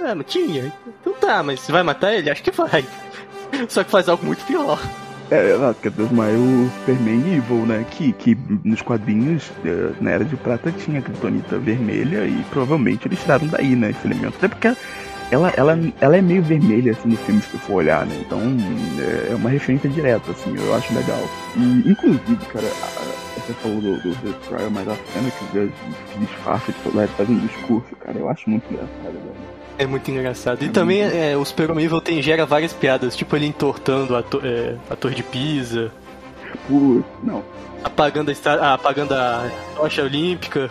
[0.04, 0.72] Ah, não tinha?
[1.00, 2.28] Então tá, mas você vai matar ele?
[2.28, 2.84] Acho que vai.
[3.68, 4.80] Só que faz algo muito pior.
[5.30, 7.86] É, é transformar o Superman Evil, né?
[7.90, 13.06] Que, que nos quadrinhos, eh, na Era de Prata, tinha a Kryptonita vermelha e provavelmente
[13.06, 13.90] eles tiraram daí, né?
[13.90, 14.36] Esse elemento.
[14.36, 14.74] Até porque
[15.30, 18.14] ela, ela, ela é meio vermelha, assim, no filme, se tu for olhar, né?
[18.26, 18.40] Então,
[18.98, 21.22] é, é uma referência direta, assim, eu acho legal.
[21.56, 22.68] E, inclusive, cara,
[23.36, 25.72] você falou do, do, do Trial, mas a cena que o Gus
[26.18, 29.51] disfarça de soldado faz um discurso, cara, eu acho muito engraçado, velho.
[29.78, 30.62] É muito engraçado.
[30.62, 34.40] E também é, o Super Evil tem gera várias piadas, tipo ele entortando a, to
[34.44, 35.90] é, a torre de Pisa.
[36.68, 37.42] Putz, não.
[37.82, 40.70] Apagando a, ah, apagando a tocha olímpica.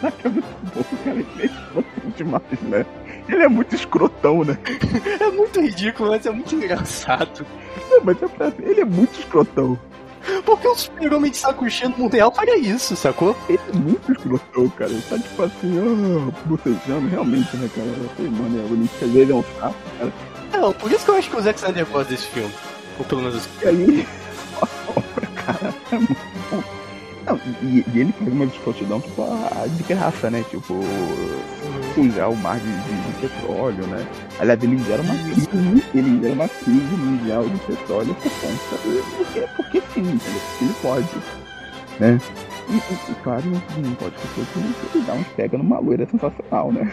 [0.00, 1.18] Caraca, é muito bom, cara.
[1.18, 2.86] Ele é demais, né?
[3.28, 4.58] Ele é muito escrotão, né?
[5.20, 7.46] é muito ridículo, mas é muito engraçado.
[7.90, 8.52] É, mas é pra...
[8.58, 9.78] ele é muito escrotão.
[10.44, 13.36] Porque o super-homem de saco cheio no mundo real faria isso, sacou?
[13.48, 14.90] Ele é muito escrotão, cara.
[14.90, 18.30] Ele tá tipo assim, oh, realmente, né, cara?
[18.30, 20.12] Mano, é bonito ele é um sapo, cara.
[20.52, 22.52] Não, por isso que eu acho que o Zack Snyder gosta desse filme.
[22.98, 23.48] Ou pelo menos...
[23.62, 24.06] E aí,
[25.36, 26.16] cara, é muito
[26.50, 26.79] bom.
[27.30, 30.44] Não, e, e, ele faz uma escrotidão, tipo, a, de graça, né?
[30.50, 30.80] Tipo,
[31.94, 34.04] sujar o mar de, de, de, petróleo, né?
[34.40, 35.48] Aliás, ele gera uma crise,
[35.94, 39.06] ele gera uma crise mundial de petróleo por conta.
[39.16, 40.20] Porque, porque sim,
[40.60, 41.06] ele pode.
[42.00, 42.20] Né?
[42.68, 44.46] E, e, e claro, não pode esquecer
[44.90, 46.90] que ele dá uns pega numa loira sensacional, né?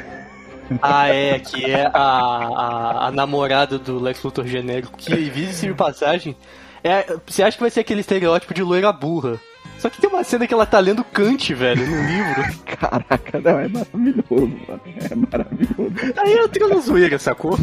[0.81, 5.73] Ah, é, que é a, a, a namorada do Lex Luthor genérico, que, vise de
[5.73, 6.35] passagem,
[6.83, 9.39] é, você acha que vai ser aquele estereótipo de loira burra.
[9.79, 12.59] Só que tem uma cena que ela tá lendo Kant, velho, no livro.
[12.65, 14.81] Caraca, não, é maravilhoso, mano.
[15.11, 15.93] É maravilhoso.
[16.17, 17.57] Aí entra uma zoeira, sacou?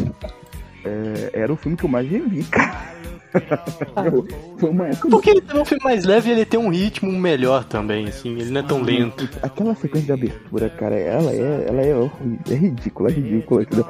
[0.83, 2.95] É, era o filme que eu mais revi, cara.
[4.57, 5.09] Foi uma época.
[5.09, 8.31] Porque ele tem um filme mais leve e ele tem um ritmo melhor também, assim,
[8.31, 9.27] ele não é tão lento.
[9.41, 13.87] Aquela sequência de abertura, cara, ela é, ela é, é ridícula, é ridícula, entendeu?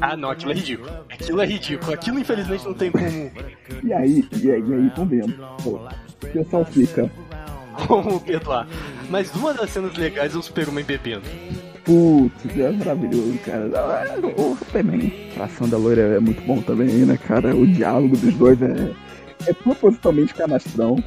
[0.00, 0.90] Ah, não, aquilo é ridículo.
[1.10, 1.92] Aquilo é ridículo.
[1.92, 3.30] Aquilo, infelizmente, não tem como.
[3.82, 5.34] E aí, e aí, e aí vendo.
[5.62, 7.10] Pô, o pessoal fica.
[7.86, 8.66] Como perdoar.
[9.10, 11.22] Mas uma das cenas legais é o Superman bebendo.
[11.84, 13.68] Putz, é maravilhoso, cara.
[14.38, 17.54] O Superman, a ação da loira é muito bom também, né, cara?
[17.54, 18.92] O diálogo dos dois é,
[19.46, 21.02] é propositalmente canastrão.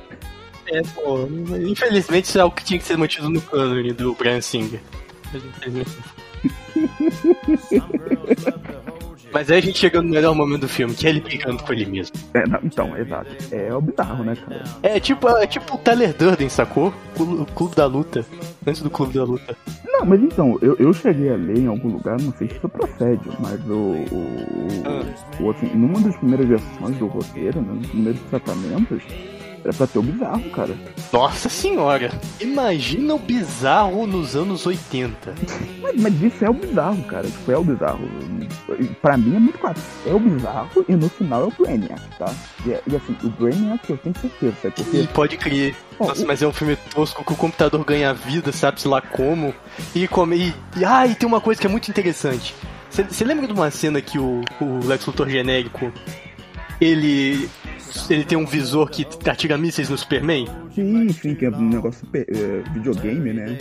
[0.68, 1.28] É, pô,
[1.66, 4.82] infelizmente isso é algo que tinha que ser mantido no cânone do Brian Singer.
[5.32, 5.92] Mas infelizmente
[9.34, 11.74] Mas aí a gente chega no melhor momento do filme, que é ele brigando com
[11.74, 12.16] ele mesmo.
[12.34, 13.30] É, não, então, exato.
[13.52, 14.64] É o bizarro, né, cara?
[14.84, 16.94] É tipo, é tipo o Tyler Durden, sacou?
[17.20, 18.26] O Clube da Luta.
[18.66, 19.56] Antes do Clube da Luta.
[19.86, 22.70] Não, mas então, eu, eu cheguei a ler em algum lugar, não sei se isso
[22.70, 23.74] procede, mas o.
[23.74, 25.04] o, Ah.
[25.42, 29.02] o assim, numa das primeiras versões do roteiro, né, nos primeiros tratamentos,
[29.68, 30.74] era pra ter o bizarro, cara.
[31.12, 32.10] Nossa senhora!
[32.40, 35.36] Imagina o bizarro nos anos 80.
[35.82, 37.28] Mas, mas isso é o bizarro, cara.
[37.28, 38.10] Tipo, é o bizarro.
[39.02, 39.78] Pra mim é muito claro.
[40.06, 42.34] É o bizarro e no final é o Brainiac, tá?
[42.66, 44.76] E, e assim, o Brainiac eu tenho certeza, sabe?
[44.76, 45.76] Porque E pode crer.
[46.00, 49.54] Nossa, mas é um filme tosco que o computador ganha vida, sabe-se lá como.
[49.94, 50.38] E come.
[50.38, 52.56] E, e, ah, e tem uma coisa que é muito interessante.
[52.90, 55.92] Você lembra de uma cena que o, o Lex Luthor genérico
[56.80, 57.50] ele.
[58.10, 60.48] Ele tem um visor que atira mísseis no Superman?
[60.74, 63.58] sim, sim, que é um negócio super, é, videogame, né?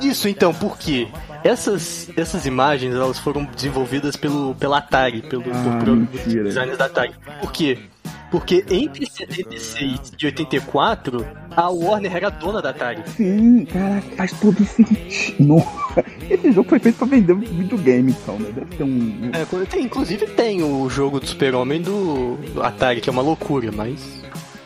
[0.00, 1.08] Isso então, por quê?
[1.42, 5.96] Essas, essas imagens elas foram desenvolvidas pelo, pela Atari, pelo Ah, por,
[6.44, 7.14] designers da Atari.
[7.40, 7.78] Por quê?
[8.30, 11.24] Porque entre 76 e 84,
[11.54, 13.02] a Warner era dona da Atari.
[13.10, 15.62] Sim, caraca, faz todo sentido.
[16.28, 18.50] Esse jogo foi feito pra vender videogame, então, né?
[18.52, 19.30] Deve ter um.
[19.32, 23.70] É, tem- inclusive tem o jogo do Super-Homem do, do Atari, que é uma loucura,
[23.70, 24.22] mas.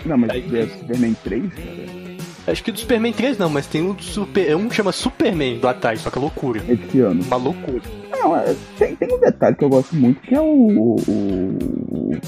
[0.06, 1.98] Não, mas Aí- é Superman 3, cara.
[2.46, 4.56] Acho que do Superman 3 não, mas tem um do Super.
[4.56, 6.62] Um que chama Superman do Atari, só que é loucura.
[6.66, 7.22] É que ano?
[7.22, 7.82] Uma loucura.
[8.10, 10.46] Não, é, tem, tem um detalhe que eu gosto muito, que é o.
[10.46, 10.96] O,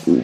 [0.06, 0.20] o,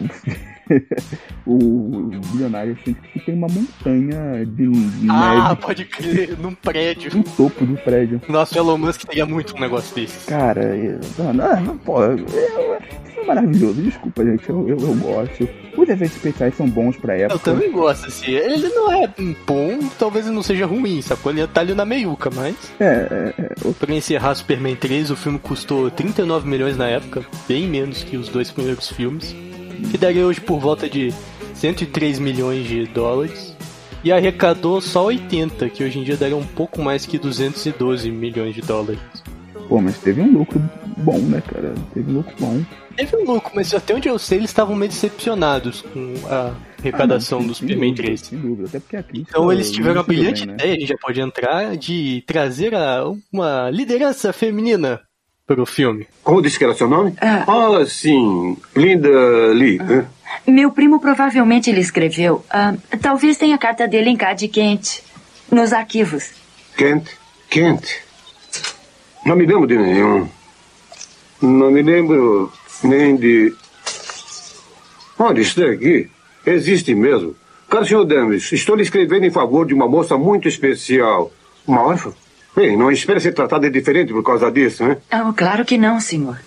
[1.45, 7.15] o, bilionário científico que tem uma montanha de, de Ah, neve pode crer, num prédio.
[7.15, 8.21] no topo do prédio.
[8.27, 10.27] Nossa, o Elon Musk teria muito um negócio desse.
[10.27, 15.47] Cara, é, mano, ah, não, pô, é, é maravilhoso, desculpa, gente, eu, eu, eu gosto.
[15.77, 17.39] Os efeitos especiais são bons pra Eu época.
[17.51, 18.31] também gosto, assim.
[18.31, 19.07] Ele não é
[19.45, 21.31] bom, talvez ele não seja ruim, sacou?
[21.31, 22.55] Ele tá ali na meiuca, mas.
[22.79, 27.67] É, é, é, Pra encerrar Superman 3, o filme custou 39 milhões na época, bem
[27.67, 29.35] menos que os dois primeiros filmes.
[29.91, 31.13] Que daria hoje por volta de
[31.53, 33.55] 103 milhões de dólares.
[34.03, 38.53] E arrecadou só 80, que hoje em dia daria um pouco mais que 212 milhões
[38.55, 38.99] de dólares.
[39.67, 40.61] pô, mas teve um lucro
[40.97, 41.73] bom, né, cara?
[41.93, 42.61] Teve um lucro bom.
[42.95, 47.39] Teve um lucro, mas até onde eu sei, eles estavam meio decepcionados com a arrecadação
[47.39, 48.19] Ah, não, do sem Superman dúvida, 3.
[48.21, 49.29] Sem dúvida, até porque a crítica.
[49.29, 50.53] Então eles tiveram a recebeu brilhante bem, né?
[50.63, 55.01] ideia, a gente já pode entrar, de trazer a- uma liderança feminina
[55.47, 56.05] para o filme.
[56.23, 57.13] Como disse que era seu nome?
[57.21, 57.45] Ah.
[57.47, 58.57] Ah, sim.
[58.75, 59.07] Linda
[59.53, 59.77] Lee.
[59.79, 60.05] né?
[60.45, 62.43] Meu primo provavelmente ele escreveu.
[62.49, 65.01] Ah, talvez tenha a carta dele em Cade Quente.
[65.49, 66.31] Nos arquivos.
[66.75, 67.07] Kent.
[67.49, 68.01] Kent.
[69.25, 70.27] Não me lembro de nenhum.
[71.41, 72.51] Não me lembro
[72.83, 73.55] nem de.
[75.17, 76.09] Onde está aqui?
[76.45, 77.33] Existe mesmo.
[77.69, 81.31] Caro senhor Dames, estou lhe escrevendo em favor de uma moça muito especial.
[81.65, 82.13] Uma órfã?
[82.57, 84.97] Bem, não espere ser tratada diferente por causa disso, né?
[85.11, 86.39] Ah, claro que não, senhor.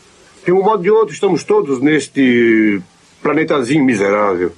[0.44, 2.82] De um modo ou de outro, estamos todos neste
[3.22, 4.50] planetazinho miserável.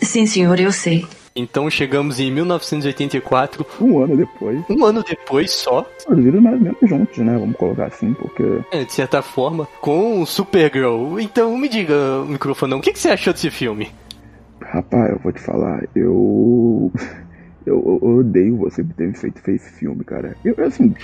[0.00, 1.04] Sim, senhor, eu sei.
[1.34, 6.60] Então chegamos em 1984, Um ano depois, um ano depois só, eles viram mais ou
[6.62, 7.36] menos juntos, né?
[7.38, 8.44] Vamos colocar assim, porque.
[8.70, 11.18] é, de certa forma, com o Supergirl.
[11.18, 13.90] Então me diga, microfonão, o que, que você achou desse filme?
[14.60, 16.92] Rapaz, eu vou te falar, eu.
[17.66, 20.36] Eu, eu- odeio você por ter feito, feito esse filme, cara.
[20.44, 20.94] Eu, assim.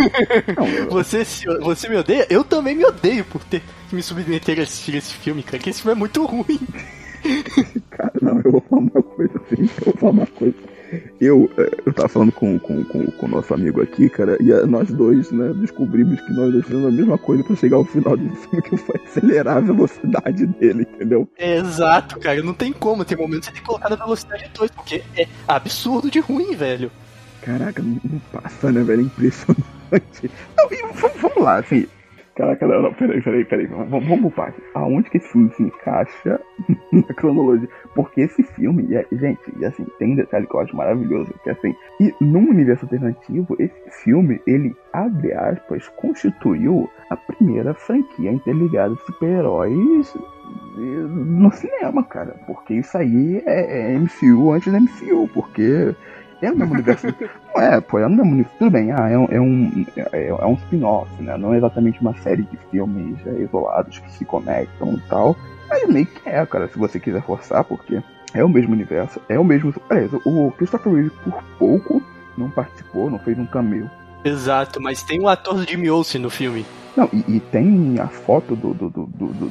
[0.56, 1.24] Não, eu, Você,
[1.60, 2.26] você me odeia?
[2.30, 3.62] Eu também me odeio por ter
[3.92, 6.60] me submeter a assistir esse filme, cara, que esse filme é muito ruim.
[7.90, 10.54] cara, não, eu vou falar uma coisa assim, eu vou falar uma coisa.
[11.20, 14.52] Eu, eh, eu tava falando com, com, com, com o nosso amigo aqui, cara, e
[14.52, 17.84] eh, nós dois, né, descobrimos que nós dois fizemos a mesma coisa pra chegar ao
[17.84, 21.28] final desse filme, que foi acelerar a velocidade dele, entendeu?
[21.36, 24.50] É exato, cara, não tem como, tem momentos que você tem que colocar na velocidade
[24.54, 26.90] 2, porque é absurdo de ruim, velho.
[27.42, 29.02] Caraca, não, passa, né, velho?
[29.02, 30.30] É impressionante.
[30.56, 30.82] Não, e
[31.20, 31.86] vamos lá, assim.
[32.36, 33.66] Caraca, não, não, peraí, peraí, peraí.
[33.66, 36.38] Vamos, vamos por Aonde que esse filme se encaixa
[36.92, 37.68] na cronologia?
[37.94, 41.48] Porque esse filme, e, gente, e assim, tem um detalhe que eu acho maravilhoso, que
[41.48, 48.94] assim, e num universo alternativo, esse filme, ele, abre aspas, constituiu a primeira franquia interligada
[48.94, 50.14] de super-heróis
[50.76, 52.36] no cinema, cara.
[52.46, 55.94] Porque isso aí é, é MCU antes da MCU, porque
[56.42, 57.06] é o mesmo universo.
[57.54, 58.58] não é, pô, é o mesmo universo.
[58.58, 61.36] Tudo bem, ah, é um, é um, é, é um spin-off, né?
[61.36, 65.36] Não é exatamente uma série de filmes é, isolados que se conectam e tal.
[65.68, 68.02] Mas meio que é, cara, se você quiser forçar, porque
[68.34, 69.74] é o mesmo universo, é o mesmo.
[69.88, 72.02] Aliás, o Christopher Reeve por pouco
[72.36, 73.90] não participou, não fez um cameo.
[74.24, 76.64] Exato, mas tem o ator Jimmy Olsen no filme.
[76.96, 79.50] Não, e, e, tem a foto do do, do, do, do,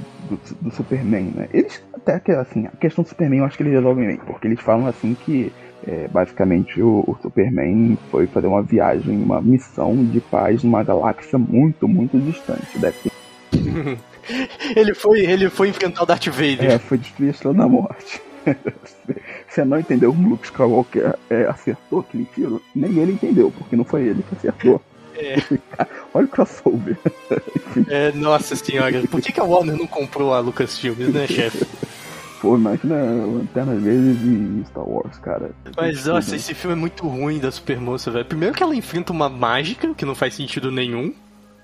[0.61, 1.47] do Superman, né?
[1.53, 4.47] Eles, até que, assim, a questão do Superman eu acho que eles resolvem bem, porque
[4.47, 5.53] eles falam assim que
[5.87, 11.37] é, basicamente, o, o, Superman foi fazer uma viagem, uma missão de paz numa galáxia
[11.37, 12.79] muito, muito distante.
[12.79, 13.11] Ter...
[14.75, 16.71] ele, foi, ele foi enfrentar o Darth Vader.
[16.71, 18.21] É, foi destruir a Estrela da Morte.
[19.47, 22.61] Você não entendeu o Luke Skywalker é, acertou aquele tiro?
[22.75, 24.81] Nem ele entendeu, porque não foi ele que acertou.
[25.17, 25.37] É.
[26.13, 26.97] Olha o crossover.
[27.89, 31.65] é, nossa senhora, por que, que a Warner não comprou a Lucasfilm, né, chefe?
[32.45, 32.95] Pô, imagina
[33.25, 35.49] Lanternas Verdes e Star Wars, cara.
[35.75, 38.23] Mas, nossa, esse filme é muito ruim da Supermoça, velho.
[38.23, 41.11] Primeiro que ela enfrenta uma mágica, que não faz sentido nenhum.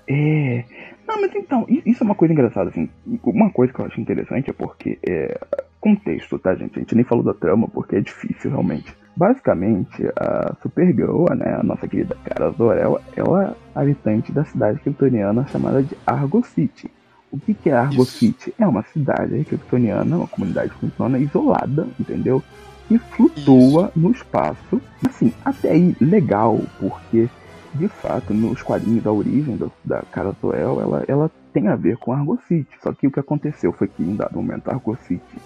[0.08, 0.64] É.
[1.06, 2.90] Não, mas então, isso é uma coisa engraçada, assim.
[3.22, 4.98] Uma coisa que eu acho interessante é porque.
[5.08, 5.38] É,
[5.78, 6.76] contexto, tá, gente?
[6.76, 8.92] A gente nem falou da trama porque é difícil, realmente.
[9.14, 15.46] Basicamente, a Supergirl, né, a nossa querida Cara Zor-El, ela é habitante da cidade kryptoniana
[15.46, 16.90] chamada de Argo City.
[17.32, 18.18] O que, que é Argo Isso.
[18.18, 18.54] City?
[18.58, 22.42] É uma cidade kryptoniana, uma comunidade kryptoniana isolada, entendeu?
[22.86, 23.98] Que flutua Isso.
[23.98, 24.80] no espaço.
[25.08, 27.30] Assim, até aí legal, porque
[27.74, 31.96] de fato nos quadrinhos a origem do, da Cara Zoel, ela, ela tem a ver
[31.96, 32.68] com Argo City.
[32.82, 35.38] Só que o que aconteceu foi que em dado momento Argo City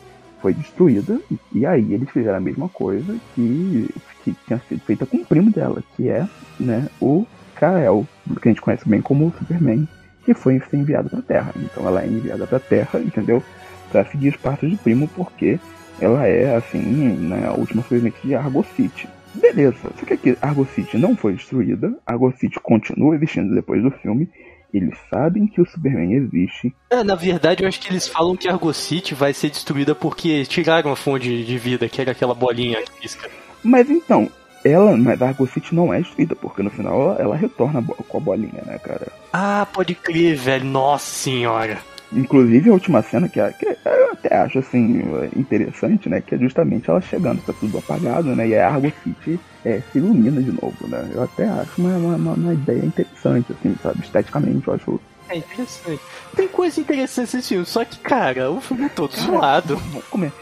[0.43, 1.21] foi destruída
[1.53, 3.89] e aí eles fizeram a mesma coisa que,
[4.25, 8.07] que tinha sido feita com o primo dela, que é né, o Kael,
[8.43, 9.89] que a gente conhece bem como o Superman
[10.27, 11.53] que foi enviada para a Terra.
[11.57, 13.43] Então ela é enviada para a Terra, entendeu?
[13.91, 15.59] Para seguir os passos de Primo, porque
[16.01, 19.09] ela é, assim, né, a última sobrevivente de Argo City.
[19.35, 23.91] Beleza, só que aqui Argo City não foi destruída, Argo City continua existindo depois do
[23.91, 24.29] filme,
[24.73, 26.75] eles sabem que o Superman existe.
[26.91, 30.45] É, na verdade, eu acho que eles falam que Argo City vai ser destruída porque
[30.45, 33.31] tiraram a fonte de vida, que era aquela bolinha que pisca.
[33.63, 34.29] Mas então,
[34.67, 38.21] ela, mas a City não é destruída, porque no final ela, ela retorna com a
[38.21, 39.09] bolinha, né, cara?
[39.33, 40.65] Ah, pode crer, velho.
[40.65, 41.79] Nossa senhora.
[42.13, 45.03] Inclusive a última cena que, que eu até acho assim
[45.35, 46.21] interessante, né?
[46.21, 48.47] Que é justamente ela chegando, tá tudo apagado, né?
[48.49, 51.11] E a Argo City é, se ilumina de novo, né?
[51.13, 54.01] Eu até acho uma, uma, uma ideia interessante, assim, sabe?
[54.01, 56.01] Esteticamente, eu acho é interessante.
[56.35, 59.83] Tem coisa interessante nesse filme, só que, cara, o filme é todo cara, zoado.
[60.09, 60.33] Como é?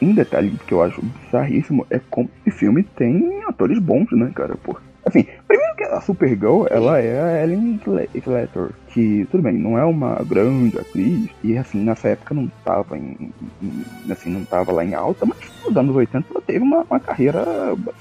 [0.00, 4.56] Um detalhe que eu acho bizarríssimo é como esse filme tem atores bons, né, cara?
[4.56, 4.76] Pô.
[5.06, 7.80] Assim, primeiro que a Supergirl, ela é a Ellen
[8.12, 12.98] Slater, que, tudo bem, não é uma grande atriz, e assim, nessa época não tava
[12.98, 13.32] em,
[13.62, 16.98] em assim, não tava lá em alta, mas nos anos 80 ela teve uma, uma
[16.98, 17.44] carreira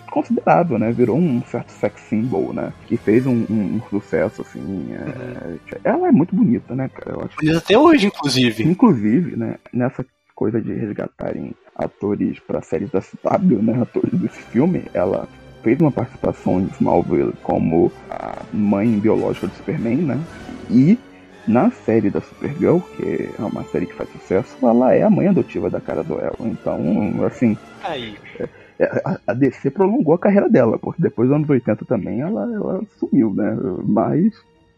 [0.10, 0.92] considerável, né?
[0.92, 2.74] Virou um certo sex symbol, né?
[2.88, 4.88] Que fez um, um, um sucesso, assim.
[4.94, 5.48] É...
[5.48, 5.58] Uhum.
[5.84, 7.18] Ela é muito bonita, né, cara?
[7.18, 7.36] Eu acho.
[7.38, 8.64] Bonita até hoje, inclusive.
[8.64, 9.58] Inclusive, né?
[9.72, 10.04] Nessa
[10.34, 15.28] coisa de resgatarem atores para séries da CW, né, atores desse filme, ela
[15.62, 20.20] fez uma participação em Smallville como a mãe biológica do Superman, né?
[20.70, 20.98] E
[21.48, 25.28] na série da Supergirl, que é uma série que faz sucesso, ela é a mãe
[25.28, 26.36] adotiva da cara do El.
[26.42, 26.80] Então,
[27.26, 27.58] assim.
[27.84, 28.16] Aí.
[28.40, 28.48] É,
[28.80, 32.82] é, a DC prolongou a carreira dela, porque depois dos anos 80 também ela, ela
[33.00, 33.58] sumiu, né?
[33.84, 34.34] Mas.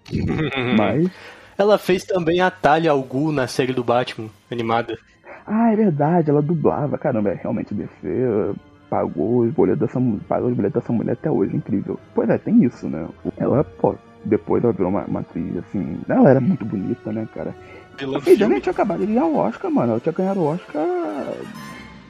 [0.78, 1.10] mas.
[1.57, 4.98] Ela fez também a Talia al Ghul na série do Batman animada.
[5.48, 6.98] Ah, é verdade, ela dublava.
[6.98, 8.53] Caramba, é realmente DC
[8.90, 11.99] pagou os boletos dessa, pagou os boletos dessa mulher até hoje, incrível.
[12.14, 13.07] Pois é, tem isso, né?
[13.38, 13.95] Ela, pô,
[14.26, 15.99] depois ela virou uma, uma atriz, assim.
[16.07, 17.56] Ela era muito bonita, né, cara?
[17.98, 19.94] Pela a já tinha acabado de ganhar o Oscar, mano.
[19.94, 20.86] Ela tinha ganhado o Oscar.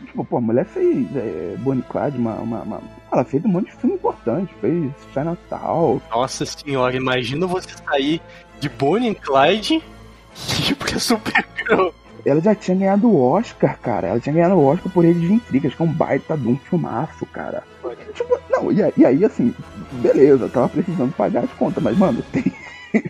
[0.05, 2.81] Tipo, pô, a mulher fez é, Bonnie Clyde, uma, uma, uma,
[3.11, 6.01] Ela fez um monte de filme importante, fez Chinatown.
[6.09, 8.21] Nossa senhora, imagina você sair
[8.59, 9.75] de Bonnie Clyde
[10.67, 11.91] e ir pra Supergirl
[12.27, 14.07] ela já tinha ganhado o Oscar, cara.
[14.07, 16.57] Ela tinha ganhado o Oscar por Rede de Intrigas, que é um baita de um
[16.57, 17.63] filmaço, cara.
[18.13, 19.53] Tipo, não, e, e, aí, assim,
[20.01, 22.43] beleza, tava precisando pagar as contas, mas, mano, tem.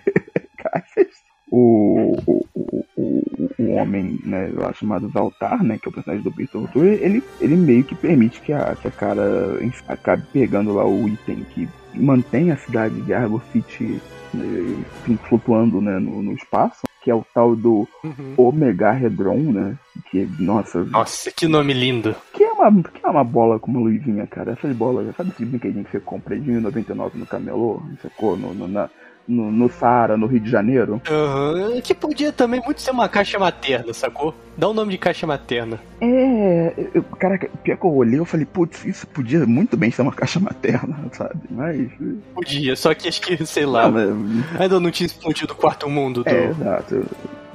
[1.49, 3.23] o, o, o,
[3.57, 7.23] o, homem, né, lá chamado Zaltar, né, que é o personagem do Peter O'Toole, ele,
[7.41, 9.57] ele meio que permite que a, que a cara
[9.87, 13.99] acabe pegando lá o item que mantém a cidade de Argo City
[14.33, 18.33] enfim, flutuando né, no, no espaço, que é o tal do Uhum.
[18.37, 19.75] Omega Hedron, né?
[20.09, 22.15] Que, nossa, Nossa, que nome lindo.
[22.33, 24.51] que é uma, que é uma bola com uma luzinha, cara.
[24.53, 27.81] Essas bolas, sabe esse brinquedinho que você compra de 1,99 no camelô?
[28.01, 28.37] Sacou?
[28.37, 28.89] No, no, na,
[29.27, 31.01] no, no Saara, no Rio de Janeiro?
[31.09, 34.33] Aham, Que podia também muito ser uma caixa materna, sacou?
[34.57, 35.79] Dá o nome de caixa materna.
[36.01, 40.01] É, eu, caraca, pior que eu olhei, eu falei, putz, isso podia muito bem ser
[40.01, 41.39] uma caixa materna, sabe?
[41.49, 41.89] Mas.
[42.33, 45.89] Podia, só que acho que, sei lá, Não, mas- ainda não tinha explodido o quarto
[45.89, 46.29] mundo do.
[46.29, 47.05] É, exato.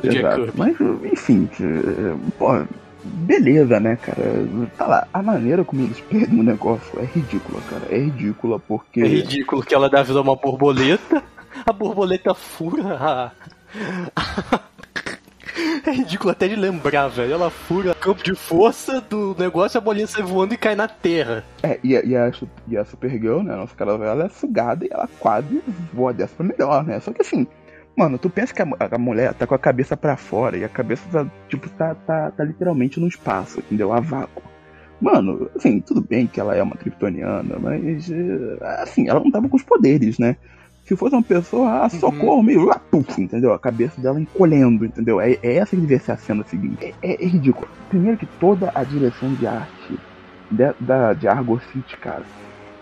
[0.02, 0.52] do exato.
[0.56, 0.76] Mas,
[1.12, 2.62] enfim, é, pô,
[3.04, 4.22] beleza, né, cara?
[4.76, 7.82] Tá lá, a maneira como eles perdem o negócio é ridícula, cara.
[7.90, 9.00] É ridícula porque.
[9.00, 11.22] É ridículo que ela dá vida a uma borboleta,
[11.66, 13.30] a borboleta fura a.
[15.86, 17.32] É ridículo até de lembrar, velho.
[17.34, 21.44] Ela fura campo de força do negócio, a bolinha sai voando e cai na terra.
[21.62, 22.30] É, e, a- e, a,
[22.68, 23.54] e a Supergirl, né?
[23.54, 25.60] Nossa cara ela é sugada e ela quase
[25.92, 27.00] voa dessa pra melhor, né?
[27.00, 27.46] Só que assim,
[27.96, 30.68] mano, tu pensa que a, a mulher tá com a cabeça pra fora e a
[30.68, 33.92] cabeça tá, tipo, tá, tá, tá literalmente no espaço, entendeu?
[33.92, 34.42] A vácuo.
[35.00, 39.48] Mano, assim, tudo bem que ela é uma kryptoniana, mas eh, assim, ela não tava
[39.48, 40.36] com os poderes, né?
[40.84, 43.52] Se fosse uma pessoa, ah, socorro, meio lá, puf, entendeu?
[43.52, 45.20] A cabeça dela encolhendo, entendeu?
[45.20, 46.84] É, é essa que devia ser a cena seguinte.
[46.84, 47.68] É, é- é ridículo.
[47.88, 49.98] Primeiro que toda a direção de arte
[50.50, 52.24] de, da, de Argo City, cara,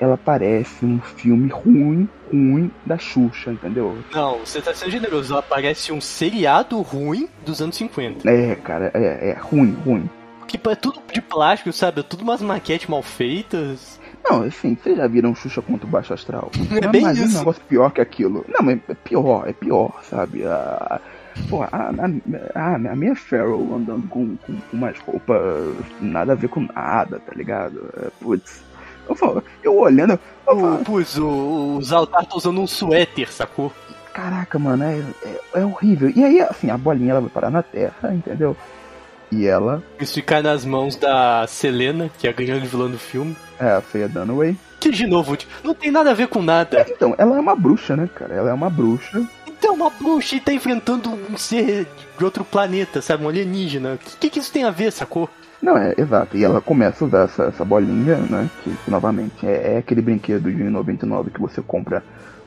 [0.01, 3.99] ela parece um filme ruim, ruim da Xuxa, entendeu?
[4.13, 5.35] Não, você tá sendo generoso.
[5.35, 8.29] Ela parece um seriado ruim dos anos 50.
[8.29, 10.09] É, cara, é, é ruim, ruim.
[10.49, 12.01] Que é tudo de plástico, sabe?
[12.01, 14.00] É tudo umas maquetes mal feitas.
[14.31, 16.51] Não, assim, vocês já viram Xuxa contra o Baixo Astral?
[16.81, 17.37] É bem Imagina isso.
[17.37, 18.45] um negócio pior que aquilo.
[18.49, 20.45] Não, mas é pior, é pior, sabe?
[20.47, 21.01] A,
[21.49, 21.91] pô, a,
[22.55, 27.33] a, a, minha Farrell andando com, com umas roupas nada a ver com nada, tá
[27.35, 27.91] ligado?
[27.97, 28.63] É, Putz.
[29.09, 30.13] Eu, falo, eu olhando,
[30.47, 33.73] eu O, falo, putz, o, o Zaltar tá usando um suéter, sacou?
[34.13, 36.13] caraca, mano, é, é, é horrível.
[36.15, 38.57] E aí, assim, a bolinha ela vai parar na terra, entendeu?
[39.33, 43.37] E ela Isso ficar nas mãos da Selena, que é a grande vilã do filme.
[43.59, 44.57] é a Feia Dunaway.
[44.81, 46.87] Que, de novo, não tem nada a ver com nada.
[46.89, 48.35] Então, ela é uma bruxa, né, cara?
[48.35, 49.23] Ela é uma bruxa.
[49.47, 51.87] Então, uma bruxa e tá enfrentando um ser
[52.19, 53.23] de outro planeta, sabe?
[53.23, 53.95] Um alienígena.
[53.95, 55.29] O que, que, que isso tem a ver, sacou?
[55.61, 56.35] Não, é, exato.
[56.37, 58.49] E ela começa a usar essa, essa bolinha, né?
[58.65, 62.03] Que, que, novamente é, é aquele brinquedo de 99 que você compra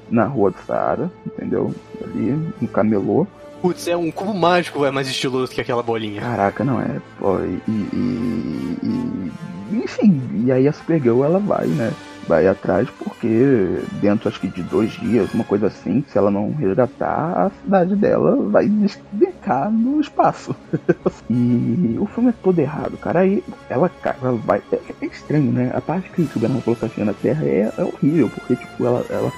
[0.09, 1.73] na rua do Saara, entendeu?
[2.03, 3.27] Ali, no camelô.
[3.63, 6.19] Putz, é um cubo mágico, é mais estiloso que aquela bolinha.
[6.19, 6.99] Caraca, não é?
[7.17, 9.31] Pô, e, e, e-
[9.77, 11.93] Enfim, e aí a Supergirl ela vai, né?
[12.27, 16.51] Vai atrás porque dentro acho que de dois dias, uma coisa assim, se ela não
[16.53, 20.53] resgatar, a cidade dela vai despencar no espaço.
[21.31, 23.21] e o filme é todo errado, cara.
[23.21, 24.61] Aí ela, cai- ela vai.
[24.73, 25.71] É, é estranho, né?
[25.73, 29.31] A parte que o Superman que na Terra é, é horrível, porque tipo, ela, ela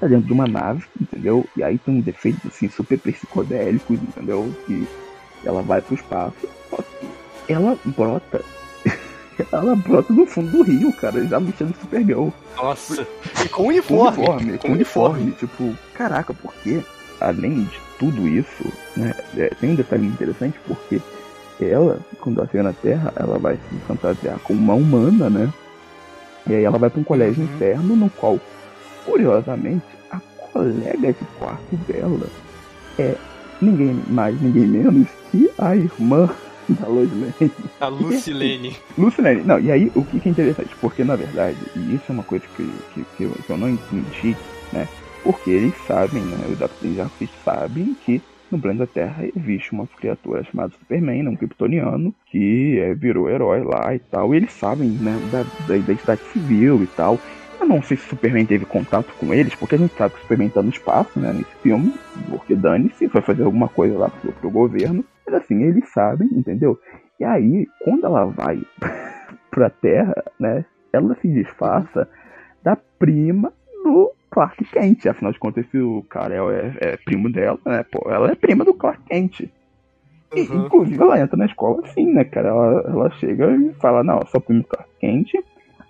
[0.00, 1.46] tá dentro de uma nave, entendeu?
[1.56, 4.52] E aí tem um defeito assim super psicodélicos, entendeu?
[4.66, 4.86] Que
[5.44, 6.48] ela vai pro espaço,
[7.48, 8.42] ela brota.
[9.52, 12.28] ela brota no fundo do rio, cara, já mexendo Supergirl.
[12.56, 13.06] Nossa.
[13.44, 14.08] E com Com uniforme.
[14.18, 15.32] uniforme, com uniforme.
[15.32, 16.82] Tipo, caraca, porque
[17.20, 18.64] além de tudo isso,
[18.96, 21.00] né, é, tem um detalhe interessante porque
[21.60, 25.52] ela, quando ela chega na Terra, ela vai se fantasiar como uma humana, né?
[26.46, 27.54] E aí ela vai para um colégio Uhum.
[27.54, 28.40] interno no qual,
[29.10, 30.20] curiosamente, a
[30.52, 32.28] colega de quarto dela
[32.98, 33.16] é
[33.60, 36.30] ninguém mais, ninguém menos que a irmã
[36.68, 37.52] da Lois Lane.
[37.80, 38.76] A Lucilene.
[38.96, 40.74] Lucilene, não, e aí o que é interessante?
[40.80, 43.68] Porque na verdade, e isso é uma coisa que, que, que, eu, que eu não
[43.68, 44.36] entendi,
[44.72, 44.88] né?
[45.24, 46.46] Porque eles sabem, né?
[46.48, 52.78] Os artistas sabem que no planeta Terra existe uma criatura chamada Superman, um kryptoniano, que
[52.78, 54.34] é, virou herói lá e tal.
[54.34, 57.20] E eles sabem, né, da, da identidade civil e tal.
[57.60, 60.18] Eu não sei se o Superman teve contato com eles, porque a gente sabe que
[60.20, 61.92] o Superman tá no espaço, né, nesse filme,
[62.28, 65.04] porque dane-se, vai fazer alguma coisa lá pro, pro governo.
[65.26, 66.78] Mas assim, eles sabem, entendeu?
[67.20, 68.60] E aí, quando ela vai
[69.50, 72.08] pra Terra, né, ela se disfarça
[72.62, 73.52] da prima
[73.84, 75.06] do Clark Kent.
[75.06, 77.84] Afinal de contas, esse o cara é, é- é primo dela, né?
[77.92, 79.40] Pô, ela é prima do Clark Kent.
[79.40, 79.50] E,
[80.42, 80.64] Uhum.
[80.66, 82.48] inclusive, ela entra na escola assim, né, cara?
[82.48, 85.32] Ela, ela chega e fala, não, eu sou primo do Clark Kent.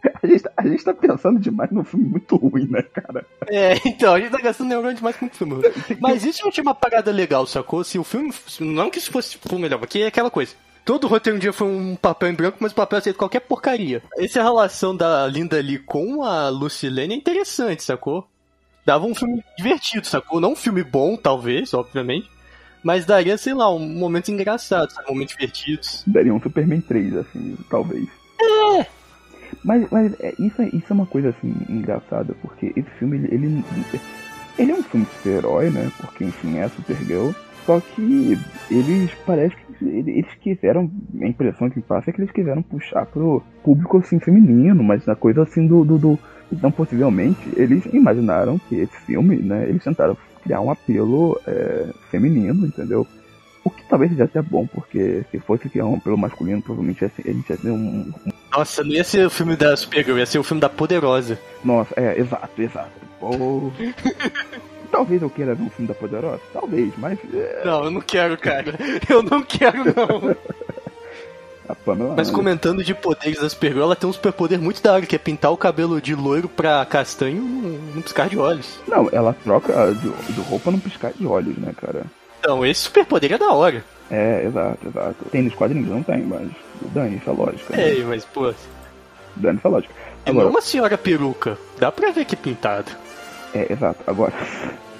[0.22, 3.26] A gente, tá- a gente tá pensando demais num filme muito ruim, né, cara?
[3.48, 5.62] É, então, a gente tá gastando neurônio demais com o filme.
[5.98, 7.82] Mas isso não tinha uma parada legal, sacou?
[7.84, 8.32] Se o filme.
[8.60, 10.54] Não que isso fosse tipo, melhor, porque é aquela coisa.
[10.84, 14.02] Todo roteiro um dia foi um papel em branco, mas o papel aceita qualquer porcaria.
[14.16, 18.26] Essa relação da Linda ali com a Lucilene é interessante, sacou?
[18.84, 20.40] Dava um filme divertido, sacou?
[20.40, 22.28] Não um filme bom, talvez, obviamente.
[22.82, 25.08] Mas daria, sei lá, um momentos engraçados, sabe?
[25.08, 26.02] momentos divertidos.
[26.06, 28.08] Daria um Superman 3, assim, talvez.
[28.40, 28.99] É!
[29.64, 33.28] Mas, mas é, isso, é, isso é uma coisa assim engraçada, porque esse filme ele,
[33.34, 33.64] ele,
[34.58, 35.90] ele é um filme de super-herói, né?
[36.00, 37.30] Porque enfim é Supergirl.
[37.66, 38.38] Só que
[38.70, 43.42] eles parece que eles quiseram, a impressão que passa é que eles quiseram puxar pro
[43.62, 46.18] público assim feminino, mas na coisa assim do, do, do
[46.50, 49.68] então possivelmente eles imaginaram que esse filme, né?
[49.68, 53.06] Eles tentaram criar um apelo é, feminino, entendeu?
[53.90, 57.28] Que talvez seja até bom, porque se fosse criar um apelo masculino, provavelmente ia ser,
[57.28, 58.12] a gente ia ter um.
[58.52, 61.36] Nossa, não ia ser o filme da Supergirl, ia ser o filme da Poderosa.
[61.64, 62.90] Nossa, é, exato, exato.
[63.20, 63.72] Oh.
[64.92, 67.18] Talvez eu queira ver um filme da Poderosa, talvez, mas.
[67.34, 67.62] É...
[67.64, 68.74] Não, eu não quero, cara.
[69.08, 70.36] Eu não quero, não.
[71.84, 75.14] Pamela, mas comentando de poderes da Supergirl, ela tem um superpoder muito da hora, que
[75.14, 78.80] é pintar o cabelo de loiro pra castanho num piscar de olhos.
[78.88, 82.04] Não, ela troca de, de roupa num piscar de olhos, né, cara?
[82.40, 83.84] Então, esse superpoder é da hora.
[84.10, 85.24] É, exato, exato.
[85.30, 85.88] Tem nos quadrinhos?
[85.88, 86.48] Não tem, mas
[86.92, 87.76] dane essa lógica.
[87.76, 88.00] Né?
[88.00, 88.52] É, mas, pô...
[89.36, 89.94] Dane essa lógica.
[90.26, 90.46] Agora...
[90.46, 91.58] É uma senhora peruca.
[91.78, 92.90] Dá pra ver que é pintado.
[93.54, 94.00] É, exato.
[94.06, 94.32] Agora...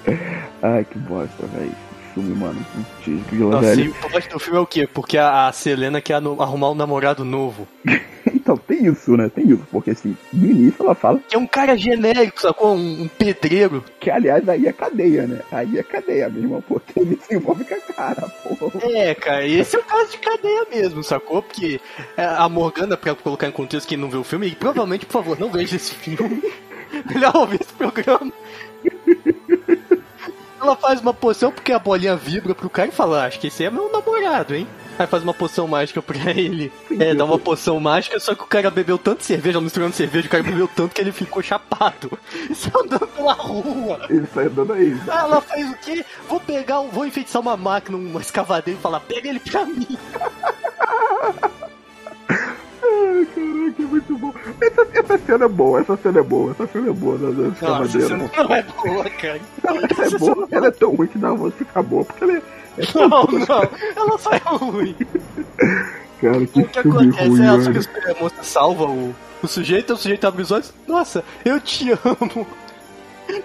[0.63, 2.65] Ai, que bosta, velho filme, mano.
[3.05, 3.85] Putz, Nossa, velho.
[3.85, 4.87] e o plot do filme é o quê?
[4.87, 7.67] Porque a, a Selena quer arrumar um namorado novo.
[8.35, 9.29] então, tem isso, né?
[9.29, 9.67] Tem isso.
[9.71, 11.21] Porque assim, no início ela fala.
[11.29, 12.75] Que é um cara genérico, sacou?
[12.75, 13.85] Um, um pedreiro.
[13.99, 15.41] Que aliás aí é cadeia, né?
[15.51, 18.73] Aí é cadeia mesmo, porque ele se envolve com a cara, pô.
[18.83, 21.43] É, cara, esse é o caso de cadeia mesmo, sacou?
[21.43, 21.81] Porque
[22.17, 25.13] é, a Morgana, pra colocar em contexto quem não viu o filme, e provavelmente, por
[25.13, 26.43] favor, não veja esse filme.
[27.13, 28.33] Melhor ouvir esse programa.
[30.61, 33.47] Ela faz uma poção porque a bolinha vibra pro cara e fala: ah, Acho que
[33.47, 34.69] esse é meu namorado, hein?
[34.99, 36.71] Aí faz uma poção mágica pra ele.
[36.99, 40.31] É, dá uma poção mágica, só que o cara bebeu tanto cerveja, misturando cerveja, o
[40.31, 42.19] cara bebeu tanto que ele ficou chapado.
[42.51, 44.01] Isso andando pela rua.
[44.11, 44.95] Ele sai andando aí.
[45.09, 46.05] Ah, ela faz o quê?
[46.29, 49.97] Vou pegar, vou enfeitiçar uma máquina, uma escavadeira e falar: Pega ele pra mim.
[53.21, 54.35] Ai, caraca, é muito bom.
[54.61, 57.49] Essa, essa cena é boa, essa cena é boa, essa cena é boa da, da
[57.49, 58.17] escavadeira.
[58.17, 59.41] Não, é boa, cara.
[59.65, 62.43] ela é boa, ela é tão ruim que dá de ficar boa, porque ela é.
[62.79, 64.97] é não, não, ela só é ruim.
[66.21, 69.95] Cara, que O que acontece ruim, é ela que a moça salva o, o sujeito,
[69.95, 72.47] o sujeito abre os olhos, nossa, eu te amo.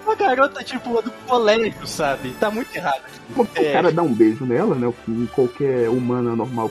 [0.04, 2.30] Uma garota, tipo, do colégio, sabe?
[2.38, 3.02] Tá muito errado.
[3.34, 3.60] Quando é.
[3.60, 4.86] o cara dá um beijo nela, né?
[4.86, 6.70] O que qualquer humana normal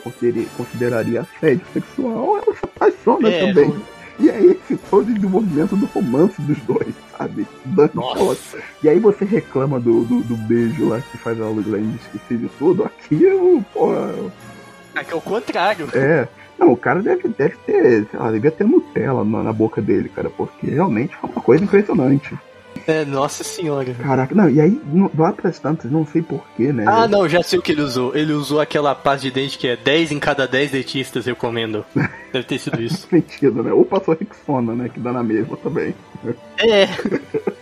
[0.56, 3.74] consideraria assédio sexual, ela se apaixona é, também.
[4.18, 7.46] E é esse todo o desenvolvimento do romance dos dois, sabe?
[7.92, 8.58] Nossa.
[8.82, 12.48] E aí você reclama do, do, do beijo lá que faz a Lane esquecer de
[12.58, 12.84] tudo.
[12.84, 14.14] Aqui eu, porra.
[14.94, 15.88] Aqui é o contrário.
[15.92, 16.26] É.
[16.58, 20.08] Não, o cara deve, deve ter, sei lá, devia ter Nutella na, na boca dele,
[20.08, 22.34] cara, porque realmente foi uma coisa impressionante.
[22.86, 23.94] É, nossa senhora.
[23.94, 24.80] Caraca, não, e aí,
[25.16, 26.84] lá pras tantas, não sei porquê, né?
[26.86, 28.14] Ah, não, já sei o que ele usou.
[28.16, 31.84] Ele usou aquela pasta de dente que é 10 em cada 10 dentistas recomendo.
[32.32, 33.06] Deve ter sido isso.
[33.08, 33.72] sentido, né?
[33.72, 34.88] Ou passou Rexona, né?
[34.88, 35.94] Que dá na mesma também.
[36.58, 36.86] É.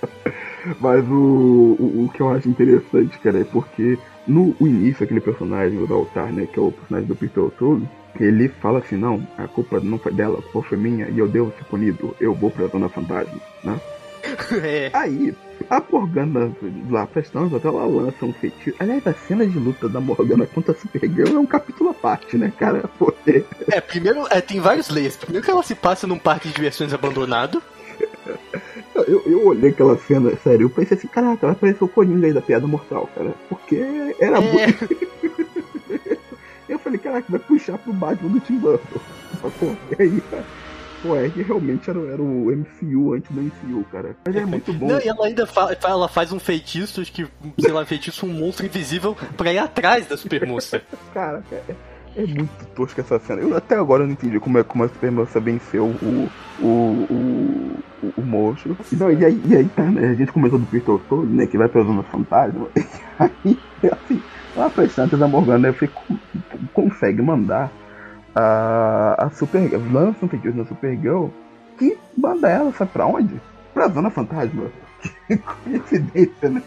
[0.80, 5.84] Mas o, o, o, que eu acho interessante, cara, é porque no início, aquele personagem
[5.84, 6.46] do Altar, né?
[6.50, 7.86] Que é o personagem do Peter O'Toole,
[8.18, 11.28] ele fala assim, não, a culpa não foi dela, a culpa foi minha e eu
[11.28, 13.78] devo ser punido, eu vou pra Zona Fantasma, né?
[14.64, 14.90] É.
[14.92, 15.34] Aí,
[15.70, 16.52] a Morgana
[16.90, 18.76] lá prestando, até ela lança um feitiço.
[18.78, 22.36] Aliás, a cena de luta da Morgana contra a Supergirl é um capítulo à parte,
[22.36, 22.88] né, cara?
[22.98, 23.44] Porque...
[23.70, 25.16] É, primeiro, é, tem vários layers.
[25.16, 27.62] Primeiro que ela se passa num parque de diversões abandonado.
[28.94, 32.32] Eu, eu olhei aquela cena, sério, eu pensei assim, caraca, ela pareceu o Coringa aí
[32.32, 33.34] da piada mortal, cara.
[33.48, 33.76] Porque
[34.20, 34.74] era é.
[36.68, 39.00] eu falei, caraca, vai puxar pro Batman do Tim Burton.
[39.98, 40.63] E aí, cara
[41.04, 44.16] Pô, é que realmente era, era o MCU antes do MCU, cara.
[44.24, 44.88] Mas é muito bom.
[44.88, 47.26] Não, e ela ainda fa ela faz um feitiço, acho que,
[47.58, 50.80] sei lá, feitiço um monstro invisível pra ir atrás da Supermoça.
[51.12, 51.74] cara, é,
[52.16, 53.42] é muito tosca essa cena.
[53.42, 58.12] Eu até agora não entendi como é como a Supermoça venceu o, o, o, o,
[58.16, 58.74] o monstro.
[58.92, 60.08] Não, e, aí, e aí tá, né?
[60.08, 61.46] A gente começou do Peter todo, né?
[61.46, 62.66] Que vai pra Zona Fantasma.
[63.44, 64.22] E aí, assim,
[64.56, 66.02] lá pra Santos, a Morgana fico,
[66.72, 67.70] consegue mandar
[68.34, 71.28] a, a Supergirl, lança um feitiço na Supergirl
[71.78, 73.40] que manda ela, sabe pra onde?
[73.72, 74.64] Pra Zona Fantasma.
[75.26, 76.62] Que coincidência, né?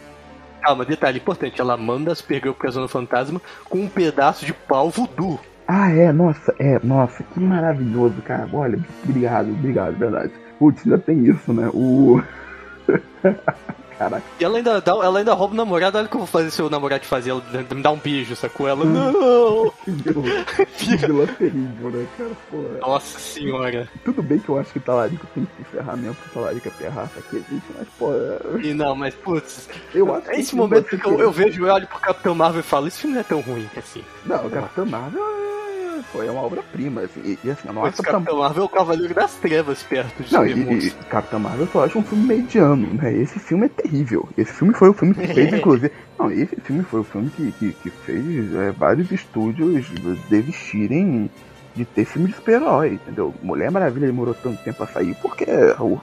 [0.62, 4.90] Calma, detalhe importante, ela manda a Supergirl pra Zona Fantasma com um pedaço de pau
[4.90, 5.40] voodoo.
[5.66, 8.48] Ah, é, nossa, é, nossa, que maravilhoso, cara.
[8.52, 10.32] Olha, obrigado, obrigado, verdade.
[10.58, 11.68] Putz, já tem isso, né?
[11.74, 12.22] O.
[13.98, 14.24] Caraca.
[14.38, 15.98] E ela ainda, dá, ela ainda rouba o namorado.
[15.98, 17.30] Olha o que eu vou fazer se o namorado te fazer.
[17.30, 17.42] Ela
[17.74, 18.68] me dá um beijo, sacou?
[18.68, 19.12] Ela, hum.
[19.12, 19.72] não!
[20.78, 22.30] vilão terrível, né, cara?
[22.80, 23.88] Nossa senhora.
[24.04, 26.70] Tudo bem que eu acho que o talarico tem que ter ferramenta, o talarico é
[26.70, 28.12] ferraça que existe, mas, pô.
[28.62, 31.86] E não, mas, putz, Eu acho que esse momento que eu, eu vejo, eu olho
[31.88, 34.04] pro Capitão Marvel e falo, filme não é tão ruim assim.
[34.24, 37.84] Não, o Capitão Marvel é, pô, é uma obra-prima, assim, e, e assim, eu não
[37.84, 41.40] acho Capitão Capitão Marvel é o Cavaleiro das Trevas perto de Não, e, e Capitão
[41.40, 43.12] Marvel eu só acho um filme mediano, né?
[43.14, 44.28] Esse filme é terrível.
[44.36, 45.92] Esse filme foi o filme que fez, inclusive.
[46.18, 49.86] Não, esse filme foi o filme que, que, que fez é, vários estúdios
[50.28, 51.30] desistirem
[51.74, 53.32] de ter filme de super-herói, entendeu?
[53.42, 55.46] Mulher Maravilha demorou tanto tempo a sair porque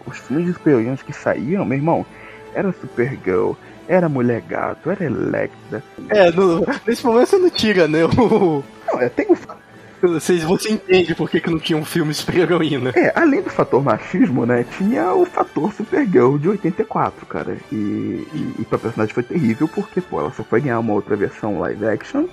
[0.05, 2.05] os filmes de super-heróis que saíram, meu irmão,
[2.53, 3.51] era Supergirl,
[3.87, 5.83] era Mulher Gato, era Electra.
[6.09, 8.05] É, no- nesse momento você não tira, né?
[8.05, 9.57] O, Não, é, tem o fa-
[10.01, 12.91] vocês, você entende por que, que não tinha um filme de super-heroína.
[12.95, 17.57] É, além do fator machismo, né, tinha o fator Supergirl de 84, cara.
[17.71, 21.15] E, e, e pra personagem foi terrível porque, pô, ela só foi ganhar uma outra
[21.15, 22.25] versão live action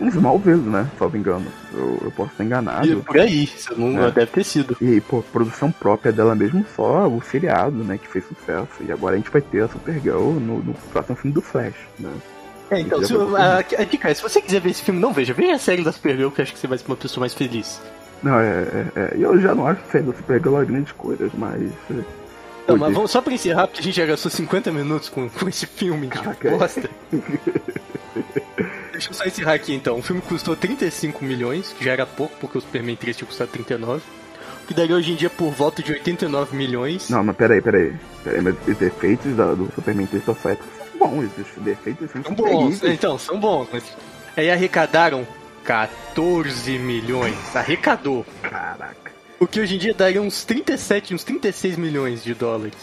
[0.00, 1.46] em Smallville, né, salvo engano.
[1.74, 3.02] Eu, eu posso estar E enganado.
[3.04, 4.10] por aí, não É.
[4.12, 4.76] deve ter sido.
[4.80, 8.68] E, pô, produção própria dela mesmo só, o seriado, né, que fez sucesso.
[8.80, 12.10] E agora a gente vai ter a Supergirl no, no próximo filme do Flash, né.
[12.70, 15.32] É, então, se, a, a dica é, se você quiser ver esse filme, não veja.
[15.32, 17.32] Veja a série da Supergirl, que eu acho que você vai ser uma pessoa mais
[17.34, 17.80] feliz.
[18.22, 21.62] Não, é, é, é, eu já não acho que a Supergirl lá grandes coisas, mas...
[21.90, 21.94] é,
[22.66, 25.48] Não, mas vamos só pra encerrar, porque a gente já gastou 50 minutos com, com
[25.48, 26.50] esse filme de Caraca.
[26.50, 26.90] bosta.
[28.92, 29.96] Deixa eu só encerrar aqui então.
[29.98, 33.50] O filme custou 35 milhões, que já era pouco, porque o Superman 3 tinha custado
[33.52, 34.02] 39.
[34.64, 37.08] O que daria hoje em dia por volta de 89 milhões.
[37.08, 37.94] Não, mas peraí, peraí.
[38.24, 40.50] Peraí, mas os defeitos da- do Superman 3 só são
[40.98, 41.30] bons.
[41.38, 43.84] Os defeitos são São bons, então, são bons, mas.
[44.36, 45.26] Aí arrecadaram
[45.64, 47.34] 14 milhões.
[47.54, 48.24] Arrecadou.
[48.42, 49.12] Caraca.
[49.40, 52.74] O que hoje em dia daria uns 37, uns 36 milhões de dólares.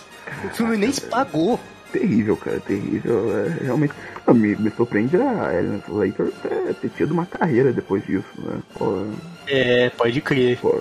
[0.44, 1.60] O filme nem se pagou.
[1.92, 3.32] Terrível, cara, terrível.
[3.38, 3.94] É, realmente.
[4.26, 8.60] Não, me, me surpreende a Ellen Slater ter, ter tido uma carreira depois disso, né?
[8.74, 9.06] Pô,
[9.48, 10.58] É, pode crer.
[10.60, 10.74] pô,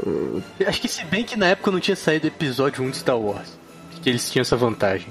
[0.66, 3.18] Acho que se bem que na época não tinha saído o episódio 1 de Star
[3.18, 3.58] Wars.
[4.02, 5.08] Que eles tinham essa vantagem.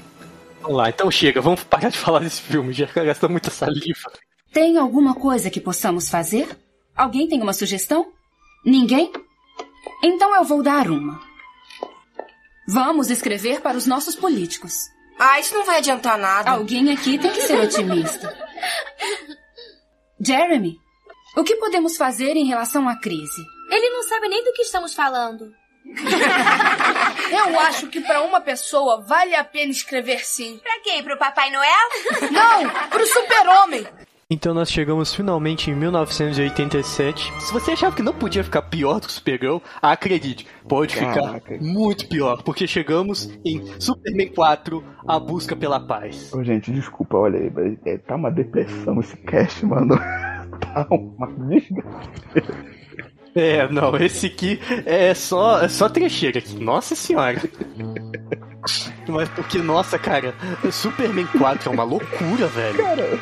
[0.63, 4.09] Vamos lá, então chega, vamos parar de falar desse filme, já gastou muita saliva.
[4.53, 6.57] Tem alguma coisa que possamos fazer?
[6.95, 8.13] Alguém tem uma sugestão?
[8.65, 9.11] Ninguém?
[10.01, 11.21] Então eu vou dar uma.
[12.65, 14.73] Vamos escrever para os nossos políticos.
[15.19, 16.51] Ah, isso não vai adiantar nada.
[16.51, 18.33] Alguém aqui tem que ser otimista.
[20.17, 20.79] Jeremy,
[21.35, 23.43] o que podemos fazer em relação à crise?
[23.69, 25.53] Ele não sabe nem do que estamos falando.
[27.31, 30.59] Eu acho que para uma pessoa vale a pena escrever sim.
[30.63, 31.03] Pra quem?
[31.03, 31.89] Pro Papai Noel?
[32.31, 33.85] Não, pro Super-Homem.
[34.29, 37.33] Então nós chegamos finalmente em 1987.
[37.39, 41.39] Se você achava que não podia ficar pior do que Supergirl, acredite, pode Caraca.
[41.39, 46.33] ficar muito pior, porque chegamos em Superman 4, A Busca pela Paz.
[46.33, 49.95] Ô, gente, desculpa, olha aí, mas é, tá uma depressão esse cast, mano.
[50.73, 52.82] tá uma desgraça.
[53.35, 56.59] É, não, esse aqui é só, é só trecheira aqui.
[56.59, 57.41] Nossa senhora.
[59.07, 60.33] Mas porque, nossa, cara,
[60.71, 62.77] Superman 4 é uma loucura, velho.
[62.77, 63.19] Cara,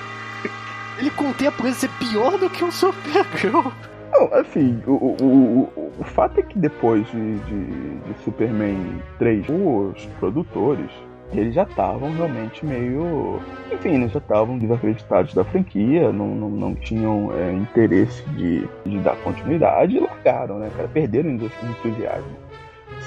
[0.99, 3.69] Ele contém a por ser pior do que um Supergirl.
[4.11, 7.65] não, assim, o, o, o, o fato é que depois de, de,
[7.99, 10.91] de Superman 3, os produtores,
[11.33, 13.39] eles já estavam realmente meio.
[13.71, 18.99] Enfim, eles já estavam desacreditados da franquia, não, não, não tinham é, interesse de, de
[18.99, 20.87] dar continuidade e largaram, né, cara?
[20.89, 22.51] Perderam o entusiasmo.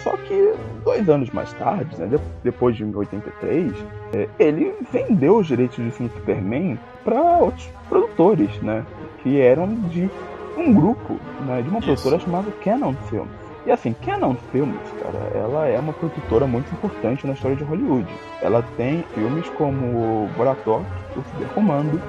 [0.02, 3.72] Só que dois anos mais tarde, né, de- depois de 83,
[4.14, 8.84] é, ele vendeu os direitos de filme Superman para outros produtores, né?
[9.22, 10.10] Que eram de
[10.56, 11.14] um grupo,
[11.46, 11.86] né, de uma Isso.
[11.88, 13.30] produtora chamada Canon Films.
[13.66, 18.06] E assim, Canon Films, cara, ela é uma produtora muito importante na história de Hollywood.
[18.42, 20.84] Ela tem filmes como Boratok,
[21.16, 22.00] O Super Comando,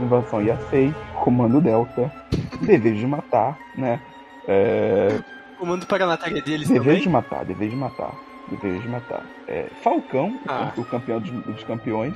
[0.00, 0.92] Invasão Yasei,
[1.22, 2.10] Comando Delta,
[2.60, 4.00] Desejo de Matar, né?
[4.48, 5.18] É,
[5.58, 7.00] Comando para matar é deles Desejo também.
[7.00, 8.12] de Matar, Desejo de Matar,
[8.50, 9.22] Desejo de Matar.
[9.46, 10.72] É, Falcão, Ah.
[10.76, 12.14] o campeão dos, dos campeões.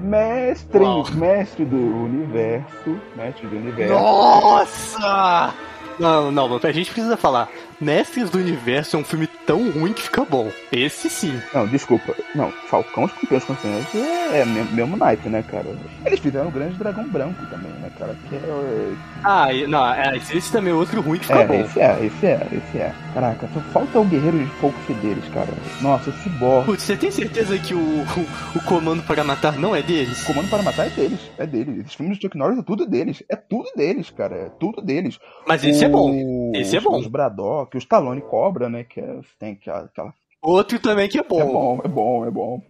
[0.00, 1.04] Mestre, Uau.
[1.14, 3.94] mestre do universo, mestre do universo.
[3.94, 5.54] Nossa!
[5.98, 7.48] Não, não, não, a gente precisa falar.
[7.80, 10.50] Mestres do Universo é um filme tão ruim que fica bom.
[10.72, 11.38] Esse sim.
[11.54, 12.14] Não, desculpa.
[12.34, 15.66] Não, Falcão, os campeões campeões é, é mesmo, naipe, né, cara?
[16.04, 18.16] Eles fizeram o Grande Dragão Branco também, né, cara?
[18.28, 18.92] Que é,
[19.24, 21.54] Ah, e- não, é, esse também é outro ruim que fica é, bom.
[21.54, 22.92] esse é, esse é, esse é.
[23.14, 25.48] Caraca, só falta o Guerreiro de Fogo deles, cara.
[25.80, 26.66] Nossa, esse Cyborg.
[26.66, 30.22] Putz, você tem certeza que o, o, o Comando para Matar não é deles?
[30.24, 31.78] Comando para Matar é deles, é deles.
[31.80, 33.22] Esses filmes de Chuck Norris é tudo deles.
[33.30, 34.34] É tudo deles, cara.
[34.36, 35.18] É tudo deles.
[35.46, 36.10] Mas esse é bom.
[36.10, 36.98] Os- Esse é bom.
[36.98, 38.84] Os Braddock, os Stallone Cobra, né?
[38.84, 39.80] Que é, tem aquela.
[39.84, 41.40] aquela- Outro também que é bom.
[41.40, 42.60] É bom, é bom, é bom.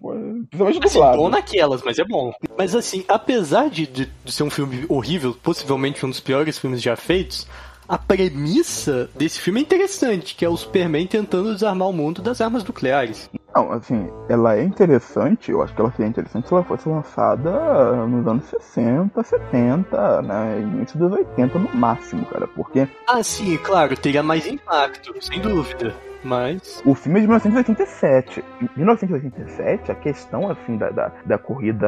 [0.49, 1.17] Principalmente Assim, dublado.
[1.19, 2.33] bom naquelas, mas é bom.
[2.57, 6.81] Mas assim, apesar de, de, de ser um filme horrível, possivelmente um dos piores filmes
[6.81, 7.47] já feitos,
[7.87, 12.41] a premissa desse filme é interessante, que é o Superman tentando desarmar o mundo das
[12.41, 13.29] armas nucleares.
[13.57, 18.07] Não, assim, ela é interessante, eu acho que ela seria interessante se ela fosse lançada
[18.07, 20.61] nos anos 60, 70, né?
[20.61, 22.87] Início dos 80 no máximo, cara, porque.
[23.09, 25.95] Ah, sim, claro, teria mais impacto, sem dúvida.
[26.27, 26.83] Mas.
[26.85, 28.45] O filme é de 1987.
[28.61, 31.87] Em 1987, a questão, assim, da, da, da corrida,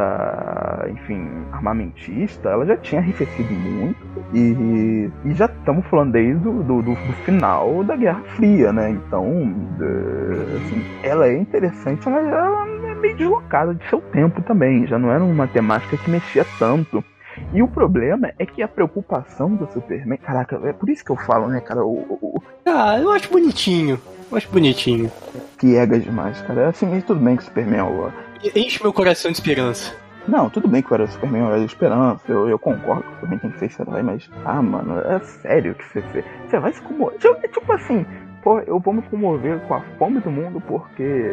[0.91, 3.99] enfim, armamentista, ela já tinha arrefecido muito.
[4.33, 8.91] E, e já estamos falando desde do, do, do, final da Guerra Fria, né?
[8.91, 9.27] Então,
[10.57, 14.87] assim, ela é interessante, ela, ela é meio deslocada de seu tempo também.
[14.87, 17.03] Já não era uma temática que mexia tanto.
[17.53, 20.19] E o problema é que a preocupação do Superman.
[20.19, 21.85] Caraca, é por isso que eu falo, né, cara?
[21.85, 23.99] O, o, ah, eu acho bonitinho.
[24.31, 25.11] Eu acho bonitinho.
[25.59, 26.69] Piega demais, cara.
[26.69, 28.13] Assim, tudo bem que o Superman é o.
[28.55, 29.95] Enche meu coração de esperança.
[30.29, 33.15] Não, tudo bem que era o Superman era de esperança, eu, eu concordo que o
[33.15, 34.31] Superman tem que ser herói, mas.
[34.45, 36.25] Ah, mano, é sério que você.
[36.47, 37.19] Você vai se comover.
[37.43, 38.05] É tipo assim,
[38.43, 41.33] pô, eu vou me comover com a fome do mundo porque.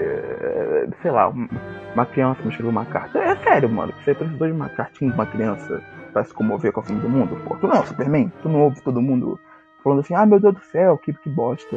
[1.02, 3.20] Sei lá, uma criança me escreveu uma carta.
[3.20, 6.80] É sério, mano, você precisou de uma cartinha de uma criança pra se comover com
[6.80, 7.36] a fome do mundo?
[7.46, 8.32] Pô, tu não é o Superman?
[8.42, 9.38] Tu não ouve todo mundo
[9.84, 11.76] falando assim, ah meu Deus do céu, que, que bosta.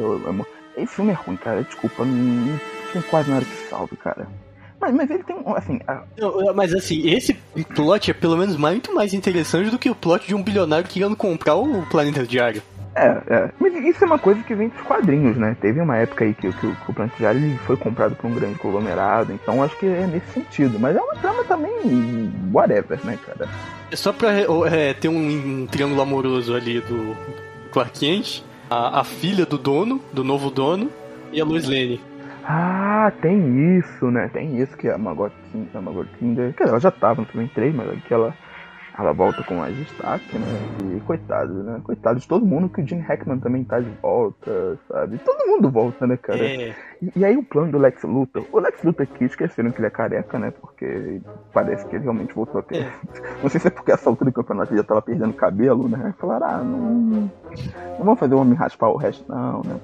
[0.81, 2.59] Esse filme é ruim, cara, desculpa, não,
[2.91, 4.27] tem quase nada que salve, cara.
[4.79, 5.79] Mas, mas ele tem, assim...
[5.87, 6.03] A...
[6.55, 7.33] Mas assim, esse
[7.75, 11.15] plot é pelo menos muito mais interessante do que o plot de um bilionário querendo
[11.15, 12.61] comprar o Planeta Diário.
[12.95, 13.51] É, é.
[13.59, 15.55] Mas isso é uma coisa que vem dos quadrinhos, né?
[15.61, 18.57] Teve uma época aí que, que, que o Planeta Diário foi comprado por um grande
[18.57, 20.79] conglomerado, então acho que é nesse sentido.
[20.79, 21.71] Mas é uma trama também
[22.51, 23.49] whatever, né, cara?
[23.91, 24.31] É só pra
[24.71, 27.15] é, ter um, um triângulo amoroso ali do
[27.71, 30.89] Clark Kent, a, a filha do dono, do novo dono,
[31.31, 32.01] e a Lois Lane.
[32.43, 34.29] Ah, tem isso, né?
[34.33, 35.31] Tem isso que a Margot,
[35.73, 38.33] a Margot Kinder, que ela já tava no filme 3, mas que ela
[38.97, 40.97] ela volta com mais destaque, né?
[40.97, 41.79] E coitado, né?
[41.83, 45.17] Coitado de todo mundo que o Gene Hackman também tá de volta, sabe?
[45.19, 46.43] Todo mundo volta, né, cara?
[46.43, 46.75] É.
[47.15, 48.45] E, aí o plano do Lex Luthor.
[48.51, 50.51] O Lex Luthor aqui esqueceram que ele é careca, né?
[50.51, 51.21] Porque
[51.53, 52.83] parece que ele realmente voltou a ter.
[52.83, 52.93] É.
[53.41, 56.13] Não sei se é porque essa altura do campeonato ele já tava perdendo cabelo, né?
[56.17, 57.31] Falaram, ah, não.
[57.97, 59.79] Não vamos fazer o homem raspar o resto, não, né?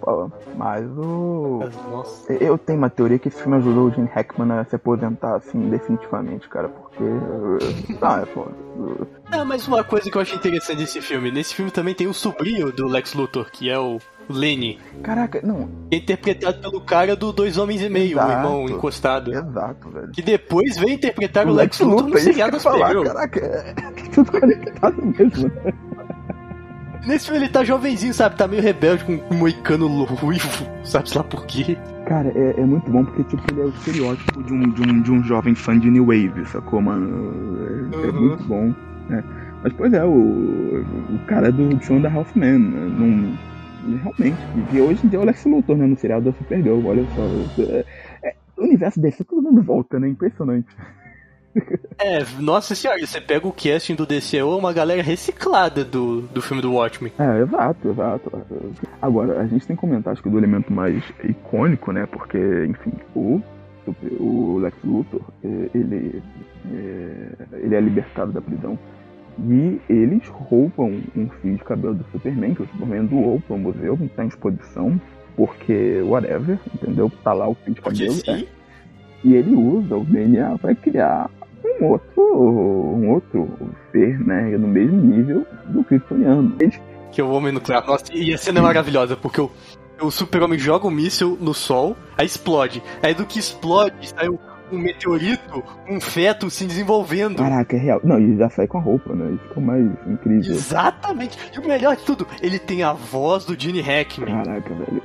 [0.55, 1.61] Mas o.
[1.89, 2.33] Nossa.
[2.33, 5.69] Eu tenho uma teoria que esse filme ajudou o Gene Hackman a se aposentar, assim,
[5.69, 6.69] definitivamente, cara.
[6.69, 7.03] Porque.
[8.01, 8.51] Ah, é foda.
[9.31, 12.13] Ah, mas uma coisa que eu achei interessante desse filme, nesse filme também tem o
[12.13, 13.99] sobrinho do Lex Luthor, que é o
[14.29, 14.79] Lenny.
[15.03, 15.69] Caraca, não.
[15.91, 18.27] É interpretado pelo cara do Dois Homens e Meio, Exato.
[18.27, 19.33] o irmão encostado.
[19.33, 20.11] Exato, velho.
[20.11, 23.03] Que depois veio interpretar o, o Lex, Lex Luthor no seriado da Supergirl.
[23.03, 23.73] Caraca, é
[24.13, 25.51] tudo conectado mesmo?
[27.05, 28.35] Nesse filme ele tá jovenzinho, sabe?
[28.35, 31.77] Tá meio rebelde com um moicano ruivo, sabe lá por quê?
[32.07, 35.01] Cara, é, é, muito bom porque, tipo, ele é o estereótipo de um, de um,
[35.01, 37.91] de um jovem fã de New Wave, sacou, mano?
[37.93, 38.09] É, uhum.
[38.09, 38.75] é muito bom,
[39.09, 39.23] né?
[39.63, 43.35] Mas, pois é, o, o cara do show da Halfman, né?
[43.85, 44.37] Não, realmente,
[44.73, 45.85] e hoje em dia é o Lex Luthor, né?
[45.85, 47.63] No seriado da Supergirl, olha só.
[47.63, 47.85] É,
[48.23, 50.07] é, o universo desse todo mundo volta, né?
[50.07, 50.67] Impressionante.
[51.97, 56.41] É, nossa senhora, você pega o casting do DCU, é uma galera reciclada do, do
[56.41, 57.13] filme do Watchmen.
[57.17, 58.45] É, exato, exato.
[59.01, 62.05] Agora, a gente tem que comentar, acho que do elemento mais icônico, né?
[62.05, 63.41] Porque, enfim, o,
[64.19, 66.21] o Lex Luthor, é, ele,
[66.73, 68.77] é, ele é libertado da prisão.
[69.37, 73.59] E eles roubam um fio de cabelo do Superman, que o Superman doou para o
[73.59, 74.99] museu, que está em exposição,
[75.35, 77.11] porque whatever, entendeu?
[77.23, 78.15] Tá lá o fio de cabelo.
[78.27, 78.45] É.
[79.23, 81.29] E ele usa o DNA para criar
[81.81, 83.49] um outro, um outro
[83.91, 84.57] ser, né?
[84.57, 86.55] No mesmo nível do Kryptoniano.
[87.11, 87.85] Que é o Homem Nuclear.
[87.85, 89.51] Nossa, e a cena é maravilhosa, porque o,
[90.01, 92.81] o Super-Homem joga um míssil no Sol, aí explode.
[93.01, 94.37] Aí do que explode, sai um,
[94.71, 97.37] um meteorito, um feto se desenvolvendo.
[97.37, 98.01] Caraca, é real.
[98.03, 99.31] Não, e já sai com a roupa, né?
[99.33, 100.53] Isso fica mais incrível.
[100.53, 101.37] Exatamente.
[101.53, 104.43] E o melhor de tudo, ele tem a voz do Gene Hackman.
[104.43, 105.01] Caraca, velho.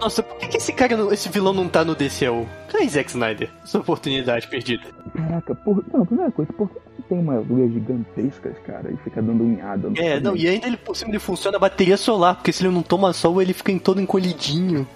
[0.00, 2.46] Nossa, por que, que esse cara, esse vilão não tá no DCU?
[2.70, 3.50] Cadê Zack Snyder?
[3.64, 4.84] Essa oportunidade perdida.
[5.14, 5.84] Caraca, por...
[5.92, 9.90] não, primeira coisa, por que tem uma agulhas gigantescas, cara, e fica dando unhada?
[9.96, 12.72] É, não, e ainda ele por cima ele funciona a bateria solar, porque se ele
[12.72, 14.86] não toma sol, ele fica em todo encolhidinho.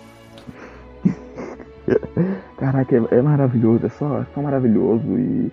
[2.62, 5.50] Caraca, é, é, maravilhoso, é só, é só maravilhoso e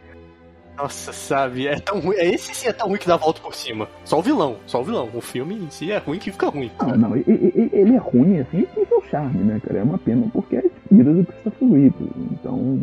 [0.77, 1.67] nossa, sabe?
[1.67, 2.15] É tão ruim.
[2.15, 3.89] É, esse sim é tão ruim que dá volta por cima.
[4.05, 5.09] Só o vilão, só o vilão.
[5.13, 6.71] O filme em si é ruim que fica ruim.
[6.79, 9.79] Ah, não, ele, é ruim assim, tem seu charme, né, cara?
[9.79, 12.09] É uma pena porque é tira do Christopher Reeve.
[12.31, 12.79] Então.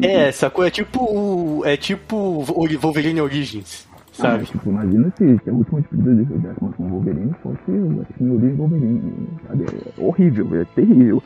[0.00, 0.64] É, sacou?
[0.64, 1.64] É tipo.
[1.64, 3.88] É tipo Wolverine Origins.
[4.12, 4.44] Sabe?
[4.44, 7.58] Ah, tipo, imagina se, se a última despedida de Hugh Jackman com o Wolverine fosse
[7.62, 9.28] assim, Origins Wolverine.
[9.48, 9.64] Sabe?
[9.64, 11.22] É horrível, é terrível.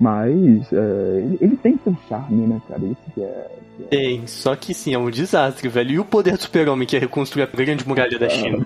[0.00, 2.82] Mas é, ele, ele, tem seu charme, né, cara?
[2.84, 3.86] Isso que é, que é...
[3.86, 5.90] Tem, só que sim, é um desastre, velho.
[5.92, 8.64] E o poder do super-homem que é reconstruir a grande muralha da China?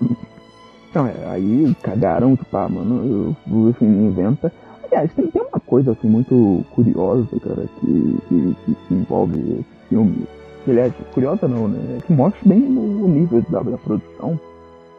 [0.89, 4.51] Então, é, aí cagaram, tipo, ah, mano, o assim, inventa.
[4.85, 10.25] Aliás, tem, tem uma coisa assim muito curiosa, cara, que, que, que envolve esse filme.
[10.67, 11.99] Aliás, curiosa não, né?
[12.05, 14.39] Que mostra bem o nível da, da produção.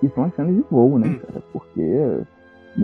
[0.02, 1.42] E são as cenas de voo, né, cara?
[1.52, 1.82] Porque.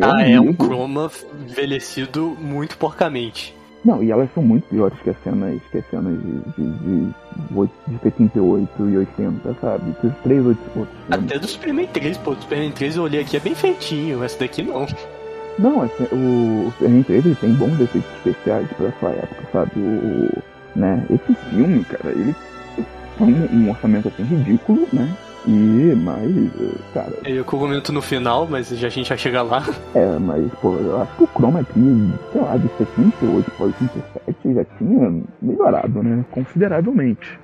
[0.01, 1.11] Ah, amigo, é um chroma
[1.47, 3.55] envelhecido muito porcamente.
[3.85, 7.69] Não, e elas são muito piores que as cenas, que as cenas de, de, de,
[7.87, 9.95] de 78 e 80, sabe?
[10.03, 12.35] Dos 3 outros Até do Superman 3, pô.
[12.35, 14.25] Do Superman 3 eu olhei aqui, é bem feitinho.
[14.25, 14.87] Essa daqui não.
[15.59, 19.73] Não, assim, o, o Superman 3 ele tem bons efeitos especiais pra sua época, sabe?
[19.77, 20.43] O,
[20.75, 21.07] né?
[21.11, 22.35] Esse filme, cara, ele
[23.19, 25.15] tem um, um orçamento assim ridículo, né?
[25.47, 26.33] E, mas,
[26.95, 27.13] cara.
[27.25, 29.63] Eu é, comento no final, mas já, a gente já chega lá.
[29.95, 34.55] É, mas, pô, eu acho que o Chroma aqui, sei lá, de 78 para 87
[34.55, 36.25] já tinha melhorado, né?
[36.31, 37.39] Consideravelmente.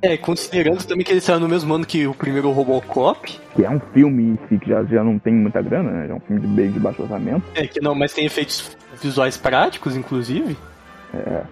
[0.00, 3.40] É, considerando também que ele saiu no mesmo ano que o primeiro Robocop.
[3.54, 6.08] Que é um filme que já, já não tem muita grana, né?
[6.10, 7.42] É um filme de bem de baixo orçamento.
[7.54, 10.56] É, que não, mas tem efeitos visuais práticos, inclusive.
[11.12, 11.42] É.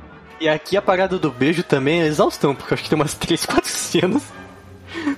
[0.41, 3.15] E aqui a parada do beijo também é exaustão, porque eu acho que tem umas
[3.15, 4.33] 3, 4 cenas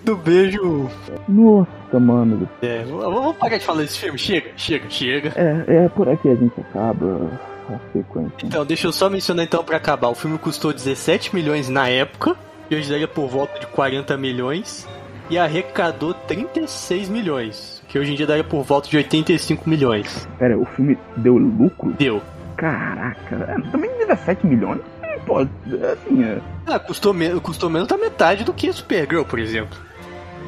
[0.05, 0.88] do beijo.
[1.28, 2.48] Nossa, mano.
[2.62, 4.18] É, vamos parar de falar desse filme.
[4.18, 5.32] Chega, chega, chega.
[5.36, 7.30] É, é por aqui a gente acaba
[7.68, 8.46] a sequência.
[8.46, 10.09] Então, deixa eu só mencionar então para acabar.
[10.09, 12.36] O filme custou 17 milhões na época,
[12.70, 14.86] e hoje daria por volta de 40 milhões,
[15.30, 20.28] e arrecadou 36 milhões, que hoje em dia daria por volta de 85 milhões.
[20.38, 21.92] Pera, o filme deu lucro?
[21.92, 22.22] Deu.
[22.56, 24.80] Caraca, é, também 17 milhões?
[25.28, 26.38] Pô, assim, é...
[26.66, 29.78] Ah, custou, me custou menos da metade do que Supergirl, por exemplo.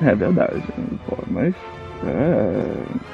[0.02, 0.62] É verdade,
[1.06, 1.54] pô, mas
[2.06, 3.10] é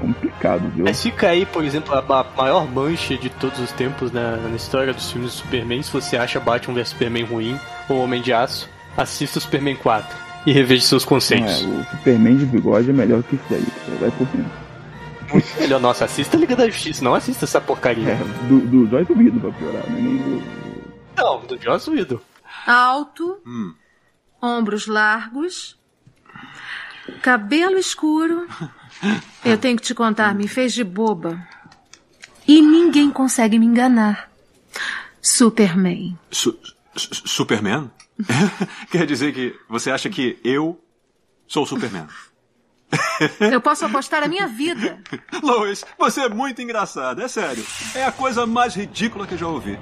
[0.00, 0.84] complicado, viu?
[0.84, 4.92] Mas fica aí, por exemplo, a, maior mancha de todos os tempos na, na história
[4.94, 5.82] dos filmes do Superman.
[5.82, 10.16] Se você acha Batman vs Superman ruim ou Homem de Aço, assista Superman 4
[10.46, 11.62] e reveja seus conceitos.
[11.62, 13.66] É, o Superman de bigode é melhor que isso aí,
[14.00, 14.70] vai por dentro.
[15.32, 18.10] Muito melhor, nossa, assista a Liga da Justiça, não assista essa porcaria.
[18.10, 20.00] É, do, do Joyce Whedon pra piorar, né?
[20.00, 20.42] Nem do,
[21.20, 22.20] não, do Joss Whedon.
[22.66, 23.74] Alto, hum.
[24.40, 25.78] ombros largos,
[27.22, 28.48] cabelo escuro.
[29.44, 31.40] Eu tenho que te contar, me fez de boba.
[32.46, 34.30] E ninguém consegue me enganar.
[35.22, 36.18] Superman.
[36.30, 36.58] Su
[36.96, 37.90] Superman?
[38.90, 40.82] Quer dizer que você acha que eu
[41.46, 42.06] sou Superman?
[43.40, 45.00] Eu posso apostar a minha vida.
[45.42, 47.64] Lois, você é muito engraçada, é sério.
[47.94, 49.78] É a coisa mais ridícula que eu já ouvi.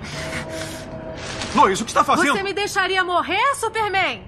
[1.54, 2.32] Lois, o que está fazendo?
[2.32, 4.22] Você me deixaria morrer, Superman?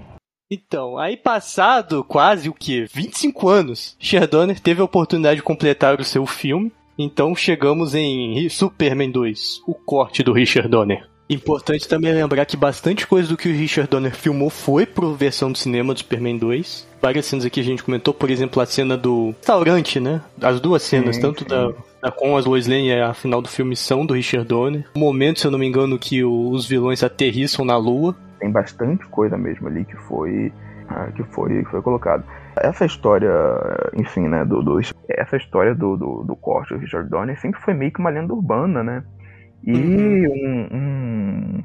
[0.49, 2.85] Então, aí passado quase o que?
[2.85, 6.71] 25 anos, Sherdonner teve a oportunidade de completar o seu filme.
[6.97, 11.10] Então chegamos em Superman 2, o corte do Richard Donner.
[11.31, 15.51] Importante também lembrar que bastante coisa do que o Richard Donner filmou foi pro versão
[15.51, 16.87] do cinema do Superman 2.
[17.01, 20.21] Várias cenas aqui a gente comentou, por exemplo, a cena do restaurante, né?
[20.41, 21.49] As duas cenas, sim, tanto sim.
[21.49, 21.73] da
[22.11, 24.85] com as Lois Lane a final do filme são do Richard Donner.
[24.95, 28.15] O momento, se eu não me engano, que os vilões aterrissam na Lua.
[28.39, 30.51] Tem bastante coisa mesmo ali que foi
[30.91, 32.23] uh, que foi, foi colocado.
[32.57, 33.31] Essa história,
[33.95, 34.79] enfim, né, do, do
[35.09, 38.33] essa história do, do, do, corte do Richard Donner sempre foi meio que uma lenda
[38.33, 39.03] urbana, né?
[39.63, 40.25] E uhum.
[40.33, 40.90] um, um,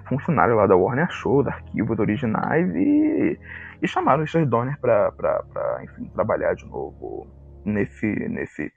[0.09, 3.39] funcionário lá da Warner achou os arquivos originais e,
[3.83, 5.13] e chamaram o Richard Donner para
[6.15, 7.27] trabalhar de novo
[7.65, 8.73] nesse, nesse,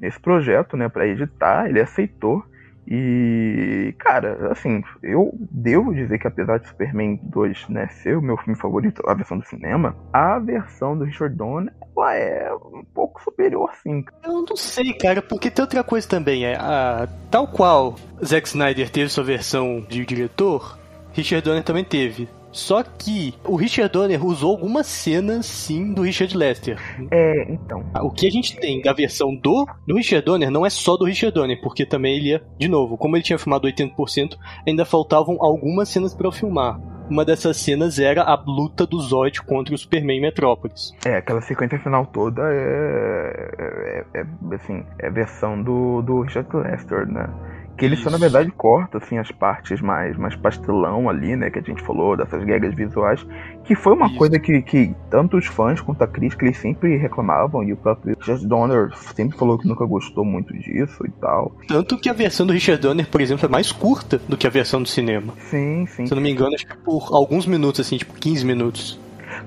[0.00, 2.44] nesse projeto, né, para editar, ele aceitou.
[2.86, 8.36] E, cara, assim, eu devo dizer que apesar de Superman 2 né, ser o meu
[8.36, 11.72] filme favorito, a versão do cinema, a versão do Richard Donner
[12.04, 14.04] ela é um pouco superior, sim.
[14.22, 16.44] Eu não sei, cara, porque tem outra coisa também.
[16.44, 20.78] É, a, tal qual Zack Snyder teve sua versão de diretor,
[21.12, 22.28] Richard Donner também teve.
[22.54, 26.80] Só que o Richard Donner usou algumas cenas, sim, do Richard Lester.
[27.10, 27.84] É, então.
[28.00, 31.04] O que a gente tem da versão do, do Richard Donner não é só do
[31.04, 34.36] Richard Donner, porque também ele ia, de novo, como ele tinha filmado 80%,
[34.66, 36.80] ainda faltavam algumas cenas para filmar.
[37.10, 40.94] Uma dessas cenas era a luta do Zod contra o Superman Metrópolis.
[41.04, 46.22] É, aquela sequência final toda é, é, é, é assim, é a versão do, do
[46.22, 47.28] Richard Lester, né?
[47.76, 51.50] Que ele só, na verdade, corta assim, as partes mais, mais pastelão ali, né?
[51.50, 53.26] Que a gente falou, dessas gags visuais.
[53.64, 54.16] Que foi uma Isso.
[54.16, 57.64] coisa que, que tanto os fãs quanto a crítica eles sempre reclamavam.
[57.64, 61.56] E o próprio Richard Donner sempre falou que nunca gostou muito disso e tal.
[61.66, 64.50] Tanto que a versão do Richard Donner, por exemplo, é mais curta do que a
[64.50, 65.34] versão do cinema.
[65.38, 66.06] Sim, sim.
[66.06, 69.00] Se eu não me engano, acho que por alguns minutos, assim, tipo 15 minutos.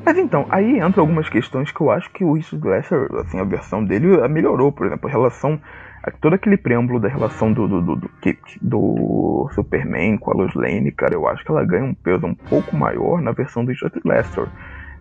[0.06, 3.44] Mas então, aí entram algumas questões que eu acho que o Richard Glasser, assim, a
[3.44, 5.60] versão dele melhorou, por exemplo, a relação
[6.11, 8.09] todo aquele preâmbulo da relação do, do, do, do,
[8.61, 12.35] do Superman com a Lois Lane, cara, eu acho que ela ganha um peso um
[12.35, 14.47] pouco maior na versão do Richard Lester.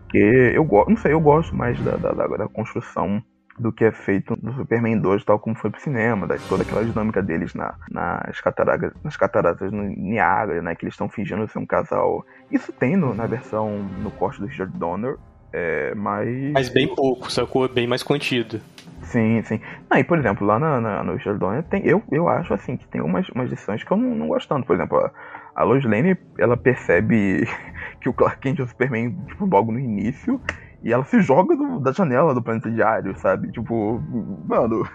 [0.09, 3.21] Que eu gosto, não sei, eu gosto mais da, da, da construção
[3.59, 6.85] do que é feito no Superman 2, tal como foi pro cinema, da, toda aquela
[6.85, 10.75] dinâmica deles na, nas, cataratas, nas cataratas no Niagara, né?
[10.75, 12.25] Que eles estão fingindo ser um casal.
[12.51, 15.17] Isso tem no, na versão no corte do Richard Donner.
[15.53, 16.27] É, mas.
[16.53, 17.67] Mas bem pouco, sacou?
[17.67, 18.59] Bem mais contido.
[19.03, 19.61] Sim, sim.
[19.89, 23.01] Aí, por exemplo, lá na, na, no Donner, tem, eu, eu acho assim que tem
[23.01, 24.65] umas, umas decisões que eu não, não gosto tanto.
[24.65, 25.11] Por exemplo, a,
[25.55, 27.47] a Lois Lane, ela percebe
[28.01, 30.41] que o Clark Kent é o Superman tipo, logo no início
[30.83, 33.51] e ela se joga do, da janela do planeta diário, sabe?
[33.51, 34.01] Tipo,
[34.45, 34.87] mano.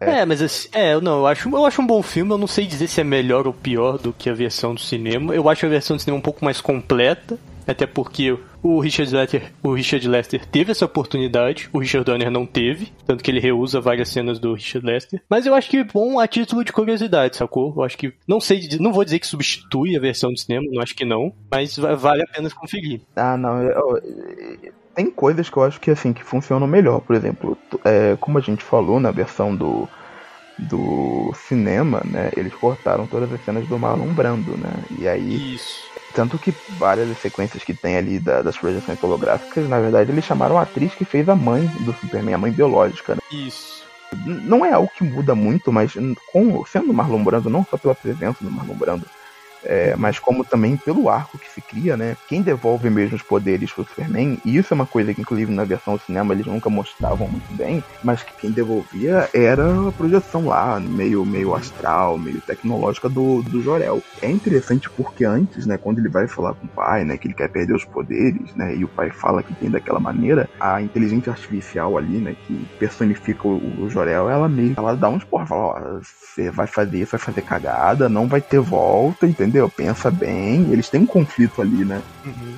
[0.00, 2.46] É, é mas assim, é, não, eu acho, eu acho um bom filme, eu não
[2.46, 5.34] sei dizer se é melhor ou pior do que a versão do cinema.
[5.34, 9.52] Eu acho a versão do cinema um pouco mais completa, até porque o Richard Lester,
[9.62, 13.80] o Richard Lester teve essa oportunidade, o Richard Donner não teve, tanto que ele reusa
[13.80, 15.22] várias cenas do Richard Lester.
[15.28, 17.72] Mas eu acho que é bom a título de curiosidade, sacou?
[17.76, 20.82] Eu acho que não sei, não vou dizer que substitui a versão do cinema, não
[20.82, 23.00] acho que não, mas vale a pena conferir.
[23.16, 24.02] Ah, não, eu,
[24.94, 28.40] tem coisas que eu acho que assim que funcionam melhor, por exemplo, é, como a
[28.40, 29.88] gente falou na versão do
[30.58, 32.30] do cinema, né?
[32.36, 34.70] Eles cortaram todas as cenas do Marlon Brando, né?
[34.98, 35.88] E aí Isso
[36.20, 40.22] tanto que várias das sequências que tem ali da, das projeções holográficas, na verdade, eles
[40.22, 43.14] chamaram a atriz que fez a mãe do Superman, a mãe biológica.
[43.14, 43.20] Né?
[43.32, 43.84] Isso.
[44.26, 45.94] Não é algo que muda muito, mas
[46.30, 49.06] com, sendo Marlon Brando, não só pela presença do Marlon Brando,
[49.64, 52.16] é, mas como também pelo arco que se cria, né?
[52.28, 55.64] Quem devolve mesmo os poderes pro Superman, e isso é uma coisa que inclusive na
[55.64, 60.46] versão do cinema eles nunca mostravam muito bem, mas que quem devolvia era a projeção
[60.46, 64.02] lá, meio, meio astral, meio tecnológica do, do Jorel.
[64.22, 67.34] É interessante porque antes, né, quando ele vai falar com o pai, né, que ele
[67.34, 71.32] quer perder os poderes, né, e o pai fala que tem daquela maneira, a inteligência
[71.32, 75.62] artificial ali, né, que personifica o, o Jorel, ela meio, ela dá uns porra, fala,
[75.62, 79.49] ó, você vai fazer isso, vai fazer cagada, não vai ter volta, entendeu?
[79.50, 79.68] Entendeu?
[79.68, 82.00] Pensa bem, eles têm um conflito ali, né?
[82.24, 82.54] Uhum.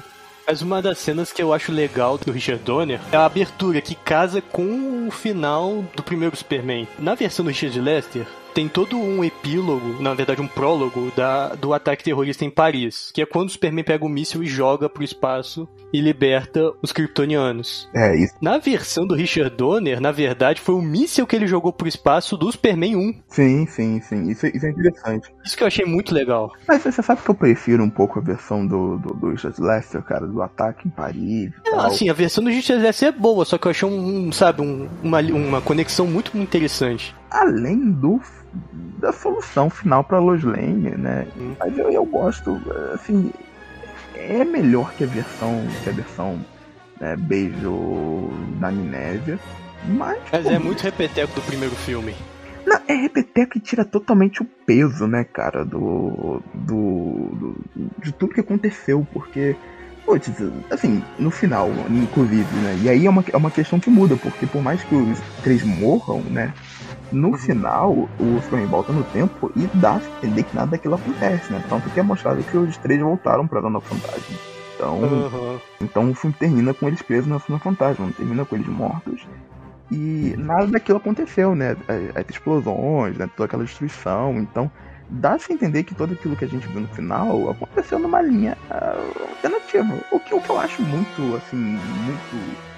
[0.47, 3.95] Mas uma das cenas que eu acho legal do Richard Donner é a abertura que
[3.95, 6.87] casa com o final do primeiro Superman.
[6.99, 11.73] Na versão do Richard Lester, tem todo um epílogo, na verdade um prólogo, da, do
[11.73, 14.89] ataque terrorista em Paris, que é quando o Superman pega o um míssil e joga
[14.89, 17.89] pro espaço e liberta os kryptonianos.
[17.95, 18.35] É isso.
[18.41, 22.37] Na versão do Richard Donner, na verdade, foi o míssil que ele jogou pro espaço
[22.37, 23.15] do Superman 1.
[23.29, 24.31] Sim, sim, sim.
[24.31, 25.33] Isso, isso é interessante.
[25.45, 26.53] Isso que eu achei muito legal.
[26.67, 30.03] Mas você sabe que eu prefiro um pouco a versão do, do, do Richard Lester,
[30.03, 31.51] cara, do ataque em Paris.
[31.67, 34.33] É, assim, a versão do Richard Lester é boa, só que eu achei um, um
[34.33, 37.15] sabe, um, uma, uma conexão muito interessante.
[37.33, 38.21] Além do
[38.99, 41.27] da solução final para Lois Lane, né?
[41.59, 42.61] Mas eu, eu gosto,
[42.93, 43.33] assim,
[44.15, 46.39] é melhor que a versão que a versão
[47.01, 48.31] né, beijo
[48.61, 49.41] da amnésia,
[49.85, 52.15] mas mas é muito repeteco do primeiro filme.
[52.67, 57.57] Não, é repeteco que tira totalmente o peso, né, cara, do, do, do
[57.99, 59.57] de tudo que aconteceu, porque
[60.05, 60.31] Putz,
[60.71, 62.81] assim, no final, inclusive, né?
[62.83, 65.63] E aí é uma, é uma questão que muda, porque por mais que os três
[65.63, 66.53] morram, né?
[67.13, 71.53] No final, o Superman volta no tempo e dá a entender que nada daquilo acontece,
[71.53, 71.63] né?
[71.69, 74.39] Tanto que é mostrado que os três voltaram pra Dona Fantasma.
[74.75, 75.61] Então, uhum.
[75.81, 79.27] então o filme termina com eles presos na Dona Fantasma, não termina com eles mortos.
[79.91, 81.77] E nada daquilo aconteceu, né?
[82.15, 83.29] As, explosões, né?
[83.37, 84.39] toda aquela destruição.
[84.39, 84.71] Então,
[85.11, 88.57] dá-se a entender que tudo aquilo que a gente viu no final aconteceu numa linha
[88.71, 89.95] uh, alternativa.
[90.11, 92.72] O que, o que eu acho muito, assim, muito